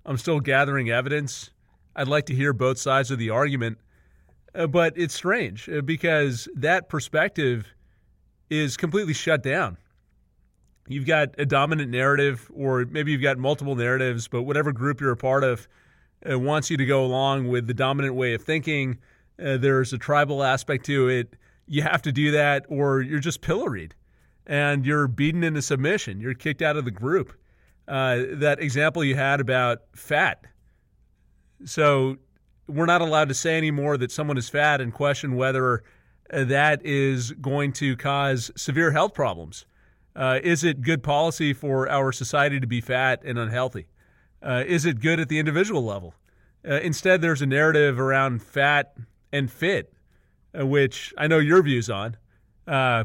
I'm 0.04 0.16
still 0.16 0.40
gathering 0.40 0.90
evidence. 0.90 1.50
I'd 1.96 2.08
like 2.08 2.26
to 2.26 2.34
hear 2.34 2.52
both 2.52 2.78
sides 2.78 3.10
of 3.10 3.18
the 3.18 3.30
argument. 3.30 3.78
Uh, 4.54 4.66
but 4.66 4.92
it's 4.96 5.14
strange 5.14 5.68
uh, 5.68 5.82
because 5.82 6.48
that 6.54 6.88
perspective 6.88 7.66
is 8.48 8.76
completely 8.76 9.12
shut 9.12 9.42
down. 9.42 9.76
You've 10.88 11.06
got 11.06 11.34
a 11.38 11.44
dominant 11.44 11.90
narrative, 11.90 12.48
or 12.54 12.84
maybe 12.88 13.10
you've 13.10 13.22
got 13.22 13.38
multiple 13.38 13.74
narratives, 13.74 14.28
but 14.28 14.42
whatever 14.42 14.72
group 14.72 15.00
you're 15.00 15.10
a 15.10 15.16
part 15.16 15.42
of 15.42 15.66
uh, 16.30 16.38
wants 16.38 16.70
you 16.70 16.76
to 16.76 16.86
go 16.86 17.04
along 17.04 17.48
with 17.48 17.66
the 17.66 17.74
dominant 17.74 18.14
way 18.14 18.34
of 18.34 18.42
thinking. 18.42 18.98
Uh, 19.42 19.56
there's 19.56 19.92
a 19.92 19.98
tribal 19.98 20.42
aspect 20.42 20.86
to 20.86 21.08
it. 21.08 21.36
You 21.66 21.82
have 21.82 22.02
to 22.02 22.12
do 22.12 22.30
that, 22.32 22.64
or 22.68 23.00
you're 23.00 23.18
just 23.18 23.40
pilloried 23.40 23.94
and 24.46 24.86
you're 24.86 25.08
beaten 25.08 25.42
into 25.42 25.60
submission. 25.60 26.20
You're 26.20 26.34
kicked 26.34 26.62
out 26.62 26.76
of 26.76 26.84
the 26.84 26.90
group. 26.90 27.32
Uh, 27.88 28.22
that 28.32 28.60
example 28.60 29.04
you 29.04 29.14
had 29.14 29.40
about 29.40 29.82
fat. 29.94 30.44
So 31.64 32.16
we're 32.68 32.86
not 32.86 33.00
allowed 33.00 33.28
to 33.28 33.34
say 33.34 33.56
anymore 33.56 33.96
that 33.98 34.10
someone 34.10 34.36
is 34.36 34.48
fat 34.48 34.80
and 34.80 34.92
question 34.92 35.36
whether 35.36 35.84
uh, 36.32 36.44
that 36.44 36.84
is 36.84 37.32
going 37.32 37.72
to 37.74 37.96
cause 37.96 38.50
severe 38.56 38.90
health 38.90 39.14
problems. 39.14 39.66
Uh, 40.14 40.40
is 40.42 40.64
it 40.64 40.80
good 40.80 41.02
policy 41.02 41.52
for 41.52 41.88
our 41.88 42.10
society 42.10 42.58
to 42.58 42.66
be 42.66 42.80
fat 42.80 43.22
and 43.24 43.38
unhealthy? 43.38 43.86
Uh, 44.42 44.64
is 44.66 44.84
it 44.84 45.00
good 45.00 45.20
at 45.20 45.28
the 45.28 45.38
individual 45.38 45.84
level? 45.84 46.14
Uh, 46.68 46.74
instead, 46.82 47.20
there's 47.20 47.42
a 47.42 47.46
narrative 47.46 48.00
around 48.00 48.42
fat 48.42 48.96
and 49.32 49.50
fit, 49.50 49.92
uh, 50.58 50.66
which 50.66 51.12
I 51.18 51.26
know 51.26 51.38
your 51.38 51.62
views 51.62 51.90
on. 51.90 52.16
Uh, 52.66 53.04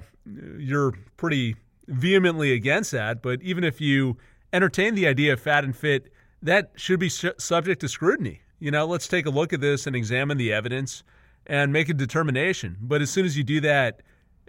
you're 0.57 0.93
pretty 1.17 1.55
vehemently 1.88 2.53
against 2.53 2.91
that, 2.91 3.22
but 3.22 3.41
even 3.41 3.63
if 3.63 3.82
you 3.82 4.17
entertain 4.53 4.95
the 4.95 5.07
idea 5.07 5.34
of 5.34 5.39
fat 5.39 5.63
and 5.63 5.76
fit, 5.76 6.11
that 6.41 6.72
should 6.76 6.99
be 6.99 7.09
su- 7.09 7.34
subject 7.38 7.82
to 7.82 7.88
scrutiny. 7.88 8.41
You 8.59 8.72
know, 8.72 8.86
let's 8.86 9.07
take 9.07 9.26
a 9.26 9.30
look 9.30 9.53
at 9.53 9.61
this 9.61 9.88
and 9.88 9.95
examine 9.95 10.38
the 10.38 10.53
evidence 10.53 11.03
and 11.47 11.74
make 11.74 11.89
a 11.89 11.93
determination. 11.93 12.78
But 12.82 13.01
as 13.01 13.09
soon 13.09 13.26
as 13.26 13.38
you 13.38 13.43
do 13.43 13.61
that, 13.61 14.01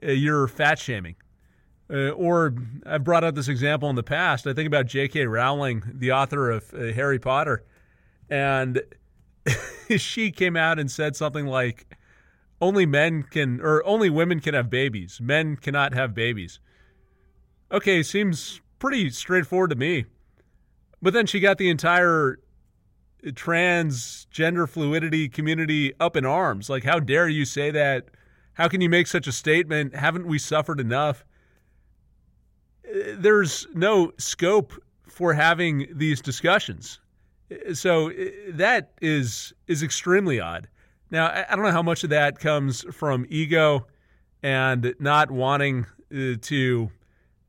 uh, 0.03 0.13
you're 0.13 0.47
fat 0.49 0.79
shaming. 0.79 1.17
Uh, 1.91 2.11
or 2.11 2.55
I've 2.87 3.05
brought 3.05 3.25
up 3.25 3.35
this 3.35 3.49
example 3.49 3.91
in 3.91 3.97
the 3.97 4.03
past. 4.03 4.47
I 4.47 4.55
think 4.55 4.67
about 4.67 4.87
J.K. 4.87 5.27
Rowling, 5.27 5.83
the 5.87 6.13
author 6.13 6.51
of 6.51 6.73
uh, 6.73 6.93
Harry 6.93 7.19
Potter, 7.19 7.65
and 8.31 8.81
she 9.97 10.31
came 10.31 10.57
out 10.57 10.79
and 10.79 10.91
said 10.91 11.17
something 11.17 11.47
like, 11.47 11.97
"Only 12.61 12.87
men 12.87 13.23
can, 13.23 13.61
or 13.61 13.85
only 13.87 14.11
women 14.11 14.41
can 14.41 14.55
have 14.55 14.71
babies. 14.71 15.21
Men 15.21 15.57
cannot 15.57 15.95
have 15.95 16.15
babies." 16.15 16.61
Okay, 17.71 18.03
seems 18.03 18.61
pretty 18.79 19.11
straightforward 19.11 19.71
to 19.71 19.77
me. 19.77 20.05
But 21.01 21.15
then 21.15 21.27
she 21.27 21.41
got 21.41 21.59
the 21.59 21.71
entire 21.71 22.39
transgender 23.25 24.69
fluidity 24.69 25.29
community 25.29 25.95
up 26.01 26.17
in 26.17 26.27
arms. 26.27 26.69
Like, 26.69 26.85
how 26.85 26.99
dare 26.99 27.29
you 27.29 27.45
say 27.45 27.71
that? 27.71 28.07
How 28.55 28.69
can 28.69 28.81
you 28.81 28.89
make 28.89 29.07
such 29.07 29.27
a 29.27 29.33
statement? 29.33 29.95
Haven't 29.95 30.27
we 30.27 30.39
suffered 30.39 30.81
enough? 30.81 31.25
Uh, 32.87 33.15
there's 33.17 33.67
no 33.75 34.13
scope 34.19 34.73
for 35.09 35.33
having 35.33 35.89
these 35.93 36.21
discussions. 36.21 37.01
So 37.75 38.11
that 38.49 38.93
is 39.01 39.53
is 39.67 39.83
extremely 39.83 40.41
odd. 40.41 40.69
Now, 41.11 41.27
I 41.27 41.55
don't 41.55 41.65
know 41.65 41.73
how 41.73 41.83
much 41.83 42.05
of 42.05 42.11
that 42.11 42.39
comes 42.39 42.83
from 42.95 43.27
ego 43.29 43.87
and 44.43 44.95
not 44.99 45.31
wanting 45.31 45.87
uh, 46.11 46.37
to 46.41 46.91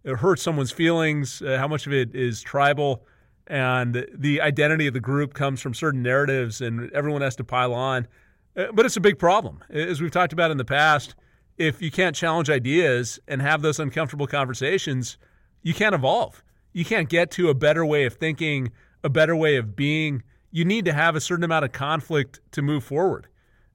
hurt 0.05 0.39
someone's 0.39 0.71
feelings, 0.71 1.41
uh, 1.41 1.57
how 1.57 1.67
much 1.67 1.87
of 1.87 1.93
it 1.93 2.13
is 2.13 2.41
tribal 2.41 3.05
and 3.47 4.05
the 4.13 4.41
identity 4.41 4.87
of 4.87 4.93
the 4.93 4.99
group 4.99 5.33
comes 5.33 5.61
from 5.61 5.73
certain 5.73 6.01
narratives 6.01 6.61
and 6.61 6.91
everyone 6.91 7.21
has 7.21 7.35
to 7.35 7.43
pile 7.43 7.73
on. 7.73 8.07
But 8.55 8.85
it's 8.85 8.97
a 8.97 9.01
big 9.01 9.17
problem. 9.17 9.63
As 9.69 10.01
we've 10.01 10.11
talked 10.11 10.33
about 10.33 10.51
in 10.51 10.57
the 10.57 10.65
past, 10.65 11.15
if 11.57 11.81
you 11.81 11.91
can't 11.91 12.15
challenge 12.15 12.49
ideas 12.49 13.19
and 13.27 13.41
have 13.41 13.61
those 13.61 13.79
uncomfortable 13.79 14.27
conversations, 14.27 15.17
you 15.61 15.73
can't 15.73 15.95
evolve. 15.95 16.43
You 16.71 16.85
can't 16.85 17.09
get 17.09 17.31
to 17.31 17.49
a 17.49 17.53
better 17.53 17.85
way 17.85 18.05
of 18.05 18.13
thinking, 18.13 18.71
a 19.03 19.09
better 19.09 19.35
way 19.35 19.57
of 19.57 19.75
being. 19.75 20.23
You 20.51 20.65
need 20.65 20.85
to 20.85 20.93
have 20.93 21.15
a 21.15 21.21
certain 21.21 21.43
amount 21.43 21.65
of 21.65 21.71
conflict 21.71 22.39
to 22.51 22.61
move 22.61 22.83
forward. 22.83 23.27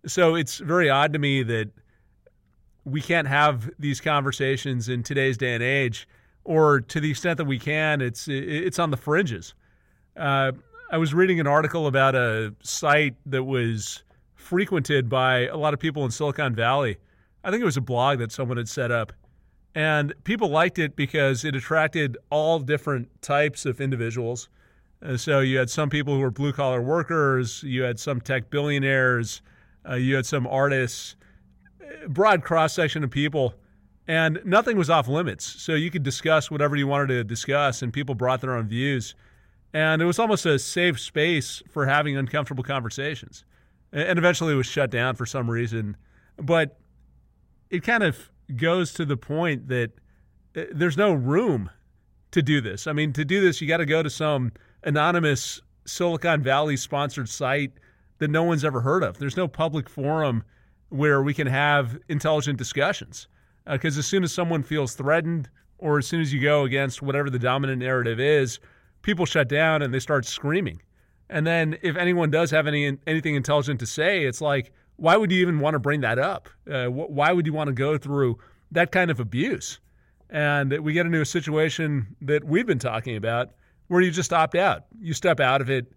So 0.06 0.34
it's 0.34 0.58
very 0.58 0.88
odd 0.88 1.12
to 1.12 1.18
me 1.18 1.42
that 1.42 1.70
we 2.84 3.00
can't 3.00 3.28
have 3.28 3.70
these 3.78 4.00
conversations 4.00 4.88
in 4.88 5.02
today's 5.02 5.36
day 5.36 5.54
and 5.54 5.62
age, 5.62 6.08
or 6.44 6.80
to 6.80 7.00
the 7.00 7.10
extent 7.10 7.36
that 7.36 7.44
we 7.44 7.58
can, 7.58 8.00
it's 8.00 8.26
it's 8.28 8.78
on 8.78 8.90
the 8.90 8.96
fringes. 8.96 9.54
Uh, 10.16 10.52
I 10.90 10.96
was 10.96 11.12
reading 11.12 11.38
an 11.38 11.46
article 11.46 11.86
about 11.86 12.14
a 12.14 12.54
site 12.62 13.14
that 13.26 13.44
was 13.44 14.02
frequented 14.34 15.08
by 15.10 15.46
a 15.48 15.56
lot 15.56 15.74
of 15.74 15.80
people 15.80 16.04
in 16.04 16.10
Silicon 16.10 16.54
Valley. 16.54 16.96
I 17.44 17.50
think 17.50 17.60
it 17.60 17.66
was 17.66 17.76
a 17.76 17.82
blog 17.82 18.18
that 18.20 18.32
someone 18.32 18.56
had 18.56 18.68
set 18.68 18.90
up. 18.90 19.12
And 19.74 20.14
people 20.24 20.48
liked 20.48 20.78
it 20.78 20.96
because 20.96 21.44
it 21.44 21.54
attracted 21.54 22.16
all 22.30 22.58
different 22.58 23.10
types 23.20 23.66
of 23.66 23.80
individuals. 23.80 24.48
Uh, 25.02 25.16
so 25.16 25.40
you 25.40 25.58
had 25.58 25.70
some 25.70 25.90
people 25.90 26.14
who 26.14 26.20
were 26.20 26.30
blue 26.30 26.52
collar 26.52 26.82
workers, 26.82 27.62
you 27.62 27.82
had 27.82 27.98
some 28.00 28.20
tech 28.20 28.50
billionaires, 28.50 29.42
uh, 29.88 29.94
you 29.94 30.16
had 30.16 30.26
some 30.26 30.46
artists, 30.46 31.16
broad 32.08 32.42
cross 32.42 32.72
section 32.72 33.04
of 33.04 33.10
people, 33.10 33.54
and 34.06 34.40
nothing 34.44 34.76
was 34.76 34.90
off 34.90 35.06
limits. 35.06 35.44
So 35.44 35.74
you 35.74 35.90
could 35.90 36.02
discuss 36.02 36.50
whatever 36.50 36.76
you 36.76 36.86
wanted 36.86 37.08
to 37.08 37.24
discuss, 37.24 37.82
and 37.82 37.92
people 37.92 38.14
brought 38.14 38.40
their 38.40 38.54
own 38.54 38.66
views. 38.66 39.14
And 39.72 40.00
it 40.00 40.06
was 40.06 40.18
almost 40.18 40.46
a 40.46 40.58
safe 40.58 40.98
space 40.98 41.62
for 41.70 41.86
having 41.86 42.16
uncomfortable 42.16 42.64
conversations. 42.64 43.44
And 43.92 44.18
eventually 44.18 44.54
it 44.54 44.56
was 44.56 44.66
shut 44.66 44.90
down 44.90 45.14
for 45.14 45.26
some 45.26 45.50
reason. 45.50 45.96
But 46.36 46.78
it 47.70 47.82
kind 47.82 48.02
of 48.02 48.30
goes 48.56 48.94
to 48.94 49.04
the 49.04 49.16
point 49.16 49.68
that 49.68 49.92
uh, 50.56 50.64
there's 50.72 50.96
no 50.96 51.12
room 51.12 51.70
to 52.30 52.42
do 52.42 52.60
this. 52.60 52.86
I 52.86 52.92
mean, 52.92 53.12
to 53.12 53.24
do 53.24 53.40
this, 53.40 53.60
you 53.60 53.68
got 53.68 53.78
to 53.78 53.86
go 53.86 54.02
to 54.02 54.10
some 54.10 54.52
anonymous 54.82 55.60
Silicon 55.86 56.42
Valley 56.42 56.76
sponsored 56.76 57.28
site 57.28 57.72
that 58.18 58.30
no 58.30 58.42
one's 58.42 58.64
ever 58.64 58.80
heard 58.80 59.02
of. 59.02 59.18
There's 59.18 59.36
no 59.36 59.48
public 59.48 59.88
forum 59.88 60.44
where 60.88 61.22
we 61.22 61.34
can 61.34 61.46
have 61.46 61.98
intelligent 62.08 62.58
discussions. 62.58 63.28
Because 63.70 63.96
uh, 63.96 64.00
as 64.00 64.06
soon 64.06 64.24
as 64.24 64.32
someone 64.32 64.62
feels 64.62 64.94
threatened, 64.94 65.48
or 65.78 65.98
as 65.98 66.06
soon 66.06 66.20
as 66.20 66.32
you 66.32 66.40
go 66.40 66.64
against 66.64 67.02
whatever 67.02 67.30
the 67.30 67.38
dominant 67.38 67.80
narrative 67.80 68.18
is, 68.18 68.58
people 69.02 69.26
shut 69.26 69.48
down 69.48 69.82
and 69.82 69.92
they 69.94 70.00
start 70.00 70.26
screaming. 70.26 70.82
And 71.30 71.46
then 71.46 71.78
if 71.82 71.96
anyone 71.96 72.30
does 72.30 72.50
have 72.50 72.66
any 72.66 72.96
anything 73.06 73.34
intelligent 73.34 73.80
to 73.80 73.86
say, 73.86 74.24
it's 74.24 74.40
like, 74.40 74.72
why 74.96 75.16
would 75.16 75.30
you 75.30 75.40
even 75.40 75.60
want 75.60 75.74
to 75.74 75.78
bring 75.78 76.00
that 76.00 76.18
up? 76.18 76.48
Uh, 76.68 76.86
wh- 76.86 77.10
why 77.10 77.32
would 77.32 77.46
you 77.46 77.52
want 77.52 77.68
to 77.68 77.74
go 77.74 77.98
through 77.98 78.38
that 78.72 78.90
kind 78.90 79.10
of 79.10 79.20
abuse? 79.20 79.78
And 80.30 80.76
we 80.80 80.92
get 80.92 81.06
into 81.06 81.20
a 81.20 81.26
situation 81.26 82.16
that 82.22 82.44
we've 82.44 82.66
been 82.66 82.78
talking 82.78 83.16
about 83.16 83.50
where 83.88 84.00
you 84.00 84.10
just 84.10 84.32
opt 84.32 84.54
out. 84.54 84.84
You 85.00 85.12
step 85.12 85.40
out 85.40 85.60
of 85.60 85.70
it. 85.70 85.92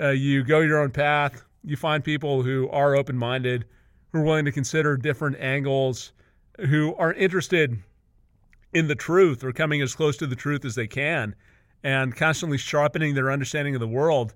Uh, 0.00 0.10
you 0.10 0.44
go 0.44 0.60
your 0.60 0.80
own 0.80 0.90
path. 0.90 1.42
You 1.64 1.76
find 1.76 2.02
people 2.02 2.42
who 2.42 2.68
are 2.70 2.96
open 2.96 3.16
minded, 3.16 3.64
who 4.12 4.20
are 4.20 4.24
willing 4.24 4.44
to 4.44 4.52
consider 4.52 4.96
different 4.96 5.38
angles, 5.38 6.12
who 6.68 6.94
are 6.96 7.12
interested 7.12 7.78
in 8.72 8.88
the 8.88 8.94
truth 8.94 9.44
or 9.44 9.52
coming 9.52 9.80
as 9.80 9.94
close 9.94 10.16
to 10.18 10.26
the 10.26 10.36
truth 10.36 10.64
as 10.64 10.74
they 10.74 10.86
can 10.86 11.34
and 11.82 12.16
constantly 12.16 12.58
sharpening 12.58 13.14
their 13.14 13.30
understanding 13.30 13.74
of 13.74 13.80
the 13.80 13.88
world. 13.88 14.34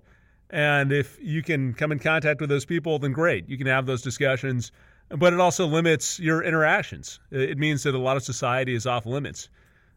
And 0.49 0.91
if 0.91 1.17
you 1.21 1.41
can 1.41 1.73
come 1.73 1.91
in 1.91 1.99
contact 1.99 2.41
with 2.41 2.49
those 2.49 2.65
people, 2.65 2.99
then 2.99 3.11
great. 3.11 3.47
You 3.47 3.57
can 3.57 3.67
have 3.67 3.85
those 3.85 4.01
discussions, 4.01 4.71
but 5.09 5.33
it 5.33 5.39
also 5.39 5.65
limits 5.65 6.19
your 6.19 6.43
interactions. 6.43 7.19
It 7.31 7.57
means 7.57 7.83
that 7.83 7.95
a 7.95 7.99
lot 7.99 8.17
of 8.17 8.23
society 8.23 8.73
is 8.73 8.85
off 8.85 9.05
limits. 9.05 9.49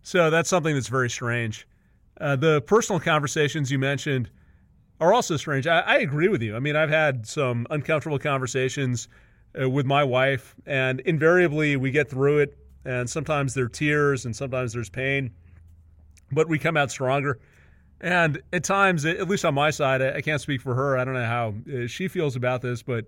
So 0.03 0.31
that's 0.31 0.49
something 0.49 0.75
that's 0.75 0.89
very 0.89 1.11
strange. 1.11 1.67
Uh, 2.21 2.37
the 2.37 2.61
personal 2.63 3.01
conversations 3.01 3.71
you 3.71 3.79
mentioned 3.79 4.31
are 5.01 5.13
also 5.13 5.37
strange. 5.37 5.67
I, 5.67 5.81
I, 5.81 5.99
agree 5.99 6.29
with 6.29 6.43
you. 6.43 6.55
I 6.55 6.61
mean, 6.61 6.77
I've 6.77 6.91
had 6.91 7.27
some 7.27 7.67
uncomfortable 7.71 8.19
conversations 8.19 9.09
uh, 9.61 9.69
with 9.69 9.87
my 9.87 10.05
wife, 10.05 10.55
and 10.67 11.01
invariably 11.01 11.77
we 11.77 11.91
get 11.91 12.09
through 12.09 12.39
it. 12.39 12.57
And 12.85 13.11
sometimes 13.11 13.55
there 13.55 13.65
are 13.65 13.69
tears, 13.69 14.25
and 14.25 14.37
sometimes 14.37 14.73
there's 14.73 14.91
pain 14.91 15.33
but 16.35 16.49
we 16.49 16.59
come 16.59 16.77
out 16.77 16.91
stronger. 16.91 17.39
And 18.01 18.43
at 18.53 18.65
times, 18.65 19.05
at 19.05 19.29
least 19.29 19.45
on 19.45 19.55
my 19.55 19.71
side, 19.71 20.03
I 20.03 20.21
can't 20.21 20.41
speak 20.41 20.61
for 20.61 20.75
her. 20.75 20.99
I 20.99 21.05
don't 21.05 21.15
know 21.15 21.25
how 21.25 21.55
uh, 21.73 21.87
she 21.87 22.09
feels 22.09 22.37
about 22.37 22.61
this, 22.61 22.83
but 22.83 23.07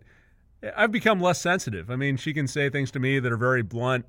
I've 0.76 0.92
become 0.92 1.20
less 1.20 1.40
sensitive. 1.40 1.90
I 1.90 1.96
mean, 1.96 2.16
she 2.16 2.32
can 2.32 2.46
say 2.46 2.70
things 2.70 2.90
to 2.92 2.98
me 2.98 3.18
that 3.18 3.30
are 3.30 3.36
very 3.36 3.62
blunt. 3.62 4.06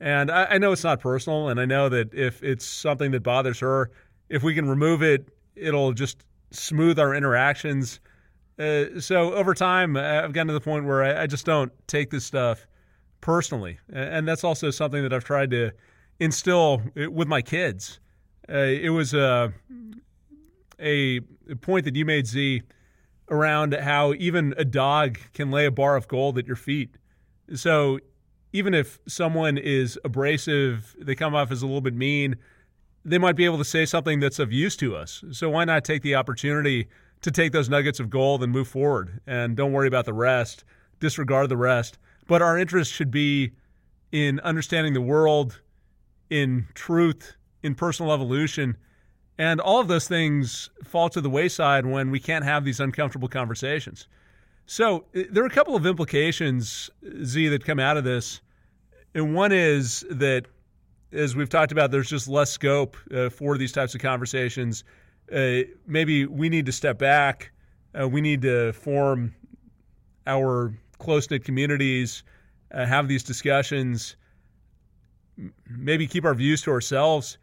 And 0.00 0.30
I, 0.30 0.44
I 0.46 0.58
know 0.58 0.72
it's 0.72 0.82
not 0.82 0.98
personal. 1.00 1.48
And 1.50 1.60
I 1.60 1.66
know 1.66 1.88
that 1.88 2.12
if 2.14 2.42
it's 2.42 2.66
something 2.66 3.12
that 3.12 3.22
bothers 3.22 3.60
her, 3.60 3.90
if 4.28 4.42
we 4.42 4.54
can 4.54 4.68
remove 4.68 5.02
it, 5.02 5.28
it'll 5.56 5.92
just 5.92 6.24
smooth 6.50 6.98
our 6.98 7.14
interactions. 7.14 8.00
Uh, 8.58 9.00
so 9.00 9.34
over 9.34 9.54
time, 9.54 9.96
I've 9.96 10.32
gotten 10.32 10.48
to 10.48 10.52
the 10.52 10.60
point 10.60 10.84
where 10.84 11.02
I, 11.02 11.22
I, 11.22 11.26
just 11.26 11.44
don't 11.44 11.72
take 11.88 12.10
this 12.10 12.24
stuff 12.24 12.66
personally. 13.20 13.78
And 13.92 14.28
that's 14.28 14.44
also 14.44 14.70
something 14.70 15.02
that 15.02 15.12
I've 15.12 15.24
tried 15.24 15.50
to 15.50 15.72
instill 16.20 16.82
with 16.94 17.26
my 17.26 17.42
kids 17.42 17.98
uh, 18.48 18.56
it 18.56 18.90
was 18.90 19.14
a, 19.14 19.52
a 20.78 21.20
point 21.60 21.84
that 21.84 21.96
you 21.96 22.04
made, 22.04 22.26
Zi, 22.26 22.62
around 23.30 23.74
how 23.74 24.12
even 24.14 24.54
a 24.58 24.64
dog 24.64 25.18
can 25.32 25.50
lay 25.50 25.64
a 25.64 25.70
bar 25.70 25.96
of 25.96 26.08
gold 26.08 26.38
at 26.38 26.46
your 26.46 26.56
feet. 26.56 26.96
So 27.54 27.98
even 28.52 28.74
if 28.74 28.98
someone 29.08 29.56
is 29.56 29.98
abrasive, 30.04 30.94
they 31.00 31.14
come 31.14 31.34
off 31.34 31.50
as 31.50 31.62
a 31.62 31.66
little 31.66 31.80
bit 31.80 31.94
mean, 31.94 32.36
they 33.04 33.18
might 33.18 33.36
be 33.36 33.44
able 33.44 33.58
to 33.58 33.64
say 33.64 33.84
something 33.84 34.20
that's 34.20 34.38
of 34.38 34.52
use 34.52 34.76
to 34.76 34.96
us. 34.96 35.22
So 35.30 35.50
why 35.50 35.64
not 35.64 35.84
take 35.84 36.02
the 36.02 36.14
opportunity 36.14 36.88
to 37.24 37.30
take 37.30 37.52
those 37.52 37.68
nuggets 37.70 38.00
of 38.00 38.10
gold 38.10 38.42
and 38.42 38.52
move 38.52 38.68
forward 38.68 39.20
and 39.26 39.56
don't 39.56 39.72
worry 39.72 39.88
about 39.88 40.04
the 40.04 40.12
rest, 40.12 40.64
disregard 41.00 41.48
the 41.48 41.56
rest. 41.56 41.98
But 42.26 42.42
our 42.42 42.58
interest 42.58 42.92
should 42.92 43.10
be 43.10 43.52
in 44.12 44.40
understanding 44.40 44.92
the 44.92 45.00
world, 45.00 45.60
in 46.30 46.66
truth, 46.74 47.36
in 47.62 47.74
personal 47.74 48.12
evolution. 48.12 48.76
And 49.38 49.60
all 49.60 49.80
of 49.80 49.88
those 49.88 50.06
things 50.06 50.70
fall 50.84 51.08
to 51.10 51.20
the 51.20 51.30
wayside 51.30 51.86
when 51.86 52.10
we 52.10 52.20
can't 52.20 52.44
have 52.44 52.64
these 52.64 52.78
uncomfortable 52.78 53.28
conversations. 53.28 54.06
So 54.66 55.06
uh, 55.16 55.22
there 55.30 55.42
are 55.42 55.46
a 55.46 55.50
couple 55.50 55.76
of 55.76 55.86
implications, 55.86 56.90
Zi, 57.24 57.48
that 57.48 57.64
come 57.64 57.80
out 57.80 57.96
of 57.96 58.04
this. 58.04 58.40
And 59.14 59.34
one 59.34 59.52
is 59.52 60.04
that, 60.10 60.46
as 61.14 61.36
we've 61.36 61.48
talked 61.48 61.72
about, 61.72 61.90
there's 61.90 62.10
just 62.10 62.28
less 62.28 62.50
scope 62.50 62.96
uh, 63.14 63.30
for 63.30 63.56
these 63.56 63.72
types 63.72 63.94
of 63.94 64.00
conversations. 64.00 64.84
Uh, 65.32 65.60
maybe 65.86 66.26
we 66.26 66.48
need 66.48 66.66
to 66.66 66.72
step 66.72 66.98
back. 66.98 67.52
Uh, 67.98 68.08
we 68.08 68.20
need 68.20 68.42
to 68.42 68.72
form 68.72 69.34
our 70.26 70.74
close 70.98 71.30
knit 71.30 71.44
communities, 71.44 72.24
uh, 72.72 72.84
have 72.84 73.08
these 73.08 73.22
discussions, 73.22 74.16
maybe 75.68 76.06
keep 76.06 76.24
our 76.24 76.34
views 76.34 76.62
to 76.62 76.70
ourselves 76.70 77.38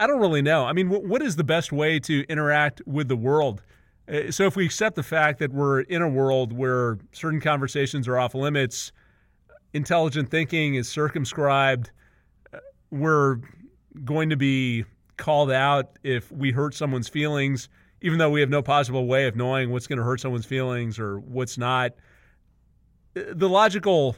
I 0.00 0.06
don't 0.06 0.20
really 0.20 0.42
know. 0.42 0.64
I 0.64 0.72
mean, 0.72 0.88
what 0.90 1.22
is 1.22 1.34
the 1.36 1.44
best 1.44 1.72
way 1.72 1.98
to 2.00 2.24
interact 2.28 2.80
with 2.86 3.08
the 3.08 3.16
world? 3.16 3.62
Uh, 4.08 4.30
so, 4.30 4.46
if 4.46 4.54
we 4.54 4.64
accept 4.64 4.94
the 4.94 5.02
fact 5.02 5.40
that 5.40 5.52
we're 5.52 5.80
in 5.80 6.02
a 6.02 6.08
world 6.08 6.52
where 6.52 6.98
certain 7.12 7.40
conversations 7.40 8.06
are 8.06 8.16
off 8.16 8.34
limits, 8.34 8.92
intelligent 9.72 10.30
thinking 10.30 10.76
is 10.76 10.88
circumscribed, 10.88 11.90
we're 12.90 13.38
going 14.04 14.30
to 14.30 14.36
be 14.36 14.84
called 15.16 15.50
out 15.50 15.98
if 16.02 16.30
we 16.32 16.52
hurt 16.52 16.74
someone's 16.74 17.08
feelings, 17.08 17.68
even 18.00 18.18
though 18.18 18.30
we 18.30 18.40
have 18.40 18.50
no 18.50 18.62
possible 18.62 19.06
way 19.06 19.26
of 19.26 19.36
knowing 19.36 19.70
what's 19.70 19.86
going 19.86 19.98
to 19.98 20.04
hurt 20.04 20.20
someone's 20.20 20.46
feelings 20.46 20.98
or 20.98 21.18
what's 21.18 21.58
not. 21.58 21.92
The 23.14 23.48
logical 23.48 24.16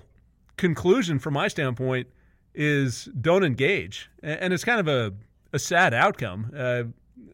conclusion 0.57 1.19
from 1.19 1.35
my 1.35 1.49
standpoint 1.49 2.07
is 2.55 3.09
don't 3.21 3.45
engage. 3.45 4.11
And 4.23 4.53
it's 4.53 4.65
kind 4.65 4.81
of 4.81 4.89
a, 4.89 5.15
a 5.53 5.59
sad 5.59 5.95
outcome. 5.95 6.51
Uh, 6.55 6.83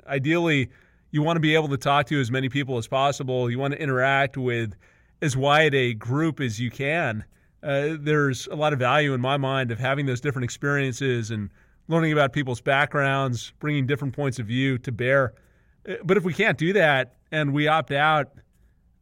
ideally, 0.06 0.70
you 1.10 1.22
want 1.22 1.36
to 1.36 1.40
be 1.40 1.54
able 1.54 1.68
to 1.68 1.76
talk 1.76 2.06
to 2.06 2.20
as 2.20 2.30
many 2.30 2.48
people 2.48 2.78
as 2.78 2.86
possible. 2.86 3.50
You 3.50 3.58
want 3.58 3.72
to 3.72 3.80
interact 3.80 4.36
with 4.36 4.74
as 5.22 5.36
wide 5.36 5.74
a 5.74 5.94
group 5.94 6.40
as 6.40 6.60
you 6.60 6.70
can. 6.70 7.24
Uh, 7.66 7.96
there's 7.98 8.46
a 8.46 8.54
lot 8.54 8.72
of 8.72 8.78
value 8.78 9.12
in 9.12 9.20
my 9.20 9.36
mind 9.36 9.72
of 9.72 9.78
having 9.80 10.06
those 10.06 10.20
different 10.20 10.44
experiences 10.44 11.32
and 11.32 11.50
learning 11.88 12.12
about 12.12 12.32
people's 12.32 12.60
backgrounds, 12.60 13.52
bringing 13.58 13.86
different 13.86 14.14
points 14.14 14.38
of 14.38 14.46
view 14.46 14.78
to 14.78 14.92
bear. 14.92 15.34
Uh, 15.88 15.94
but 16.04 16.16
if 16.16 16.22
we 16.22 16.32
can't 16.32 16.58
do 16.58 16.72
that 16.72 17.16
and 17.32 17.52
we 17.52 17.66
opt 17.66 17.90
out, 17.90 18.28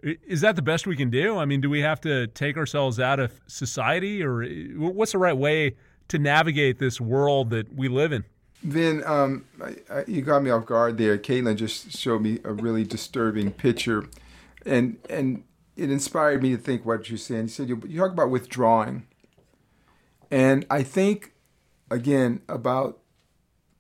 is 0.03 0.41
that 0.41 0.57
the 0.57 0.63
best 0.63 0.87
we 0.87 0.97
can 0.97 1.11
do? 1.11 1.37
I 1.37 1.45
mean, 1.45 1.61
do 1.61 1.69
we 1.69 1.81
have 1.81 2.01
to 2.03 2.27
take 2.29 2.57
ourselves 2.57 2.99
out 2.99 3.21
of 3.21 3.39
society, 3.47 4.23
or 4.23 4.43
uh, 4.43 4.49
what's 4.79 5.13
the 5.13 5.19
right 5.19 5.37
way 5.37 5.77
to 6.09 6.19
navigate 6.19 6.79
this 6.79 6.99
world 7.01 7.51
that 7.51 7.75
we 7.75 7.89
live 7.89 8.13
in? 8.13 8.25
Then 8.63 9.03
um, 9.05 9.45
you 10.07 10.23
got 10.23 10.43
me 10.43 10.49
off 10.49 10.65
guard 10.65 10.97
there. 10.97 11.19
Caitlin 11.19 11.57
just 11.57 11.99
showed 11.99 12.23
me 12.23 12.39
a 12.45 12.53
really 12.53 12.85
disturbing 12.85 13.51
picture, 13.53 14.07
and 14.65 14.97
and 15.11 15.45
it 15.77 15.91
inspired 15.91 16.43
me 16.43 16.51
to 16.51 16.57
think 16.57 16.85
what 16.85 17.09
you're 17.09 17.19
saying. 17.19 17.43
You 17.43 17.49
said 17.49 17.69
you, 17.69 17.83
you 17.87 17.99
talk 17.99 18.13
about 18.13 18.31
withdrawing, 18.31 19.07
and 20.31 20.67
I 20.71 20.83
think 20.83 21.33
again 21.91 22.43
about 22.49 23.01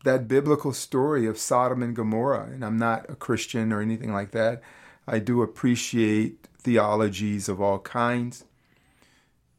that 0.05 0.29
biblical 0.29 0.73
story 0.73 1.27
of 1.27 1.39
Sodom 1.39 1.83
and 1.83 1.97
Gomorrah. 1.97 2.51
And 2.53 2.65
I'm 2.65 2.77
not 2.77 3.09
a 3.09 3.17
Christian 3.17 3.73
or 3.73 3.81
anything 3.81 4.13
like 4.13 4.31
that. 4.33 4.63
I 5.09 5.19
do 5.19 5.43
appreciate 5.43 6.47
theologies 6.59 7.49
of 7.49 7.61
all 7.61 7.79
kinds. 7.79 8.45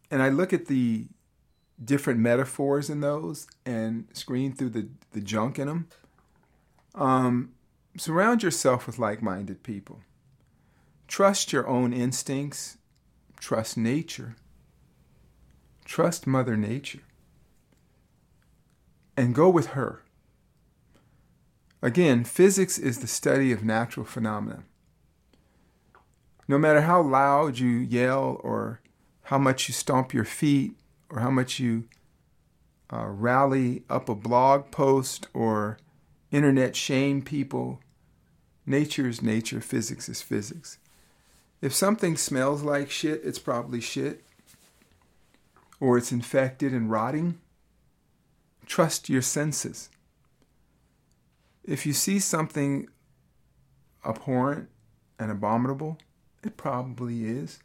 And 0.10 0.22
I 0.22 0.30
look 0.30 0.54
at 0.54 0.68
the 0.68 1.08
different 1.84 2.20
metaphors 2.20 2.90
in 2.90 3.02
those 3.02 3.48
and 3.66 4.08
screen 4.14 4.54
through 4.54 4.70
the, 4.70 4.88
the 5.12 5.22
junk 5.22 5.60
in 5.60 5.68
them. 5.68 5.88
Um, 6.94 7.52
surround 7.98 8.44
yourself 8.44 8.88
with 8.88 8.98
like 8.98 9.22
minded 9.22 9.64
people. 9.64 10.02
Trust 11.08 11.54
your 11.54 11.68
own 11.68 11.94
instincts. 11.94 12.78
Trust 13.40 13.78
nature. 13.78 14.36
Trust 15.86 16.26
Mother 16.26 16.58
Nature. 16.58 17.04
And 19.16 19.36
go 19.36 19.50
with 19.50 19.68
her. 19.68 20.02
Again, 21.82 22.24
physics 22.24 22.80
is 22.80 23.00
the 23.00 23.08
study 23.08 23.52
of 23.52 23.64
natural 23.64 24.06
phenomena. 24.06 24.64
No 26.48 26.58
matter 26.58 26.82
how 26.82 27.02
loud 27.02 27.60
you 27.60 27.70
yell, 27.70 28.42
or 28.44 28.82
how 29.24 29.38
much 29.38 29.68
you 29.68 29.74
stomp 29.74 30.14
your 30.14 30.26
feet, 30.26 30.76
or 31.10 31.20
how 31.20 31.30
much 31.30 31.60
you 31.60 31.86
uh, 32.92 33.06
rally 33.06 33.84
up 33.90 34.10
a 34.10 34.16
blog 34.16 34.72
post, 34.72 35.28
or 35.34 35.78
internet 36.32 36.76
shame 36.76 37.22
people, 37.22 37.80
nature 38.66 39.08
is 39.08 39.22
nature, 39.22 39.62
physics 39.62 40.10
is 40.10 40.22
physics. 40.22 40.80
If 41.66 41.74
something 41.74 42.16
smells 42.16 42.62
like 42.62 42.92
shit, 42.92 43.22
it's 43.24 43.40
probably 43.40 43.82
shit. 43.82 44.24
Or 45.80 45.98
it's 45.98 46.12
infected 46.12 46.74
and 46.74 46.92
rotting. 46.92 47.40
Trust 48.68 49.10
your 49.10 49.24
senses. 49.24 49.90
If 51.64 51.88
you 51.88 51.92
see 51.92 52.20
something 52.20 52.88
abhorrent 54.06 54.70
and 55.18 55.32
abominable, 55.32 55.98
it 56.44 56.56
probably 56.56 57.26
is. 57.26 57.58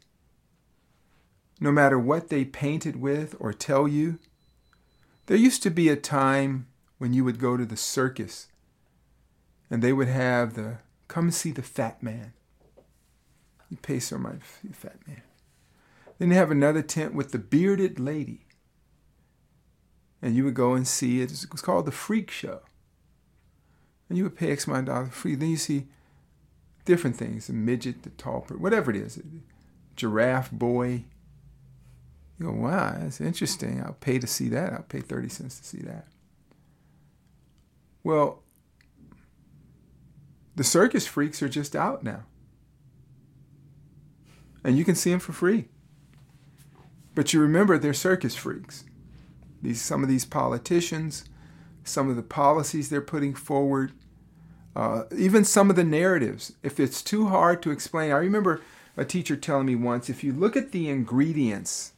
No 1.59 1.71
matter 1.71 1.99
what 1.99 2.29
they 2.29 2.43
paint 2.43 2.87
it 2.87 2.95
with 2.95 3.35
or 3.39 3.53
tell 3.53 3.87
you, 3.87 4.17
there 5.27 5.37
used 5.37 5.61
to 5.61 5.69
be 5.69 5.89
a 5.89 5.95
time 5.95 6.65
when 6.97 7.13
you 7.13 7.23
would 7.23 7.37
go 7.37 7.55
to 7.55 7.65
the 7.65 7.77
circus 7.77 8.47
and 9.69 9.83
they 9.83 9.93
would 9.93 10.07
have 10.07 10.55
the 10.55 10.79
come 11.07 11.29
see 11.29 11.51
the 11.51 11.61
fat 11.61 12.01
man. 12.01 12.33
You 13.71 13.77
pay 13.77 13.99
so 13.99 14.17
much 14.17 14.41
the 14.63 14.73
fat 14.73 14.97
man. 15.07 15.21
Then 16.19 16.29
you 16.29 16.35
have 16.35 16.51
another 16.51 16.81
tent 16.81 17.15
with 17.15 17.31
the 17.31 17.39
bearded 17.39 17.99
lady. 17.99 18.45
And 20.21 20.35
you 20.35 20.43
would 20.43 20.53
go 20.53 20.73
and 20.73 20.85
see 20.85 21.21
it. 21.21 21.31
It 21.31 21.47
was 21.51 21.61
called 21.61 21.85
the 21.85 21.91
Freak 21.91 22.29
Show. 22.29 22.59
And 24.09 24.17
you 24.17 24.25
would 24.25 24.35
pay 24.35 24.51
X 24.51 24.67
amount 24.67 24.89
of 24.89 24.95
dollars 24.95 25.13
free. 25.13 25.35
Then 25.35 25.49
you 25.49 25.57
see 25.57 25.87
different 26.83 27.15
things 27.15 27.47
the 27.47 27.53
midget, 27.53 28.03
the 28.03 28.09
tall 28.11 28.41
person, 28.41 28.61
whatever 28.61 28.91
it 28.91 28.97
is, 28.97 29.21
giraffe 29.95 30.51
boy. 30.51 31.05
You 32.37 32.47
go, 32.47 32.51
wow, 32.51 32.97
that's 32.99 33.21
interesting. 33.21 33.81
I'll 33.81 33.93
pay 33.93 34.19
to 34.19 34.27
see 34.27 34.49
that. 34.49 34.73
I'll 34.73 34.83
pay 34.83 34.99
30 34.99 35.29
cents 35.29 35.59
to 35.59 35.65
see 35.65 35.81
that. 35.83 36.07
Well, 38.03 38.43
the 40.55 40.63
circus 40.65 41.07
freaks 41.07 41.41
are 41.41 41.49
just 41.49 41.73
out 41.73 42.03
now 42.03 42.25
and 44.63 44.77
you 44.77 44.85
can 44.85 44.95
see 44.95 45.11
them 45.11 45.19
for 45.19 45.33
free. 45.33 45.67
But 47.15 47.33
you 47.33 47.41
remember 47.41 47.77
they're 47.77 47.93
circus 47.93 48.35
freaks. 48.35 48.85
These 49.61 49.81
some 49.81 50.03
of 50.03 50.09
these 50.09 50.25
politicians, 50.25 51.25
some 51.83 52.09
of 52.09 52.15
the 52.15 52.23
policies 52.23 52.89
they're 52.89 53.01
putting 53.01 53.33
forward, 53.33 53.91
uh, 54.75 55.03
even 55.15 55.43
some 55.43 55.69
of 55.69 55.75
the 55.75 55.83
narratives. 55.83 56.53
If 56.63 56.79
it's 56.79 57.01
too 57.01 57.27
hard 57.27 57.61
to 57.63 57.71
explain, 57.71 58.11
I 58.11 58.17
remember 58.17 58.61
a 58.97 59.05
teacher 59.05 59.35
telling 59.35 59.67
me 59.67 59.75
once, 59.75 60.09
if 60.09 60.23
you 60.23 60.33
look 60.33 60.55
at 60.55 60.71
the 60.71 60.89
ingredients 60.89 61.93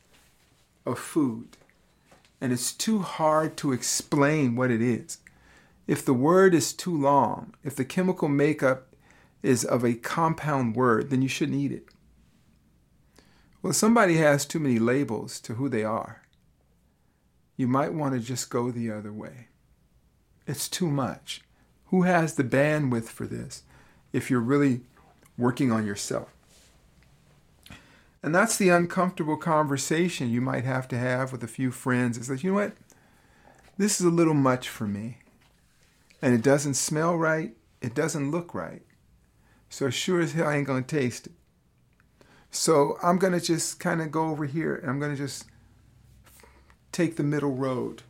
of 0.85 0.99
food, 0.99 1.57
and 2.41 2.51
it's 2.51 2.73
too 2.73 2.99
hard 2.99 3.55
to 3.57 3.71
explain 3.71 4.55
what 4.55 4.71
it 4.71 4.81
is, 4.81 5.19
if 5.87 6.03
the 6.03 6.13
word 6.13 6.53
is 6.53 6.73
too 6.73 6.95
long, 6.95 7.53
if 7.63 7.75
the 7.75 7.85
chemical 7.85 8.27
makeup 8.27 8.87
is 9.41 9.63
of 9.65 9.83
a 9.83 9.93
compound 9.93 10.75
word, 10.75 11.09
then 11.09 11.21
you 11.21 11.27
shouldn't 11.27 11.57
eat 11.57 11.71
it. 11.71 11.87
Well, 13.63 13.71
somebody 13.71 14.17
has 14.17 14.45
too 14.45 14.59
many 14.59 14.77
labels 14.77 15.39
to 15.39 15.53
who 15.53 15.69
they 15.69 15.85
are. 15.85 16.23
You 17.55 17.65
might 17.65 17.93
want 17.93 18.13
to 18.13 18.19
just 18.19 18.49
go 18.49 18.69
the 18.69 18.91
other 18.91 19.13
way. 19.13 19.47
It's 20.45 20.67
too 20.67 20.91
much. 20.91 21.41
Who 21.85 22.01
has 22.01 22.35
the 22.35 22.43
bandwidth 22.43 23.05
for 23.05 23.25
this 23.25 23.63
if 24.11 24.29
you're 24.29 24.41
really 24.41 24.81
working 25.37 25.71
on 25.71 25.85
yourself? 25.85 26.33
And 28.21 28.35
that's 28.35 28.57
the 28.57 28.67
uncomfortable 28.67 29.37
conversation 29.37 30.29
you 30.29 30.41
might 30.41 30.65
have 30.65 30.89
to 30.89 30.97
have 30.97 31.31
with 31.31 31.41
a 31.41 31.47
few 31.47 31.71
friends. 31.71 32.17
It's 32.17 32.29
like, 32.29 32.43
you 32.43 32.51
know 32.51 32.55
what? 32.55 32.73
This 33.77 34.01
is 34.01 34.05
a 34.05 34.09
little 34.09 34.33
much 34.33 34.67
for 34.67 34.87
me. 34.87 35.19
And 36.21 36.33
it 36.33 36.41
doesn't 36.41 36.73
smell 36.73 37.15
right. 37.15 37.55
It 37.81 37.95
doesn't 37.95 38.29
look 38.29 38.53
right. 38.53 38.81
So 39.69 39.89
sure 39.89 40.19
as 40.19 40.33
hell 40.33 40.47
I 40.47 40.57
ain't 40.57 40.67
going 40.67 40.83
to 40.83 40.99
taste 40.99 41.27
it. 41.27 41.33
So 42.55 42.99
I'm 43.01 43.17
going 43.17 43.33
to 43.33 43.41
just 43.41 43.79
kind 43.79 43.99
of 43.99 44.11
go 44.11 44.29
over 44.29 44.45
here 44.45 44.75
and 44.75 44.87
I'm 44.87 44.99
going 44.99 45.11
to 45.11 45.17
just 45.17 45.45
take 46.91 47.15
the 47.15 47.23
middle 47.23 47.55
road. 47.55 48.03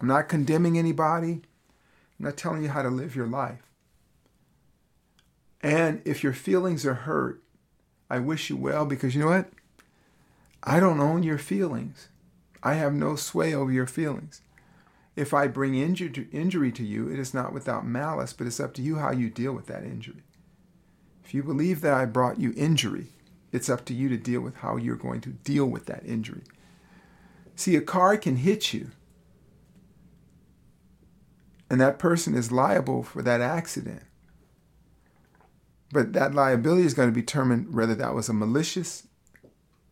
I'm 0.00 0.08
not 0.08 0.28
condemning 0.28 0.76
anybody. 0.76 1.42
I'm 2.18 2.26
not 2.26 2.36
telling 2.36 2.64
you 2.64 2.70
how 2.70 2.82
to 2.82 2.90
live 2.90 3.14
your 3.14 3.28
life. 3.28 3.62
And 5.62 6.02
if 6.04 6.24
your 6.24 6.32
feelings 6.32 6.84
are 6.84 6.94
hurt, 6.94 7.40
I 8.10 8.18
wish 8.18 8.50
you 8.50 8.56
well 8.56 8.84
because 8.84 9.14
you 9.14 9.20
know 9.20 9.28
what? 9.28 9.48
I 10.64 10.80
don't 10.80 11.00
own 11.00 11.22
your 11.22 11.38
feelings. 11.38 12.08
I 12.64 12.74
have 12.74 12.92
no 12.92 13.14
sway 13.14 13.54
over 13.54 13.70
your 13.70 13.86
feelings. 13.86 14.40
If 15.14 15.32
I 15.32 15.46
bring 15.46 15.76
injury 15.76 16.72
to 16.72 16.84
you, 16.84 17.08
it 17.08 17.18
is 17.18 17.32
not 17.32 17.52
without 17.52 17.86
malice, 17.86 18.32
but 18.32 18.48
it's 18.48 18.58
up 18.58 18.74
to 18.74 18.82
you 18.82 18.96
how 18.96 19.12
you 19.12 19.30
deal 19.30 19.52
with 19.52 19.66
that 19.66 19.84
injury. 19.84 20.24
If 21.24 21.32
you 21.32 21.44
believe 21.44 21.80
that 21.82 21.94
I 21.94 22.06
brought 22.06 22.40
you 22.40 22.52
injury, 22.56 23.06
it's 23.52 23.68
up 23.68 23.84
to 23.86 23.94
you 23.94 24.08
to 24.08 24.16
deal 24.16 24.40
with 24.40 24.56
how 24.56 24.76
you're 24.76 24.96
going 24.96 25.20
to 25.22 25.30
deal 25.30 25.66
with 25.66 25.86
that 25.86 26.04
injury. 26.06 26.42
See, 27.56 27.76
a 27.76 27.80
car 27.80 28.16
can 28.16 28.36
hit 28.36 28.72
you, 28.72 28.90
and 31.68 31.80
that 31.80 31.98
person 31.98 32.34
is 32.34 32.50
liable 32.50 33.02
for 33.02 33.22
that 33.22 33.40
accident. 33.40 34.02
But 35.92 36.12
that 36.12 36.34
liability 36.34 36.84
is 36.84 36.94
going 36.94 37.08
to 37.08 37.14
be 37.14 37.20
determined 37.20 37.74
whether 37.74 37.94
that 37.96 38.14
was 38.14 38.28
a 38.28 38.32
malicious 38.32 39.08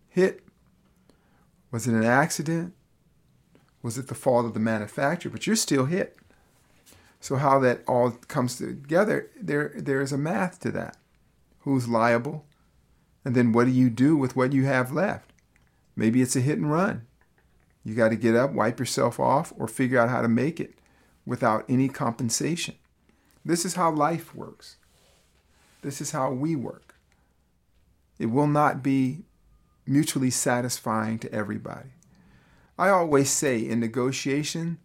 hit, 0.09 0.42
was 1.70 1.86
it 1.86 1.94
an 1.94 2.04
accident, 2.04 2.74
was 3.82 3.98
it 3.98 4.09
the 4.09 4.14
fault 4.14 4.46
of 4.46 4.54
the 4.54 4.61
manufacturer, 4.61 5.30
but 5.30 5.46
you're 5.46 5.56
still 5.56 5.86
hit. 5.86 6.16
So 7.20 7.36
how 7.36 7.59
that 7.61 7.82
all 7.86 8.12
comes 8.28 8.56
together, 8.56 9.28
there 9.40 9.72
there 9.76 10.00
is 10.00 10.12
a 10.12 10.18
math 10.18 10.61
to 10.61 10.70
that. 10.72 10.96
Who's 11.61 11.88
liable? 11.88 12.44
And 13.25 13.35
then 13.35 13.53
what 13.53 13.64
do 13.64 13.71
you 13.71 13.91
do 13.91 14.16
with 14.16 14.37
what 14.37 14.53
you 14.53 14.64
have 14.64 14.93
left? 14.93 15.33
Maybe 15.97 16.23
it's 16.23 16.37
a 16.37 16.41
hit 16.41 16.59
and 16.59 16.71
run. 16.71 17.07
You 17.85 17.95
got 17.95 18.11
to 18.11 18.16
get 18.16 18.37
up, 18.37 18.53
wipe 18.53 18.79
yourself 18.79 19.19
off, 19.19 19.53
or 19.57 19.66
figure 19.66 19.99
out 19.99 20.11
how 20.11 20.23
to 20.23 20.29
make 20.29 20.61
it 20.61 20.75
without 21.27 21.64
any 21.69 21.89
compensation. 21.89 22.75
This 23.45 23.64
is 23.64 23.75
how 23.75 23.91
life 23.91 24.35
works. 24.35 24.77
This 25.83 26.01
is 26.01 26.11
how 26.11 26.31
we 26.33 26.57
work. 26.57 26.95
It 28.19 28.27
will 28.27 28.47
not 28.47 28.83
be 28.83 29.25
mutually 29.87 30.31
satisfying 30.31 31.19
to 31.21 31.33
everybody. 31.33 31.91
I 32.79 32.91
always 32.91 33.31
say 33.31 33.59
in 33.59 33.81
negotiation, 33.81 34.79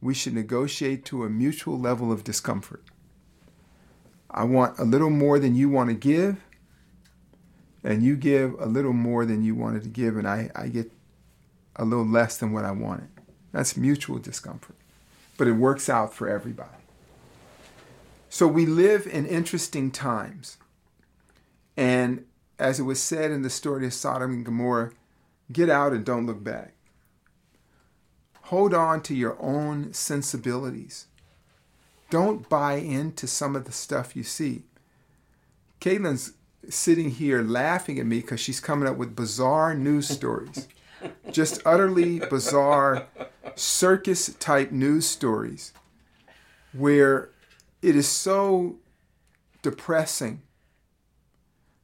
we 0.00 0.14
should 0.14 0.34
negotiate 0.34 1.04
to 1.06 1.24
a 1.24 1.30
mutual 1.30 1.78
level 1.78 2.10
of 2.10 2.24
discomfort. 2.24 2.84
I 4.30 4.44
want 4.44 4.78
a 4.78 4.84
little 4.84 5.10
more 5.10 5.38
than 5.38 5.54
you 5.54 5.68
want 5.68 5.90
to 5.90 5.94
give, 5.94 6.44
and 7.88 8.02
you 8.02 8.16
give 8.16 8.54
a 8.60 8.66
little 8.66 8.92
more 8.92 9.24
than 9.24 9.42
you 9.42 9.54
wanted 9.54 9.82
to 9.82 9.88
give, 9.88 10.18
and 10.18 10.28
I, 10.28 10.50
I 10.54 10.68
get 10.68 10.92
a 11.74 11.86
little 11.86 12.04
less 12.04 12.36
than 12.36 12.52
what 12.52 12.66
I 12.66 12.70
wanted. 12.70 13.08
That's 13.50 13.78
mutual 13.78 14.18
discomfort, 14.18 14.76
but 15.38 15.48
it 15.48 15.52
works 15.52 15.88
out 15.88 16.12
for 16.12 16.28
everybody. 16.28 16.68
So 18.28 18.46
we 18.46 18.66
live 18.66 19.06
in 19.06 19.24
interesting 19.24 19.90
times. 19.90 20.58
And 21.78 22.26
as 22.58 22.78
it 22.78 22.82
was 22.82 23.02
said 23.02 23.30
in 23.30 23.40
the 23.40 23.48
story 23.48 23.86
of 23.86 23.94
Sodom 23.94 24.34
and 24.34 24.44
Gomorrah, 24.44 24.92
get 25.50 25.70
out 25.70 25.94
and 25.94 26.04
don't 26.04 26.26
look 26.26 26.44
back. 26.44 26.74
Hold 28.42 28.74
on 28.74 29.00
to 29.04 29.14
your 29.14 29.40
own 29.40 29.94
sensibilities. 29.94 31.06
Don't 32.10 32.50
buy 32.50 32.74
into 32.74 33.26
some 33.26 33.56
of 33.56 33.64
the 33.64 33.72
stuff 33.72 34.14
you 34.14 34.24
see. 34.24 34.64
Caitlin's 35.80 36.32
sitting 36.68 37.10
here 37.10 37.42
laughing 37.42 37.98
at 37.98 38.06
me 38.06 38.20
because 38.20 38.40
she's 38.40 38.60
coming 38.60 38.88
up 38.88 38.96
with 38.96 39.16
bizarre 39.16 39.74
news 39.74 40.08
stories. 40.08 40.68
Just 41.30 41.60
utterly 41.64 42.18
bizarre 42.18 43.06
circus 43.54 44.34
type 44.34 44.70
news 44.72 45.06
stories 45.06 45.72
where 46.72 47.30
it 47.82 47.96
is 47.96 48.08
so 48.08 48.76
depressing 49.62 50.42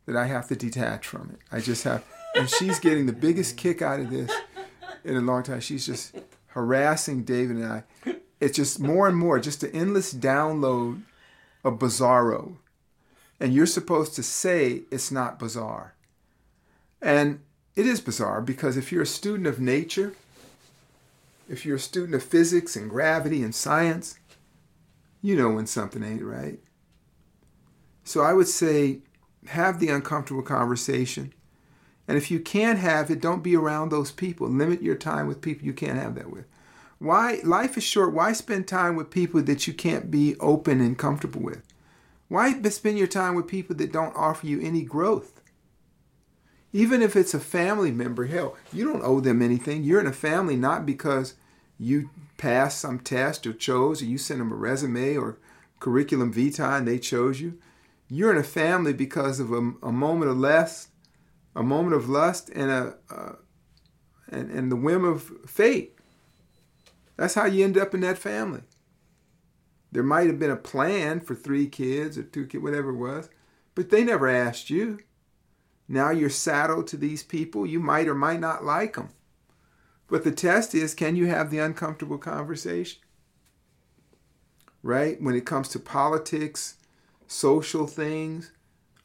that 0.06 0.16
I 0.16 0.26
have 0.26 0.48
to 0.48 0.56
detach 0.56 1.06
from 1.06 1.30
it. 1.32 1.38
I 1.50 1.60
just 1.60 1.84
have, 1.84 2.04
and 2.34 2.50
she's 2.50 2.78
getting 2.78 3.06
the 3.06 3.12
biggest 3.12 3.56
kick 3.56 3.80
out 3.80 4.00
of 4.00 4.10
this 4.10 4.30
in 5.04 5.16
a 5.16 5.20
long 5.20 5.42
time. 5.42 5.60
She's 5.60 5.86
just 5.86 6.14
harassing 6.48 7.24
David 7.24 7.56
and 7.56 7.66
I. 7.66 7.84
It's 8.40 8.56
just 8.56 8.80
more 8.80 9.08
and 9.08 9.16
more, 9.16 9.38
just 9.38 9.62
an 9.62 9.70
endless 9.72 10.12
download 10.12 11.02
of 11.62 11.78
bizarro. 11.78 12.56
And 13.40 13.52
you're 13.52 13.66
supposed 13.66 14.14
to 14.14 14.22
say 14.22 14.82
it's 14.90 15.10
not 15.10 15.38
bizarre. 15.38 15.94
And 17.02 17.40
it 17.76 17.86
is 17.86 18.00
bizarre 18.00 18.40
because 18.40 18.76
if 18.76 18.92
you're 18.92 19.02
a 19.02 19.06
student 19.06 19.46
of 19.46 19.60
nature, 19.60 20.14
if 21.48 21.66
you're 21.66 21.76
a 21.76 21.80
student 21.80 22.14
of 22.14 22.22
physics 22.22 22.76
and 22.76 22.88
gravity 22.88 23.42
and 23.42 23.54
science, 23.54 24.18
you 25.20 25.36
know 25.36 25.50
when 25.50 25.66
something 25.66 26.02
ain't 26.02 26.22
right. 26.22 26.60
So 28.04 28.20
I 28.20 28.32
would 28.32 28.48
say 28.48 29.00
have 29.46 29.80
the 29.80 29.88
uncomfortable 29.88 30.42
conversation. 30.42 31.32
And 32.06 32.16
if 32.18 32.30
you 32.30 32.38
can't 32.38 32.78
have 32.78 33.10
it, 33.10 33.20
don't 33.20 33.42
be 33.42 33.56
around 33.56 33.88
those 33.88 34.12
people. 34.12 34.48
Limit 34.48 34.82
your 34.82 34.94
time 34.94 35.26
with 35.26 35.40
people 35.40 35.66
you 35.66 35.72
can't 35.72 35.98
have 35.98 36.14
that 36.16 36.30
with. 36.30 36.44
Why 36.98 37.40
life 37.42 37.76
is 37.76 37.84
short. 37.84 38.12
Why 38.12 38.32
spend 38.32 38.68
time 38.68 38.96
with 38.96 39.10
people 39.10 39.42
that 39.42 39.66
you 39.66 39.74
can't 39.74 40.10
be 40.10 40.36
open 40.38 40.80
and 40.80 40.98
comfortable 40.98 41.40
with? 41.40 41.62
Why 42.34 42.60
spend 42.68 42.98
your 42.98 43.06
time 43.06 43.36
with 43.36 43.46
people 43.46 43.76
that 43.76 43.92
don't 43.92 44.16
offer 44.16 44.44
you 44.44 44.60
any 44.60 44.82
growth? 44.82 45.40
Even 46.72 47.00
if 47.00 47.14
it's 47.14 47.32
a 47.32 47.38
family 47.38 47.92
member, 47.92 48.24
hell, 48.24 48.56
you 48.72 48.84
don't 48.84 49.04
owe 49.04 49.20
them 49.20 49.40
anything. 49.40 49.84
You're 49.84 50.00
in 50.00 50.08
a 50.08 50.12
family 50.12 50.56
not 50.56 50.84
because 50.84 51.34
you 51.78 52.10
passed 52.36 52.80
some 52.80 52.98
test 52.98 53.46
or 53.46 53.52
chose, 53.52 54.02
or 54.02 54.06
you 54.06 54.18
sent 54.18 54.40
them 54.40 54.50
a 54.50 54.56
resume 54.56 55.16
or 55.16 55.38
curriculum 55.78 56.32
vitae 56.32 56.78
and 56.78 56.88
they 56.88 56.98
chose 56.98 57.40
you. 57.40 57.56
You're 58.08 58.32
in 58.32 58.38
a 58.38 58.42
family 58.42 58.94
because 58.94 59.38
of 59.38 59.52
a, 59.52 59.72
a 59.80 59.92
moment 59.92 60.32
of 60.32 60.36
lust, 60.36 60.88
a 61.54 61.62
moment 61.62 61.94
of 61.94 62.08
lust, 62.08 62.50
and 62.50 62.68
a 62.68 62.96
uh, 63.10 63.34
and, 64.28 64.50
and 64.50 64.72
the 64.72 64.76
whim 64.76 65.04
of 65.04 65.30
fate. 65.46 65.96
That's 67.16 67.34
how 67.34 67.44
you 67.44 67.64
end 67.64 67.78
up 67.78 67.94
in 67.94 68.00
that 68.00 68.18
family. 68.18 68.62
There 69.94 70.02
might 70.02 70.26
have 70.26 70.40
been 70.40 70.50
a 70.50 70.56
plan 70.56 71.20
for 71.20 71.36
three 71.36 71.68
kids 71.68 72.18
or 72.18 72.24
two 72.24 72.46
kids, 72.46 72.64
whatever 72.64 72.90
it 72.90 72.96
was, 72.96 73.30
but 73.76 73.90
they 73.90 74.02
never 74.02 74.28
asked 74.28 74.68
you. 74.68 74.98
Now 75.86 76.10
you're 76.10 76.30
saddled 76.30 76.88
to 76.88 76.96
these 76.96 77.22
people. 77.22 77.64
You 77.64 77.78
might 77.78 78.08
or 78.08 78.14
might 78.16 78.40
not 78.40 78.64
like 78.64 78.96
them. 78.96 79.10
But 80.08 80.24
the 80.24 80.32
test 80.32 80.74
is 80.74 80.94
can 80.94 81.14
you 81.14 81.26
have 81.26 81.48
the 81.48 81.60
uncomfortable 81.60 82.18
conversation? 82.18 83.02
Right? 84.82 85.22
When 85.22 85.36
it 85.36 85.46
comes 85.46 85.68
to 85.68 85.78
politics, 85.78 86.74
social 87.28 87.86
things, 87.86 88.50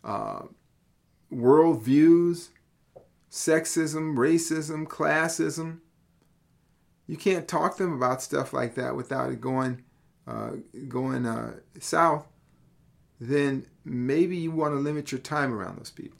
uh, 0.03 0.41
world 1.29 1.83
views, 1.83 2.49
sexism, 3.29 4.15
racism, 4.17 4.87
classism. 4.87 5.81
You 7.05 7.15
can't 7.15 7.47
talk 7.47 7.77
to 7.77 7.83
them 7.83 7.93
about 7.93 8.23
stuff 8.23 8.53
like 8.53 8.73
that 8.73 8.95
without 8.95 9.31
it 9.31 9.39
going 9.39 9.83
uh, 10.29 10.51
going 10.87 11.25
uh, 11.25 11.55
south. 11.79 12.27
Then 13.19 13.65
maybe 13.83 14.37
you 14.37 14.51
want 14.51 14.73
to 14.73 14.79
limit 14.79 15.11
your 15.11 15.19
time 15.19 15.53
around 15.53 15.77
those 15.77 15.91
people. 15.91 16.19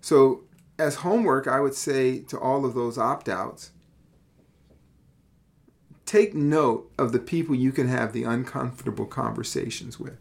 So 0.00 0.44
as 0.78 0.96
homework, 0.96 1.46
I 1.46 1.60
would 1.60 1.74
say 1.74 2.20
to 2.20 2.38
all 2.38 2.64
of 2.64 2.74
those 2.74 2.98
opt 2.98 3.28
outs, 3.28 3.70
take 6.04 6.34
note 6.34 6.90
of 6.98 7.12
the 7.12 7.18
people 7.18 7.54
you 7.54 7.72
can 7.72 7.88
have 7.88 8.12
the 8.12 8.24
uncomfortable 8.24 9.06
conversations 9.06 9.98
with. 9.98 10.18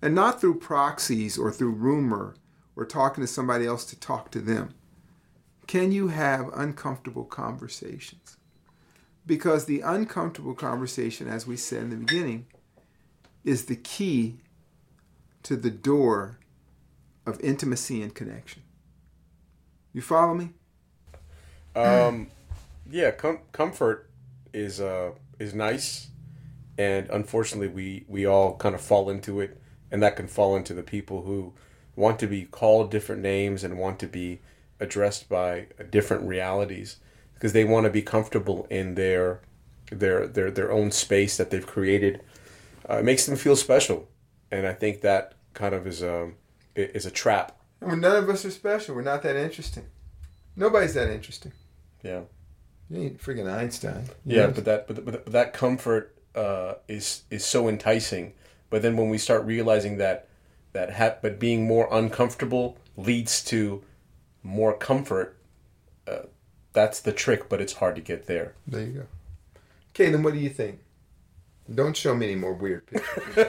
And 0.00 0.14
not 0.14 0.40
through 0.40 0.58
proxies 0.58 1.38
or 1.38 1.52
through 1.52 1.72
rumor 1.72 2.34
or 2.74 2.84
talking 2.84 3.22
to 3.22 3.28
somebody 3.28 3.66
else 3.66 3.84
to 3.86 4.00
talk 4.00 4.30
to 4.32 4.40
them. 4.40 4.74
Can 5.66 5.92
you 5.92 6.08
have 6.08 6.50
uncomfortable 6.54 7.24
conversations? 7.24 8.36
Because 9.24 9.66
the 9.66 9.80
uncomfortable 9.80 10.54
conversation, 10.54 11.28
as 11.28 11.46
we 11.46 11.56
said 11.56 11.84
in 11.84 11.90
the 11.90 11.96
beginning, 11.96 12.46
is 13.44 13.66
the 13.66 13.76
key 13.76 14.38
to 15.44 15.56
the 15.56 15.70
door 15.70 16.38
of 17.26 17.40
intimacy 17.40 18.02
and 18.02 18.14
connection. 18.14 18.62
You 19.92 20.02
follow 20.02 20.34
me? 20.34 20.50
Um, 21.74 22.28
yeah, 22.90 23.10
com- 23.12 23.40
comfort 23.52 24.10
is 24.52 24.80
uh 24.80 25.12
is 25.38 25.54
nice, 25.54 26.08
and 26.76 27.08
unfortunately, 27.10 27.68
we 27.68 28.04
we 28.08 28.26
all 28.26 28.56
kind 28.56 28.74
of 28.74 28.80
fall 28.80 29.08
into 29.10 29.40
it, 29.40 29.60
and 29.90 30.02
that 30.02 30.16
can 30.16 30.26
fall 30.26 30.56
into 30.56 30.74
the 30.74 30.82
people 30.82 31.22
who 31.22 31.54
want 31.96 32.18
to 32.18 32.26
be 32.26 32.44
called 32.44 32.90
different 32.90 33.22
names 33.22 33.64
and 33.64 33.78
want 33.78 33.98
to 34.00 34.06
be 34.06 34.40
addressed 34.80 35.28
by 35.28 35.66
different 35.90 36.24
realities 36.24 36.96
because 37.42 37.52
they 37.52 37.64
want 37.64 37.84
to 37.84 37.90
be 37.90 38.02
comfortable 38.02 38.68
in 38.70 38.94
their 38.94 39.40
their 39.90 40.28
their 40.28 40.50
their 40.50 40.70
own 40.70 40.92
space 40.92 41.36
that 41.36 41.50
they've 41.50 41.66
created. 41.66 42.22
Uh, 42.88 42.98
it 42.98 43.04
makes 43.04 43.26
them 43.26 43.36
feel 43.36 43.56
special, 43.56 44.08
and 44.52 44.64
I 44.66 44.74
think 44.74 45.00
that 45.00 45.34
kind 45.52 45.74
of 45.74 45.86
is 45.86 46.02
a 46.02 46.30
is 46.76 47.04
a 47.04 47.10
trap 47.10 47.58
mean, 47.86 48.00
none 48.00 48.16
of 48.16 48.28
us 48.28 48.44
are 48.44 48.50
special. 48.50 48.94
We're 48.94 49.02
not 49.02 49.22
that 49.22 49.36
interesting. 49.36 49.84
Nobody's 50.56 50.94
that 50.94 51.10
interesting. 51.10 51.52
Yeah. 52.02 52.22
You 52.90 53.02
ain't 53.02 53.20
freaking 53.20 53.50
Einstein. 53.52 54.04
You 54.24 54.36
Yeah, 54.36 54.46
but 54.48 54.64
that 54.64 54.86
but, 54.86 55.04
but, 55.04 55.24
but 55.24 55.32
that 55.32 55.52
comfort 55.52 56.16
uh, 56.34 56.74
is 56.88 57.22
is 57.30 57.44
so 57.44 57.68
enticing. 57.68 58.34
But 58.70 58.82
then 58.82 58.96
when 58.96 59.08
we 59.08 59.18
start 59.18 59.44
realizing 59.44 59.98
that 59.98 60.28
that 60.72 60.94
ha- 60.94 61.16
but 61.20 61.38
being 61.38 61.66
more 61.66 61.88
uncomfortable 61.90 62.78
leads 62.96 63.42
to 63.44 63.82
more 64.42 64.76
comfort, 64.76 65.38
uh, 66.06 66.22
that's 66.72 67.00
the 67.00 67.12
trick. 67.12 67.48
But 67.48 67.60
it's 67.60 67.74
hard 67.74 67.94
to 67.96 68.00
get 68.02 68.26
there. 68.26 68.54
there 68.66 68.82
you 68.82 68.92
go. 68.92 69.06
Caitlin, 69.94 70.22
what 70.22 70.32
do 70.32 70.38
you 70.40 70.48
think? 70.50 70.80
Don't 71.72 71.96
show 71.96 72.14
me 72.14 72.26
any 72.26 72.34
more 72.36 72.54
weird 72.54 72.86
pictures. 72.86 73.36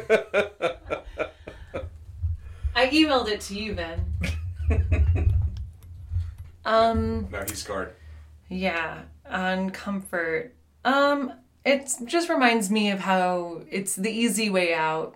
I 2.75 2.87
emailed 2.87 3.27
it 3.29 3.41
to 3.41 3.55
you, 3.55 3.73
Ben. 3.73 4.05
um, 6.65 7.27
Now 7.31 7.41
he's 7.47 7.59
scarred. 7.63 7.93
yeah, 8.49 9.01
on 9.29 9.69
comfort. 9.71 10.53
Um, 10.85 11.33
it 11.65 11.91
just 12.05 12.29
reminds 12.29 12.69
me 12.69 12.91
of 12.91 12.99
how 12.99 13.61
it's 13.69 13.95
the 13.95 14.11
easy 14.11 14.49
way 14.49 14.73
out 14.73 15.15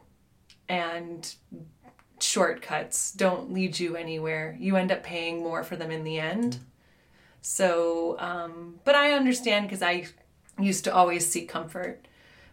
and 0.69 1.33
shortcuts 2.19 3.11
don't 3.11 3.51
lead 3.53 3.79
you 3.79 3.95
anywhere. 3.95 4.55
You 4.59 4.75
end 4.75 4.91
up 4.91 5.03
paying 5.03 5.39
more 5.39 5.63
for 5.63 5.75
them 5.75 5.91
in 5.91 6.03
the 6.03 6.19
end. 6.19 6.59
So, 7.41 8.17
um, 8.19 8.79
but 8.83 8.95
I 8.95 9.13
understand 9.13 9.67
because 9.67 9.81
I 9.81 10.07
used 10.59 10.83
to 10.85 10.93
always 10.93 11.25
seek 11.27 11.49
comfort. 11.49 12.07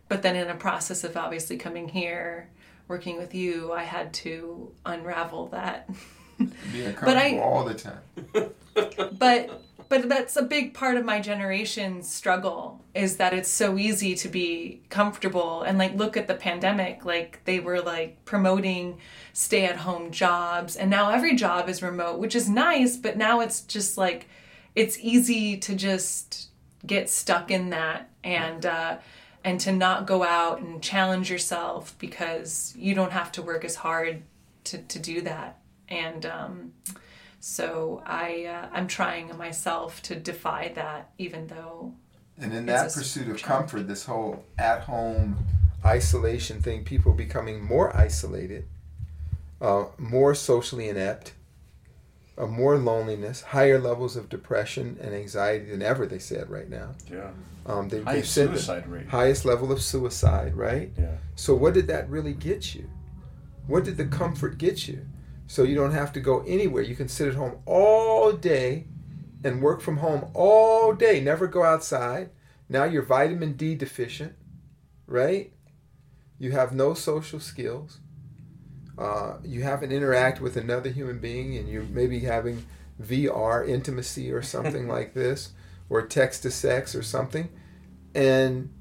But 0.08 0.22
then, 0.22 0.36
in 0.36 0.48
a 0.48 0.54
process 0.54 1.02
of 1.04 1.16
obviously 1.16 1.56
coming 1.56 1.88
here, 1.88 2.50
working 2.88 3.16
with 3.16 3.34
you, 3.34 3.72
I 3.72 3.82
had 3.84 4.12
to 4.14 4.72
unravel 4.84 5.46
that. 5.48 5.88
Being 6.72 6.94
But 7.00 7.16
I- 7.16 7.38
all 7.38 7.64
the 7.64 7.74
time. 7.74 8.00
but 8.32 8.54
but 9.18 9.60
but 9.88 10.08
that's 10.08 10.36
a 10.36 10.42
big 10.42 10.74
part 10.74 10.96
of 10.96 11.04
my 11.04 11.20
generation's 11.20 12.08
struggle 12.10 12.82
is 12.94 13.16
that 13.18 13.32
it's 13.34 13.48
so 13.50 13.78
easy 13.78 14.14
to 14.16 14.28
be 14.28 14.80
comfortable 14.88 15.62
and 15.62 15.78
like 15.78 15.94
look 15.94 16.16
at 16.16 16.26
the 16.26 16.34
pandemic 16.34 17.04
like 17.04 17.40
they 17.44 17.60
were 17.60 17.80
like 17.80 18.24
promoting 18.24 18.98
stay 19.34 19.66
at 19.66 19.76
home 19.76 20.10
jobs 20.10 20.74
and 20.76 20.90
now 20.90 21.10
every 21.10 21.36
job 21.36 21.68
is 21.68 21.82
remote 21.82 22.18
which 22.18 22.34
is 22.34 22.48
nice 22.48 22.96
but 22.96 23.16
now 23.16 23.40
it's 23.40 23.60
just 23.60 23.96
like 23.98 24.26
it's 24.74 24.98
easy 25.00 25.56
to 25.58 25.74
just 25.74 26.48
get 26.86 27.08
stuck 27.08 27.50
in 27.50 27.70
that 27.70 28.10
and 28.22 28.66
uh 28.66 28.96
and 29.42 29.60
to 29.60 29.72
not 29.72 30.06
go 30.06 30.22
out 30.22 30.60
and 30.60 30.82
challenge 30.82 31.30
yourself 31.30 31.94
because 31.98 32.74
you 32.76 32.94
don't 32.94 33.12
have 33.12 33.30
to 33.30 33.42
work 33.42 33.64
as 33.64 33.76
hard 33.76 34.22
to, 34.64 34.78
to 34.78 34.98
do 34.98 35.20
that 35.20 35.58
and 35.88 36.26
um 36.26 36.72
so 37.46 38.02
I 38.06 38.46
uh, 38.46 38.68
I'm 38.72 38.86
trying 38.86 39.36
myself 39.36 40.00
to 40.04 40.16
defy 40.16 40.72
that, 40.76 41.10
even 41.18 41.46
though. 41.46 41.92
And 42.38 42.54
in 42.54 42.64
that 42.64 42.90
pursuit 42.94 43.28
of 43.28 43.42
comfort, 43.42 43.86
this 43.86 44.06
whole 44.06 44.46
at-home 44.58 45.36
isolation 45.84 46.62
thing, 46.62 46.84
people 46.84 47.12
becoming 47.12 47.62
more 47.62 47.94
isolated, 47.94 48.66
uh, 49.60 49.84
more 49.98 50.34
socially 50.34 50.88
inept, 50.88 51.34
uh, 52.36 52.46
more 52.46 52.76
loneliness, 52.78 53.42
higher 53.42 53.78
levels 53.78 54.16
of 54.16 54.28
depression 54.28 54.98
and 55.00 55.14
anxiety 55.14 55.70
than 55.70 55.82
ever. 55.82 56.06
They 56.06 56.18
said 56.18 56.50
right 56.50 56.68
now. 56.68 56.94
Yeah. 57.10 57.30
Um, 57.66 57.88
they, 57.88 58.02
Highest 58.02 58.32
said 58.32 58.48
suicide 58.48 58.86
rate. 58.88 59.08
Highest 59.08 59.44
level 59.44 59.72
of 59.72 59.80
suicide, 59.80 60.54
right? 60.54 60.92
Yeah. 60.98 61.16
So 61.34 61.54
what 61.54 61.74
did 61.74 61.86
that 61.86 62.08
really 62.10 62.34
get 62.34 62.74
you? 62.74 62.90
What 63.66 63.84
did 63.84 63.96
the 63.96 64.04
comfort 64.04 64.58
get 64.58 64.86
you? 64.86 65.06
So 65.46 65.62
you 65.62 65.74
don't 65.74 65.92
have 65.92 66.12
to 66.14 66.20
go 66.20 66.40
anywhere. 66.46 66.82
You 66.82 66.96
can 66.96 67.08
sit 67.08 67.28
at 67.28 67.34
home 67.34 67.58
all 67.66 68.32
day 68.32 68.86
and 69.42 69.62
work 69.62 69.80
from 69.80 69.98
home 69.98 70.30
all 70.34 70.92
day. 70.92 71.20
Never 71.20 71.46
go 71.46 71.62
outside. 71.62 72.30
Now 72.68 72.84
you're 72.84 73.02
vitamin 73.02 73.54
D 73.54 73.74
deficient, 73.74 74.34
right? 75.06 75.52
You 76.38 76.52
have 76.52 76.74
no 76.74 76.94
social 76.94 77.40
skills. 77.40 78.00
Uh, 78.96 79.38
you 79.42 79.62
haven't 79.62 79.90
interacted 79.90 80.40
with 80.40 80.56
another 80.56 80.90
human 80.90 81.18
being, 81.18 81.56
and 81.56 81.68
you're 81.68 81.82
maybe 81.82 82.20
having 82.20 82.66
VR 83.02 83.66
intimacy 83.68 84.30
or 84.30 84.42
something 84.54 84.88
like 84.88 85.14
this, 85.14 85.52
or 85.88 86.02
text 86.02 86.42
to 86.42 86.50
sex 86.50 86.94
or 86.94 87.02
something. 87.02 87.48
And 88.14 88.72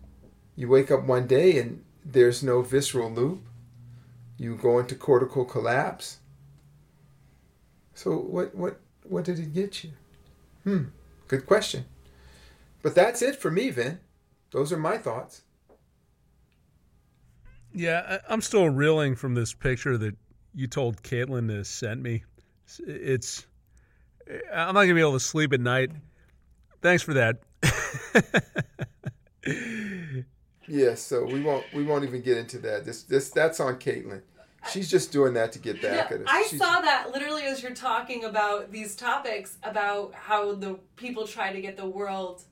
you 0.56 0.68
wake 0.68 0.92
up 0.92 1.04
one 1.04 1.26
day 1.26 1.58
and 1.58 1.84
there's 2.06 2.44
no 2.44 2.62
visceral 2.62 3.10
loop. 3.10 3.44
You 4.38 4.56
go 4.56 4.78
into 4.80 4.96
cortical 4.96 5.46
collapse 5.46 6.20
so 7.94 8.18
what 8.18 8.56
what 8.56 8.80
what 9.04 9.24
did 9.26 9.40
it 9.40 9.54
get 9.54 9.84
you? 9.84 9.92
Hmm, 10.64 10.84
good 11.28 11.46
question. 11.46 11.86
But 12.82 12.96
that's 12.96 13.22
it 13.22 13.36
for 13.36 13.52
me, 13.52 13.70
Vin. 13.70 14.00
Those 14.52 14.72
are 14.72 14.78
my 14.78 14.98
thoughts. 14.98 15.42
Yeah, 17.74 18.20
I'm 18.30 18.42
still 18.42 18.70
reeling 18.70 19.16
from 19.16 19.34
this 19.34 19.54
picture 19.54 19.98
that 19.98 20.16
you 20.54 20.68
told 20.68 21.02
Caitlin 21.02 21.48
to 21.48 21.66
send 21.66 22.04
me. 22.04 22.24
It's 22.80 23.46
eh, 24.28 24.40
I'm 24.54 24.76
not 24.76 24.82
gonna 24.82 24.94
be 24.94 25.02
able 25.02 25.14
to 25.14 25.20
sleep 25.20 25.54
at 25.54 25.60
night. 25.60 25.92
Thanks 26.82 27.04
for 27.04 27.14
that. 27.14 27.40
yeah, 30.68 30.96
so 30.96 31.26
we 31.26 31.42
won't 31.42 31.66
we 31.74 31.84
won't 31.84 32.04
even 32.04 32.22
get 32.22 32.38
into 32.38 32.60
that. 32.60 32.86
This 32.86 33.04
this 33.04 33.30
that's 33.32 33.60
on 33.60 33.76
Caitlin. 33.76 34.22
She's 34.72 34.90
just 34.90 35.12
doing 35.12 35.34
that 35.34 35.52
to 35.54 35.60
get 35.60 35.82
back 35.82 36.10
yeah, 36.10 36.16
at 36.16 36.22
us. 36.22 36.28
I 36.28 36.48
She's, 36.50 36.60
saw 36.60 36.80
that 36.80 37.12
literally 37.12 37.44
as 37.44 37.62
you're 37.62 37.74
talking 37.74 38.24
about 38.24 38.72
these 38.72 38.96
topics 38.96 39.58
about 39.62 40.14
how 40.14 40.56
the 40.56 40.80
people 40.96 41.28
try 41.28 41.52
to 41.52 41.60
get 41.60 41.76
the 41.76 41.86
world 41.86 42.44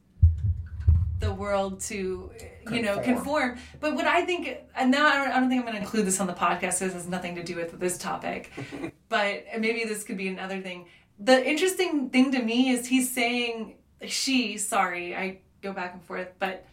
the 1.22 1.34
world 1.34 1.80
to 1.80 2.32
you 2.72 2.82
know 2.82 3.00
conform. 3.00 3.58
but 3.80 3.96
what 3.96 4.06
i 4.06 4.26
think 4.26 4.58
and 4.76 4.92
now 4.92 5.06
i 5.08 5.16
don't, 5.16 5.30
I 5.30 5.40
don't 5.40 5.50
think 5.50 5.60
i'm 5.60 5.66
going 5.66 5.78
to 5.78 5.82
include 5.82 6.06
this 6.06 6.20
on 6.20 6.28
the 6.28 6.34
podcast 6.34 6.80
this 6.80 6.94
has 6.94 7.08
nothing 7.08 7.36
to 7.36 7.44
do 7.44 7.56
with 7.56 7.80
this 7.80 7.98
topic. 7.98 8.52
But 9.10 9.44
maybe 9.60 9.84
this 9.84 10.04
could 10.06 10.16
be 10.16 10.30
another 10.30 10.62
thing. 10.62 10.86
The 11.20 11.46
interesting 11.46 12.10
thing 12.12 12.32
to 12.32 12.42
me 12.42 12.70
is 12.70 12.88
he's 12.88 13.12
saying 13.12 13.76
she 14.08 14.58
sorry 14.58 15.16
i 15.16 15.40
go 15.62 15.74
back 15.74 15.94
and 15.94 16.02
forth 16.02 16.30
but 16.40 16.66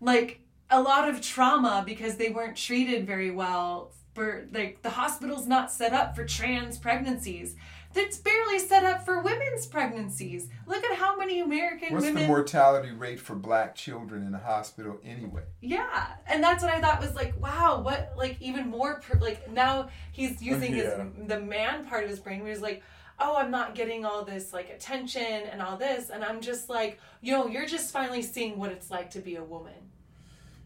like 0.00 0.40
a 0.70 0.80
lot 0.80 1.08
of 1.08 1.20
trauma 1.20 1.82
because 1.86 2.16
they 2.16 2.30
weren't 2.30 2.56
treated 2.56 3.06
very 3.06 3.30
well 3.30 3.92
for 4.14 4.48
like 4.52 4.82
the 4.82 4.90
hospital's 4.90 5.46
not 5.46 5.70
set 5.70 5.92
up 5.92 6.16
for 6.16 6.24
trans 6.24 6.78
pregnancies. 6.78 7.54
It's 7.96 8.18
barely 8.18 8.58
set 8.58 8.84
up 8.84 9.04
for 9.04 9.20
women's 9.22 9.66
pregnancies. 9.66 10.48
Look 10.66 10.84
at 10.84 10.96
how 10.96 11.16
many 11.16 11.40
American 11.40 11.92
What's 11.94 12.04
women. 12.04 12.22
the 12.22 12.28
mortality 12.28 12.90
rate 12.90 13.18
for 13.18 13.34
black 13.34 13.74
children 13.74 14.26
in 14.26 14.34
a 14.34 14.38
hospital 14.38 14.98
anyway? 15.04 15.42
Yeah, 15.60 16.08
and 16.26 16.42
that's 16.42 16.62
what 16.62 16.72
I 16.72 16.80
thought 16.80 17.00
was 17.00 17.14
like, 17.14 17.40
wow, 17.40 17.80
what 17.82 18.12
like 18.16 18.36
even 18.40 18.68
more 18.68 19.00
per, 19.00 19.18
like 19.18 19.50
now 19.50 19.88
he's 20.12 20.32
oh, 20.32 20.44
using 20.44 20.76
Yeah. 20.76 21.04
his 21.04 21.28
the 21.28 21.40
man 21.40 21.86
part 21.86 22.04
of 22.04 22.10
his 22.10 22.18
brain 22.18 22.40
where 22.40 22.50
he's 22.50 22.60
like, 22.62 22.82
oh, 23.18 23.36
I'm 23.36 23.50
not 23.50 23.74
getting 23.74 24.04
all 24.04 24.24
this 24.24 24.52
like 24.52 24.68
attention 24.68 25.22
and 25.22 25.62
all 25.62 25.76
this, 25.78 26.10
and 26.10 26.22
I'm 26.22 26.40
just 26.42 26.68
like, 26.68 27.00
you 27.22 27.32
know, 27.32 27.46
you're 27.46 27.66
just 27.66 27.90
finally 27.92 28.22
seeing 28.22 28.58
what 28.58 28.70
it's 28.72 28.90
like 28.90 29.10
to 29.12 29.20
be 29.20 29.36
a 29.36 29.42
woman, 29.44 29.72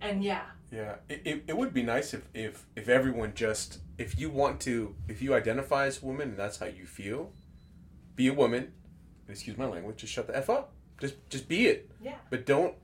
and 0.00 0.24
yeah, 0.24 0.42
Yeah, 0.72 0.96
it, 1.08 1.22
it, 1.24 1.44
it 1.48 1.56
would 1.56 1.72
be 1.72 1.82
nice 1.82 2.12
if, 2.12 2.22
if 2.34 2.66
if 2.74 2.88
everyone 2.88 3.34
just 3.34 3.78
if 4.00 4.18
you 4.18 4.30
want 4.30 4.60
to 4.60 4.94
if 5.08 5.20
you 5.20 5.34
identify 5.34 5.84
as 5.86 6.02
a 6.02 6.06
woman 6.06 6.30
and 6.30 6.38
that's 6.38 6.58
how 6.58 6.66
you 6.66 6.86
feel, 6.86 7.32
be 8.16 8.28
a 8.28 8.34
woman. 8.34 8.72
Excuse 9.28 9.58
my 9.58 9.66
language. 9.66 9.98
Just 9.98 10.12
shut 10.12 10.26
the 10.26 10.36
f 10.36 10.48
up. 10.48 10.72
Just 10.98 11.14
just 11.28 11.48
be 11.48 11.66
it. 11.66 11.90
yeah. 12.02 12.16
But 12.30 12.46
don't 12.46 12.74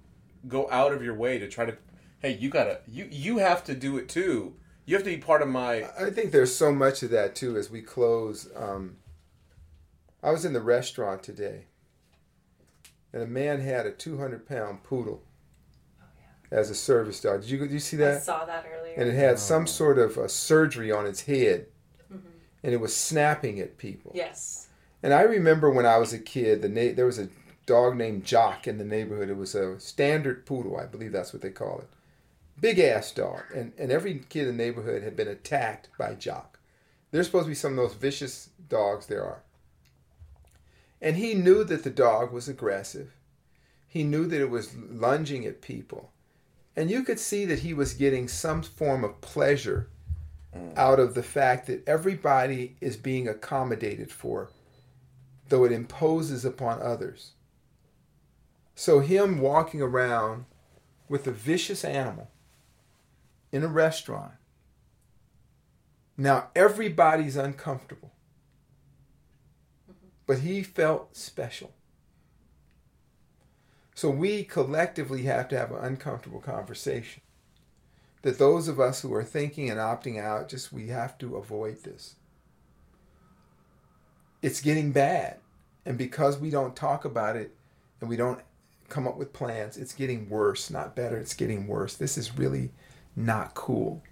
go 0.47 0.69
out 0.71 0.93
of 0.93 1.03
your 1.03 1.15
way 1.15 1.39
to 1.39 1.49
try 1.49 1.65
to. 1.65 1.77
Hey, 2.21 2.37
you 2.37 2.51
gotta 2.51 2.81
you 2.87 3.09
you 3.11 3.39
have 3.39 3.65
to 3.65 3.75
do 3.75 3.97
it 3.97 4.09
too. 4.09 4.55
You 4.85 4.95
have 4.95 5.05
to 5.05 5.11
be 5.11 5.17
part 5.17 5.41
of 5.43 5.49
my. 5.49 5.89
I 5.99 6.11
think 6.11 6.33
there's 6.33 6.55
so 6.55 6.71
much 6.71 7.03
of 7.03 7.11
that 7.11 7.35
too 7.35 7.57
as 7.57 7.71
we 7.71 7.81
close. 7.81 8.49
Um, 8.55 8.99
I 10.23 10.31
was 10.31 10.45
in 10.45 10.53
the 10.53 10.61
restaurant 10.61 11.23
today, 11.23 11.65
and 13.13 13.23
a 13.23 13.27
man 13.27 13.61
had 13.61 13.87
a 13.87 13.91
200 13.91 14.47
pound 14.47 14.85
poodle 14.85 15.23
as 16.51 16.71
a 16.71 16.75
service 16.75 17.21
dog. 17.21 17.43
Did 17.43 17.51
you 17.51 17.59
did 17.59 17.73
you 17.73 17.79
see 17.79 17.97
that? 17.99 18.17
I 18.17 18.21
saw 18.21 18.45
that 18.45 18.67
earlier. 18.73 18.95
And 18.97 19.09
it 19.09 19.15
had 19.15 19.39
some 19.39 19.63
oh. 19.63 19.67
sort 19.67 19.99
of 19.99 20.17
a 20.17 20.29
surgery 20.29 20.91
on 20.91 21.07
its 21.07 21.23
head, 21.23 21.67
mm-hmm. 22.13 22.29
and 22.63 22.73
it 22.73 22.81
was 22.81 22.97
snapping 22.97 23.61
at 23.61 23.79
people. 23.79 24.13
yes. 24.15 24.69
And 25.03 25.13
I 25.13 25.23
remember 25.23 25.71
when 25.71 25.87
I 25.87 25.99
was 25.99 26.13
a 26.13 26.19
kid, 26.19 26.63
the 26.63 26.69
na- 26.69 26.95
there 26.95 27.07
was 27.07 27.19
a 27.19 27.29
dog 27.67 27.97
named 27.97 28.25
Jock 28.25 28.67
in 28.67 28.79
the 28.79 28.85
neighborhood. 28.85 29.29
It 29.29 29.37
was 29.37 29.55
a 29.55 29.79
standard 29.79 30.47
poodle, 30.47 30.77
I 30.77 30.87
believe 30.87 31.13
that's 31.13 31.33
what 31.33 31.43
they 31.43 31.51
call 31.51 31.81
it. 31.81 31.89
Big 32.61 32.79
ass 32.79 33.13
dog. 33.13 33.43
And, 33.55 33.73
and 33.79 33.93
every 33.93 34.25
kid 34.29 34.49
in 34.49 34.57
the 34.57 34.65
neighborhood 34.65 35.03
had 35.03 35.15
been 35.15 35.29
attacked 35.29 35.91
by 35.99 36.15
Jock. 36.15 36.59
There's 37.11 37.27
supposed 37.27 37.45
to 37.45 37.51
be 37.51 37.55
some 37.55 37.73
of 37.73 37.77
those 37.77 37.95
vicious 37.95 38.51
dogs 38.69 39.07
there 39.07 39.25
are. 39.25 39.43
And 41.01 41.17
he 41.17 41.35
knew 41.35 41.63
that 41.65 41.85
the 41.85 41.91
dog 41.91 42.33
was 42.33 42.49
aggressive. 42.49 43.13
He 43.87 44.03
knew 44.03 44.27
that 44.27 44.41
it 44.41 44.51
was 44.51 44.75
lunging 44.75 45.45
at 45.45 45.61
people. 45.61 46.11
And 46.77 46.91
you 46.91 47.03
could 47.03 47.19
see 47.19 47.45
that 47.47 47.61
he 47.61 47.73
was 47.73 47.95
getting 47.95 48.29
some 48.29 48.63
form 48.63 49.03
of 49.03 49.21
pleasure 49.21 49.89
mm. 50.55 50.77
out 50.77 51.01
of 51.01 51.15
the 51.15 51.23
fact 51.23 51.67
that 51.69 51.87
everybody 51.89 52.77
is 52.81 52.97
being 52.97 53.27
accommodated 53.27 54.13
for 54.13 54.51
though 55.49 55.65
it 55.65 55.73
imposes 55.73 56.45
upon 56.45 56.81
others. 56.83 57.33
So, 58.75 59.01
him 59.01 59.41
walking 59.41 59.81
around 59.81 60.45
with 61.09 61.27
a 61.27 61.33
vicious 61.33 61.85
animal 61.85 62.31
in 63.53 63.63
a 63.63 63.69
restaurant, 63.69 64.33
now 66.17 66.49
everybody's 66.55 67.37
uncomfortable, 67.37 68.13
mm-hmm. 69.91 70.09
but 70.27 70.41
he 70.41 70.63
felt 70.63 71.17
special. 71.17 71.73
So, 73.97 74.09
we 74.11 74.45
collectively 74.45 75.23
have 75.25 75.49
to 75.49 75.59
have 75.59 75.73
an 75.73 75.85
uncomfortable 75.85 76.41
conversation. 76.41 77.23
That 78.23 78.39
those 78.39 78.69
of 78.69 78.79
us 78.79 79.01
who 79.01 79.13
are 79.15 79.25
thinking 79.25 79.69
and 79.71 79.81
opting 79.81 80.21
out, 80.21 80.49
just 80.49 80.73
we 80.73 80.89
have 80.89 81.19
to 81.19 81.37
avoid 81.37 81.83
this 81.83 82.15
it's 84.47 84.61
getting 84.61 84.93
bad. 84.93 85.39
And 85.85 85.99
because 85.99 86.39
we 86.39 86.51
don't 86.51 86.77
talk 86.77 87.05
about 87.05 87.35
it 87.35 87.53
and 88.01 88.09
we 88.09 88.17
don't 88.17 88.41
come 88.89 89.09
up 89.09 89.17
with 89.17 89.33
plans, 89.33 89.77
it's 89.77 89.93
getting 89.93 90.29
worse, 90.29 90.71
not 90.71 90.95
better. 90.95 91.17
It's 91.17 91.35
getting 91.35 91.67
worse. 91.67 91.95
This 91.95 92.17
is 92.17 92.39
really 92.39 92.71
not 93.17 93.55
cool. 93.55 94.05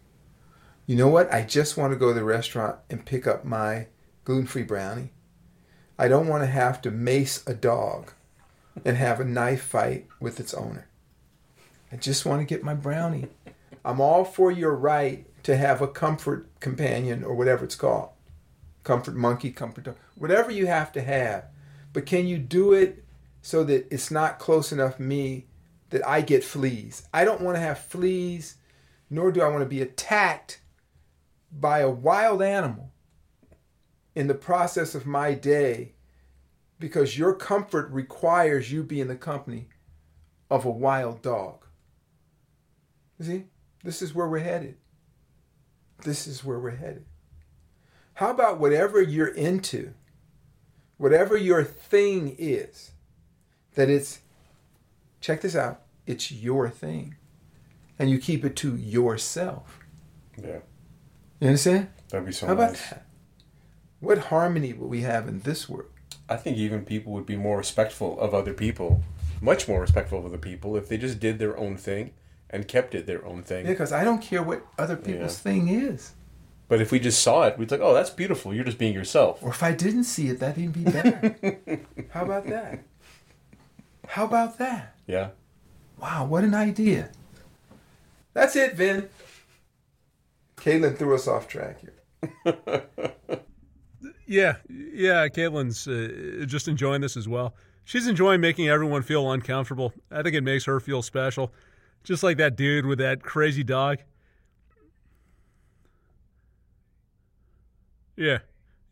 You 0.87 0.97
know 0.97 1.09
what? 1.09 1.32
I 1.32 1.43
just 1.43 1.76
want 1.76 1.93
to 1.93 1.99
go 1.99 2.09
to 2.09 2.14
the 2.14 2.24
restaurant 2.24 2.76
and 2.91 3.07
pick 3.07 3.28
up 3.28 3.45
my 3.45 3.87
gluten 4.24 4.47
free 4.47 4.64
brownie. 4.64 5.12
I 5.99 6.09
don't 6.09 6.26
want 6.26 6.43
to 6.43 6.49
have 6.49 6.82
to 6.82 6.91
mace 6.91 7.45
a 7.47 7.55
dog 7.55 8.12
and 8.85 8.97
have 8.97 9.20
a 9.20 9.25
knife 9.25 9.62
fight 9.62 10.07
with 10.20 10.41
its 10.41 10.55
owner. 10.55 10.89
I 11.93 11.97
just 11.97 12.27
want 12.27 12.41
to 12.41 12.47
get 12.47 12.64
my 12.64 12.75
brownie. 12.75 13.29
I'm 13.85 14.01
all 14.01 14.25
for 14.25 14.51
your 14.51 14.75
right 14.75 15.27
to 15.45 15.57
have 15.57 15.83
a 15.83 15.89
comfort 15.89 16.49
companion 16.61 17.22
or 17.22 17.35
whatever 17.35 17.64
it's 17.64 17.77
called 17.77 18.11
comfort 18.83 19.14
monkey, 19.14 19.51
comfort 19.51 19.85
dog, 19.85 19.97
whatever 20.14 20.51
you 20.51 20.66
have 20.66 20.93
to 20.93 21.03
have. 21.03 21.47
But 21.93 22.07
can 22.07 22.27
you 22.27 22.39
do 22.39 22.72
it 22.72 23.05
so 23.41 23.62
that 23.64 23.87
it's 23.91 24.11
not 24.11 24.39
close 24.39 24.72
enough 24.72 24.99
me 24.99 25.47
that 25.91 26.07
I 26.07 26.22
get 26.22 26.43
fleas. 26.43 27.07
I 27.12 27.25
don't 27.25 27.41
want 27.41 27.57
to 27.57 27.61
have 27.61 27.79
fleas, 27.79 28.57
nor 29.11 29.31
do 29.31 29.43
I 29.43 29.49
want 29.49 29.61
to 29.61 29.68
be 29.68 29.83
attacked 29.83 30.61
by 31.53 31.81
a 31.81 31.91
wild 31.91 32.43
animal 32.43 32.91
in 34.14 34.27
the 34.27 34.35
process 34.35 34.95
of 34.95 35.07
my 35.07 35.35
day 35.35 35.93
because 36.79 37.18
your 37.18 37.35
comfort 37.35 37.91
requires 37.91 38.70
you 38.72 38.83
be 38.83 39.01
in 39.01 39.09
the 39.09 39.16
company 39.16 39.68
of 40.51 40.64
a 40.64 40.70
wild 40.70 41.22
dog. 41.22 41.64
You 43.18 43.25
see, 43.25 43.45
this 43.83 44.03
is 44.03 44.14
where 44.14 44.29
we're 44.29 44.39
headed. 44.39 44.77
This 46.05 46.27
is 46.27 46.45
where 46.45 46.59
we're 46.59 46.70
headed. 46.70 47.05
How 48.14 48.31
about 48.31 48.61
whatever 48.61 49.01
you're 49.01 49.29
into, 49.29 49.95
whatever 50.99 51.37
your 51.37 51.64
thing 51.64 52.37
is, 52.39 52.93
that 53.75 53.91
it's, 53.91 54.20
check 55.20 55.41
this 55.41 55.57
out, 55.57 55.83
it's 56.07 56.31
your 56.31 56.68
thing. 56.68 57.16
And 57.99 58.11
you 58.11 58.18
keep 58.18 58.45
it 58.45 58.57
to 58.57 58.77
yourself. 58.77 59.79
Yeah. 60.41 60.59
You 61.41 61.49
understand? 61.49 61.89
That'd 62.09 62.27
be 62.27 62.33
so 62.33 62.47
How 62.47 62.53
about 62.55 62.75
that? 62.75 63.07
What 64.01 64.18
harmony 64.18 64.72
will 64.72 64.89
we 64.89 65.03
have 65.03 65.29
in 65.29 65.41
this 65.41 65.68
world? 65.68 65.91
I 66.29 66.37
think 66.37 66.57
even 66.57 66.85
people 66.85 67.12
would 67.12 67.27
be 67.27 67.37
more 67.37 67.59
respectful 67.59 68.18
of 68.18 68.35
other 68.35 68.55
people, 68.55 69.03
much 69.41 69.68
more 69.68 69.81
respectful 69.81 70.18
of 70.18 70.27
other 70.27 70.39
people, 70.39 70.77
if 70.77 70.89
they 70.89 70.97
just 70.97 71.20
did 71.20 71.39
their 71.39 71.57
own 71.59 71.77
thing 71.77 72.12
and 72.51 72.66
kept 72.66 72.95
it 72.95 73.07
their 73.07 73.25
own 73.27 73.43
thing. 73.43 73.66
Yeah, 73.66 73.72
because 73.72 73.93
I 73.93 74.05
don't 74.05 74.22
care 74.22 74.43
what 74.43 74.66
other 74.79 74.97
people's 74.97 75.39
thing 75.39 75.68
is. 75.68 76.12
But 76.68 76.81
if 76.81 76.91
we 76.91 76.99
just 76.99 77.22
saw 77.22 77.45
it, 77.45 77.59
we'd 77.59 77.70
like, 77.70 77.81
oh, 77.81 77.93
that's 77.93 78.11
beautiful. 78.11 78.55
You're 78.55 78.64
just 78.64 78.79
being 78.79 78.95
yourself. 78.95 79.43
Or 79.43 79.51
if 79.51 79.62
I 79.62 79.72
didn't 79.72 80.05
see 80.05 80.29
it, 80.29 80.41
that'd 80.41 80.62
even 80.62 80.85
be 80.85 80.91
better. 80.91 81.37
How 82.11 82.25
about 82.25 82.47
that? 82.47 82.85
How 84.09 84.25
about 84.25 84.59
that? 84.59 84.95
Yeah. 85.07 85.31
Wow, 86.01 86.27
what 86.27 86.45
an 86.45 86.55
idea. 86.55 87.11
That's 88.33 88.57
it, 88.57 88.75
Vin. 88.75 89.09
Caitlin 90.57 90.97
threw 90.97 91.14
us 91.14 91.29
off 91.29 91.47
track 91.47 91.81
here. 91.81 92.45
Yeah, 94.27 94.57
yeah. 94.68 95.29
Caitlin's 95.29 95.87
uh, 95.87 96.47
just 96.47 96.68
enjoying 96.68 97.01
this 97.01 97.16
as 97.16 97.29
well. 97.29 97.55
She's 97.85 98.07
enjoying 98.07 98.41
making 98.41 98.68
everyone 98.68 99.03
feel 99.03 99.31
uncomfortable. 99.33 99.93
I 100.11 100.22
think 100.22 100.35
it 100.35 100.43
makes 100.43 100.64
her 100.64 100.81
feel 100.81 101.03
special, 101.03 101.53
just 102.03 102.22
like 102.22 102.39
that 102.39 102.57
dude 102.57 102.87
with 102.87 102.99
that 102.99 103.22
crazy 103.22 103.62
dog. 103.62 103.99
Yeah, 108.16 108.39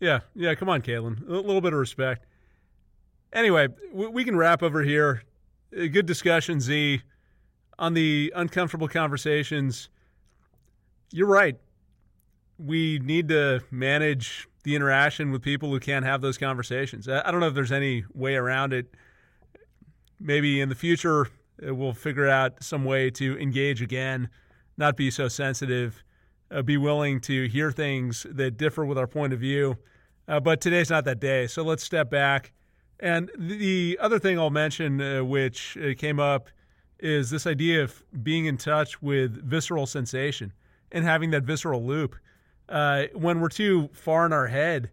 yeah, 0.01 0.21
yeah. 0.35 0.55
Come 0.55 0.69
on, 0.69 0.83
Caitlin. 0.83 1.27
A 1.27 1.33
little 1.33 1.61
bit 1.61 1.73
of 1.73 1.79
respect. 1.79 2.27
Anyway, 3.33 3.69
we, 3.93 4.25
can 4.25 4.37
wrap 4.37 4.63
over 4.63 4.83
here. 4.83 5.23
Good 5.71 6.05
discussion, 6.05 6.61
Zi, 6.61 7.01
on 7.79 7.95
the 7.95 8.31
uncomfortable 8.37 8.89
conversations. 8.89 9.89
You're 11.11 11.29
right. 11.29 11.57
We 12.59 12.99
need 12.99 13.29
to 13.29 13.63
manage 13.71 14.49
the 14.65 14.77
interaction 14.77 15.33
with 15.33 15.43
people 15.43 15.71
who 15.71 15.81
can't 15.81 16.05
have 16.05 16.21
those 16.21 16.39
conversations. 16.39 17.09
I 17.09 17.31
don't 17.31 17.41
know 17.41 17.49
if 17.49 17.55
there's 17.55 17.73
any 17.73 18.05
way 18.15 18.37
around 18.37 18.73
it. 18.73 18.95
Maybe 20.21 20.61
in 20.61 20.69
the 20.69 20.75
future, 20.75 21.27
uh, 21.67 21.75
we'll 21.75 21.95
figure 21.95 22.29
out 22.29 22.63
some 22.63 22.85
way 22.85 23.11
to 23.11 23.39
engage 23.39 23.83
again, 23.83 24.29
not 24.77 24.97
be 24.97 25.11
so 25.11 25.29
sensitive, 25.29 26.05
uh, 26.51 26.63
be 26.63 26.77
willing 26.77 27.21
to 27.23 27.49
hear 27.49 27.73
things 27.73 28.27
that 28.31 28.57
differ 28.57 28.85
with 28.85 28.99
our 28.99 29.07
point 29.07 29.33
of 29.33 29.41
view. 29.41 29.77
Uh, 30.29 30.39
but 30.39 30.61
today's 30.61 30.91
not 30.91 31.05
that 31.05 31.19
day. 31.19 31.47
So 31.47 31.63
let's 31.63 31.83
step 31.83 32.11
back. 32.11 32.53
And 33.01 33.31
the 33.37 33.99
other 34.01 34.21
thing 34.21 34.39
I'll 34.39 34.51
mention, 34.51 35.01
uh, 35.01 35.25
which 35.25 35.77
uh, 35.77 35.95
came 35.99 36.21
up, 36.21 36.49
is 37.01 37.31
this 37.31 37.49
idea 37.49 37.83
of 37.83 38.01
being 38.23 38.47
in 38.47 38.57
touch 38.57 39.03
with 39.03 39.45
visceral 39.45 39.87
sensation 39.87 40.53
and 40.93 41.05
having 41.05 41.31
that 41.33 41.43
visceral 41.43 41.85
loop. 41.85 42.15
Uh, 42.73 43.05
when 43.13 43.39
we're 43.39 43.51
too 43.51 43.91
far 43.93 44.25
in 44.25 44.33
our 44.33 44.47
head, 44.47 44.91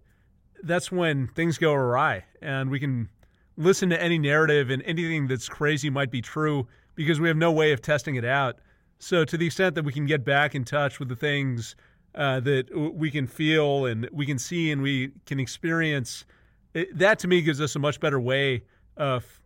that's 0.63 0.91
when 0.91 1.27
things 1.29 1.57
go 1.57 1.73
awry, 1.73 2.25
and 2.41 2.69
we 2.69 2.77
can 2.77 3.07
listen 3.55 3.89
to 3.89 4.01
any 4.01 4.19
narrative 4.19 4.69
and 4.69 4.83
anything 4.83 5.27
that's 5.27 5.47
crazy 5.47 5.89
might 5.89 6.11
be 6.11 6.21
true 6.21 6.67
because 6.95 7.21
we 7.21 7.29
have 7.29 7.37
no 7.37 7.53
way 7.53 7.71
of 7.71 7.81
testing 7.81 8.15
it 8.15 8.25
out. 8.25 8.59
So, 8.97 9.23
to 9.23 9.37
the 9.37 9.45
extent 9.45 9.75
that 9.75 9.85
we 9.85 9.93
can 9.93 10.05
get 10.05 10.25
back 10.25 10.55
in 10.55 10.65
touch 10.65 10.99
with 10.99 11.07
the 11.07 11.15
things 11.15 11.77
uh, 12.15 12.41
that 12.41 12.67
w- 12.69 12.91
we 12.91 13.09
can 13.09 13.25
feel 13.25 13.85
and 13.85 14.09
we 14.11 14.25
can 14.25 14.37
see 14.37 14.71
and 14.71 14.81
we 14.81 15.13
can 15.25 15.39
experience, 15.39 16.25
it, 16.73 16.97
that 16.97 17.17
to 17.19 17.29
me 17.29 17.41
gives 17.41 17.61
us 17.61 17.77
a 17.77 17.79
much 17.79 18.01
better 18.01 18.19
way 18.19 18.63
of 18.97 19.39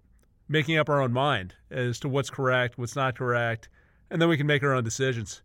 making 0.49 0.77
up 0.77 0.89
our 0.89 1.03
own 1.03 1.13
mind 1.13 1.53
as 1.69 1.99
to 1.99 2.09
what's 2.09 2.31
correct, 2.31 2.79
what's 2.79 2.95
not 2.95 3.15
correct, 3.15 3.69
and 4.09 4.19
then 4.19 4.27
we 4.27 4.37
can 4.37 4.47
make 4.47 4.63
our 4.63 4.73
own 4.73 4.83
decisions. 4.83 5.43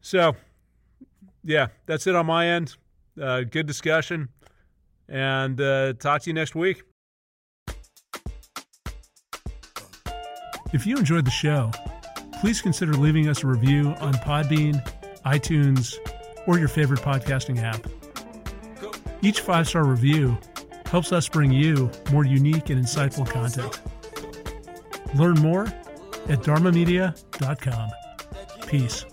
So, 0.00 0.34
yeah, 1.44 1.68
that's 1.86 2.06
it 2.06 2.14
on 2.14 2.26
my 2.26 2.48
end. 2.48 2.76
Uh, 3.20 3.42
good 3.42 3.66
discussion, 3.66 4.28
and 5.08 5.60
uh, 5.60 5.92
talk 5.94 6.22
to 6.22 6.30
you 6.30 6.34
next 6.34 6.54
week. 6.54 6.82
If 10.72 10.86
you 10.86 10.96
enjoyed 10.96 11.24
the 11.24 11.32
show, 11.32 11.72
please 12.40 12.62
consider 12.62 12.92
leaving 12.92 13.28
us 13.28 13.42
a 13.42 13.46
review 13.46 13.88
on 14.00 14.14
Podbean, 14.14 14.82
iTunes, 15.24 15.96
or 16.46 16.58
your 16.58 16.68
favorite 16.68 17.00
podcasting 17.00 17.60
app. 17.62 17.86
Each 19.22 19.40
five 19.40 19.68
star 19.68 19.84
review 19.84 20.38
helps 20.86 21.12
us 21.12 21.28
bring 21.28 21.50
you 21.52 21.90
more 22.12 22.24
unique 22.24 22.70
and 22.70 22.82
insightful 22.82 23.28
content. 23.28 23.80
Learn 25.14 25.34
more 25.34 25.66
at 26.28 26.40
dharmamedia.com. 26.40 27.90
Peace. 28.66 29.04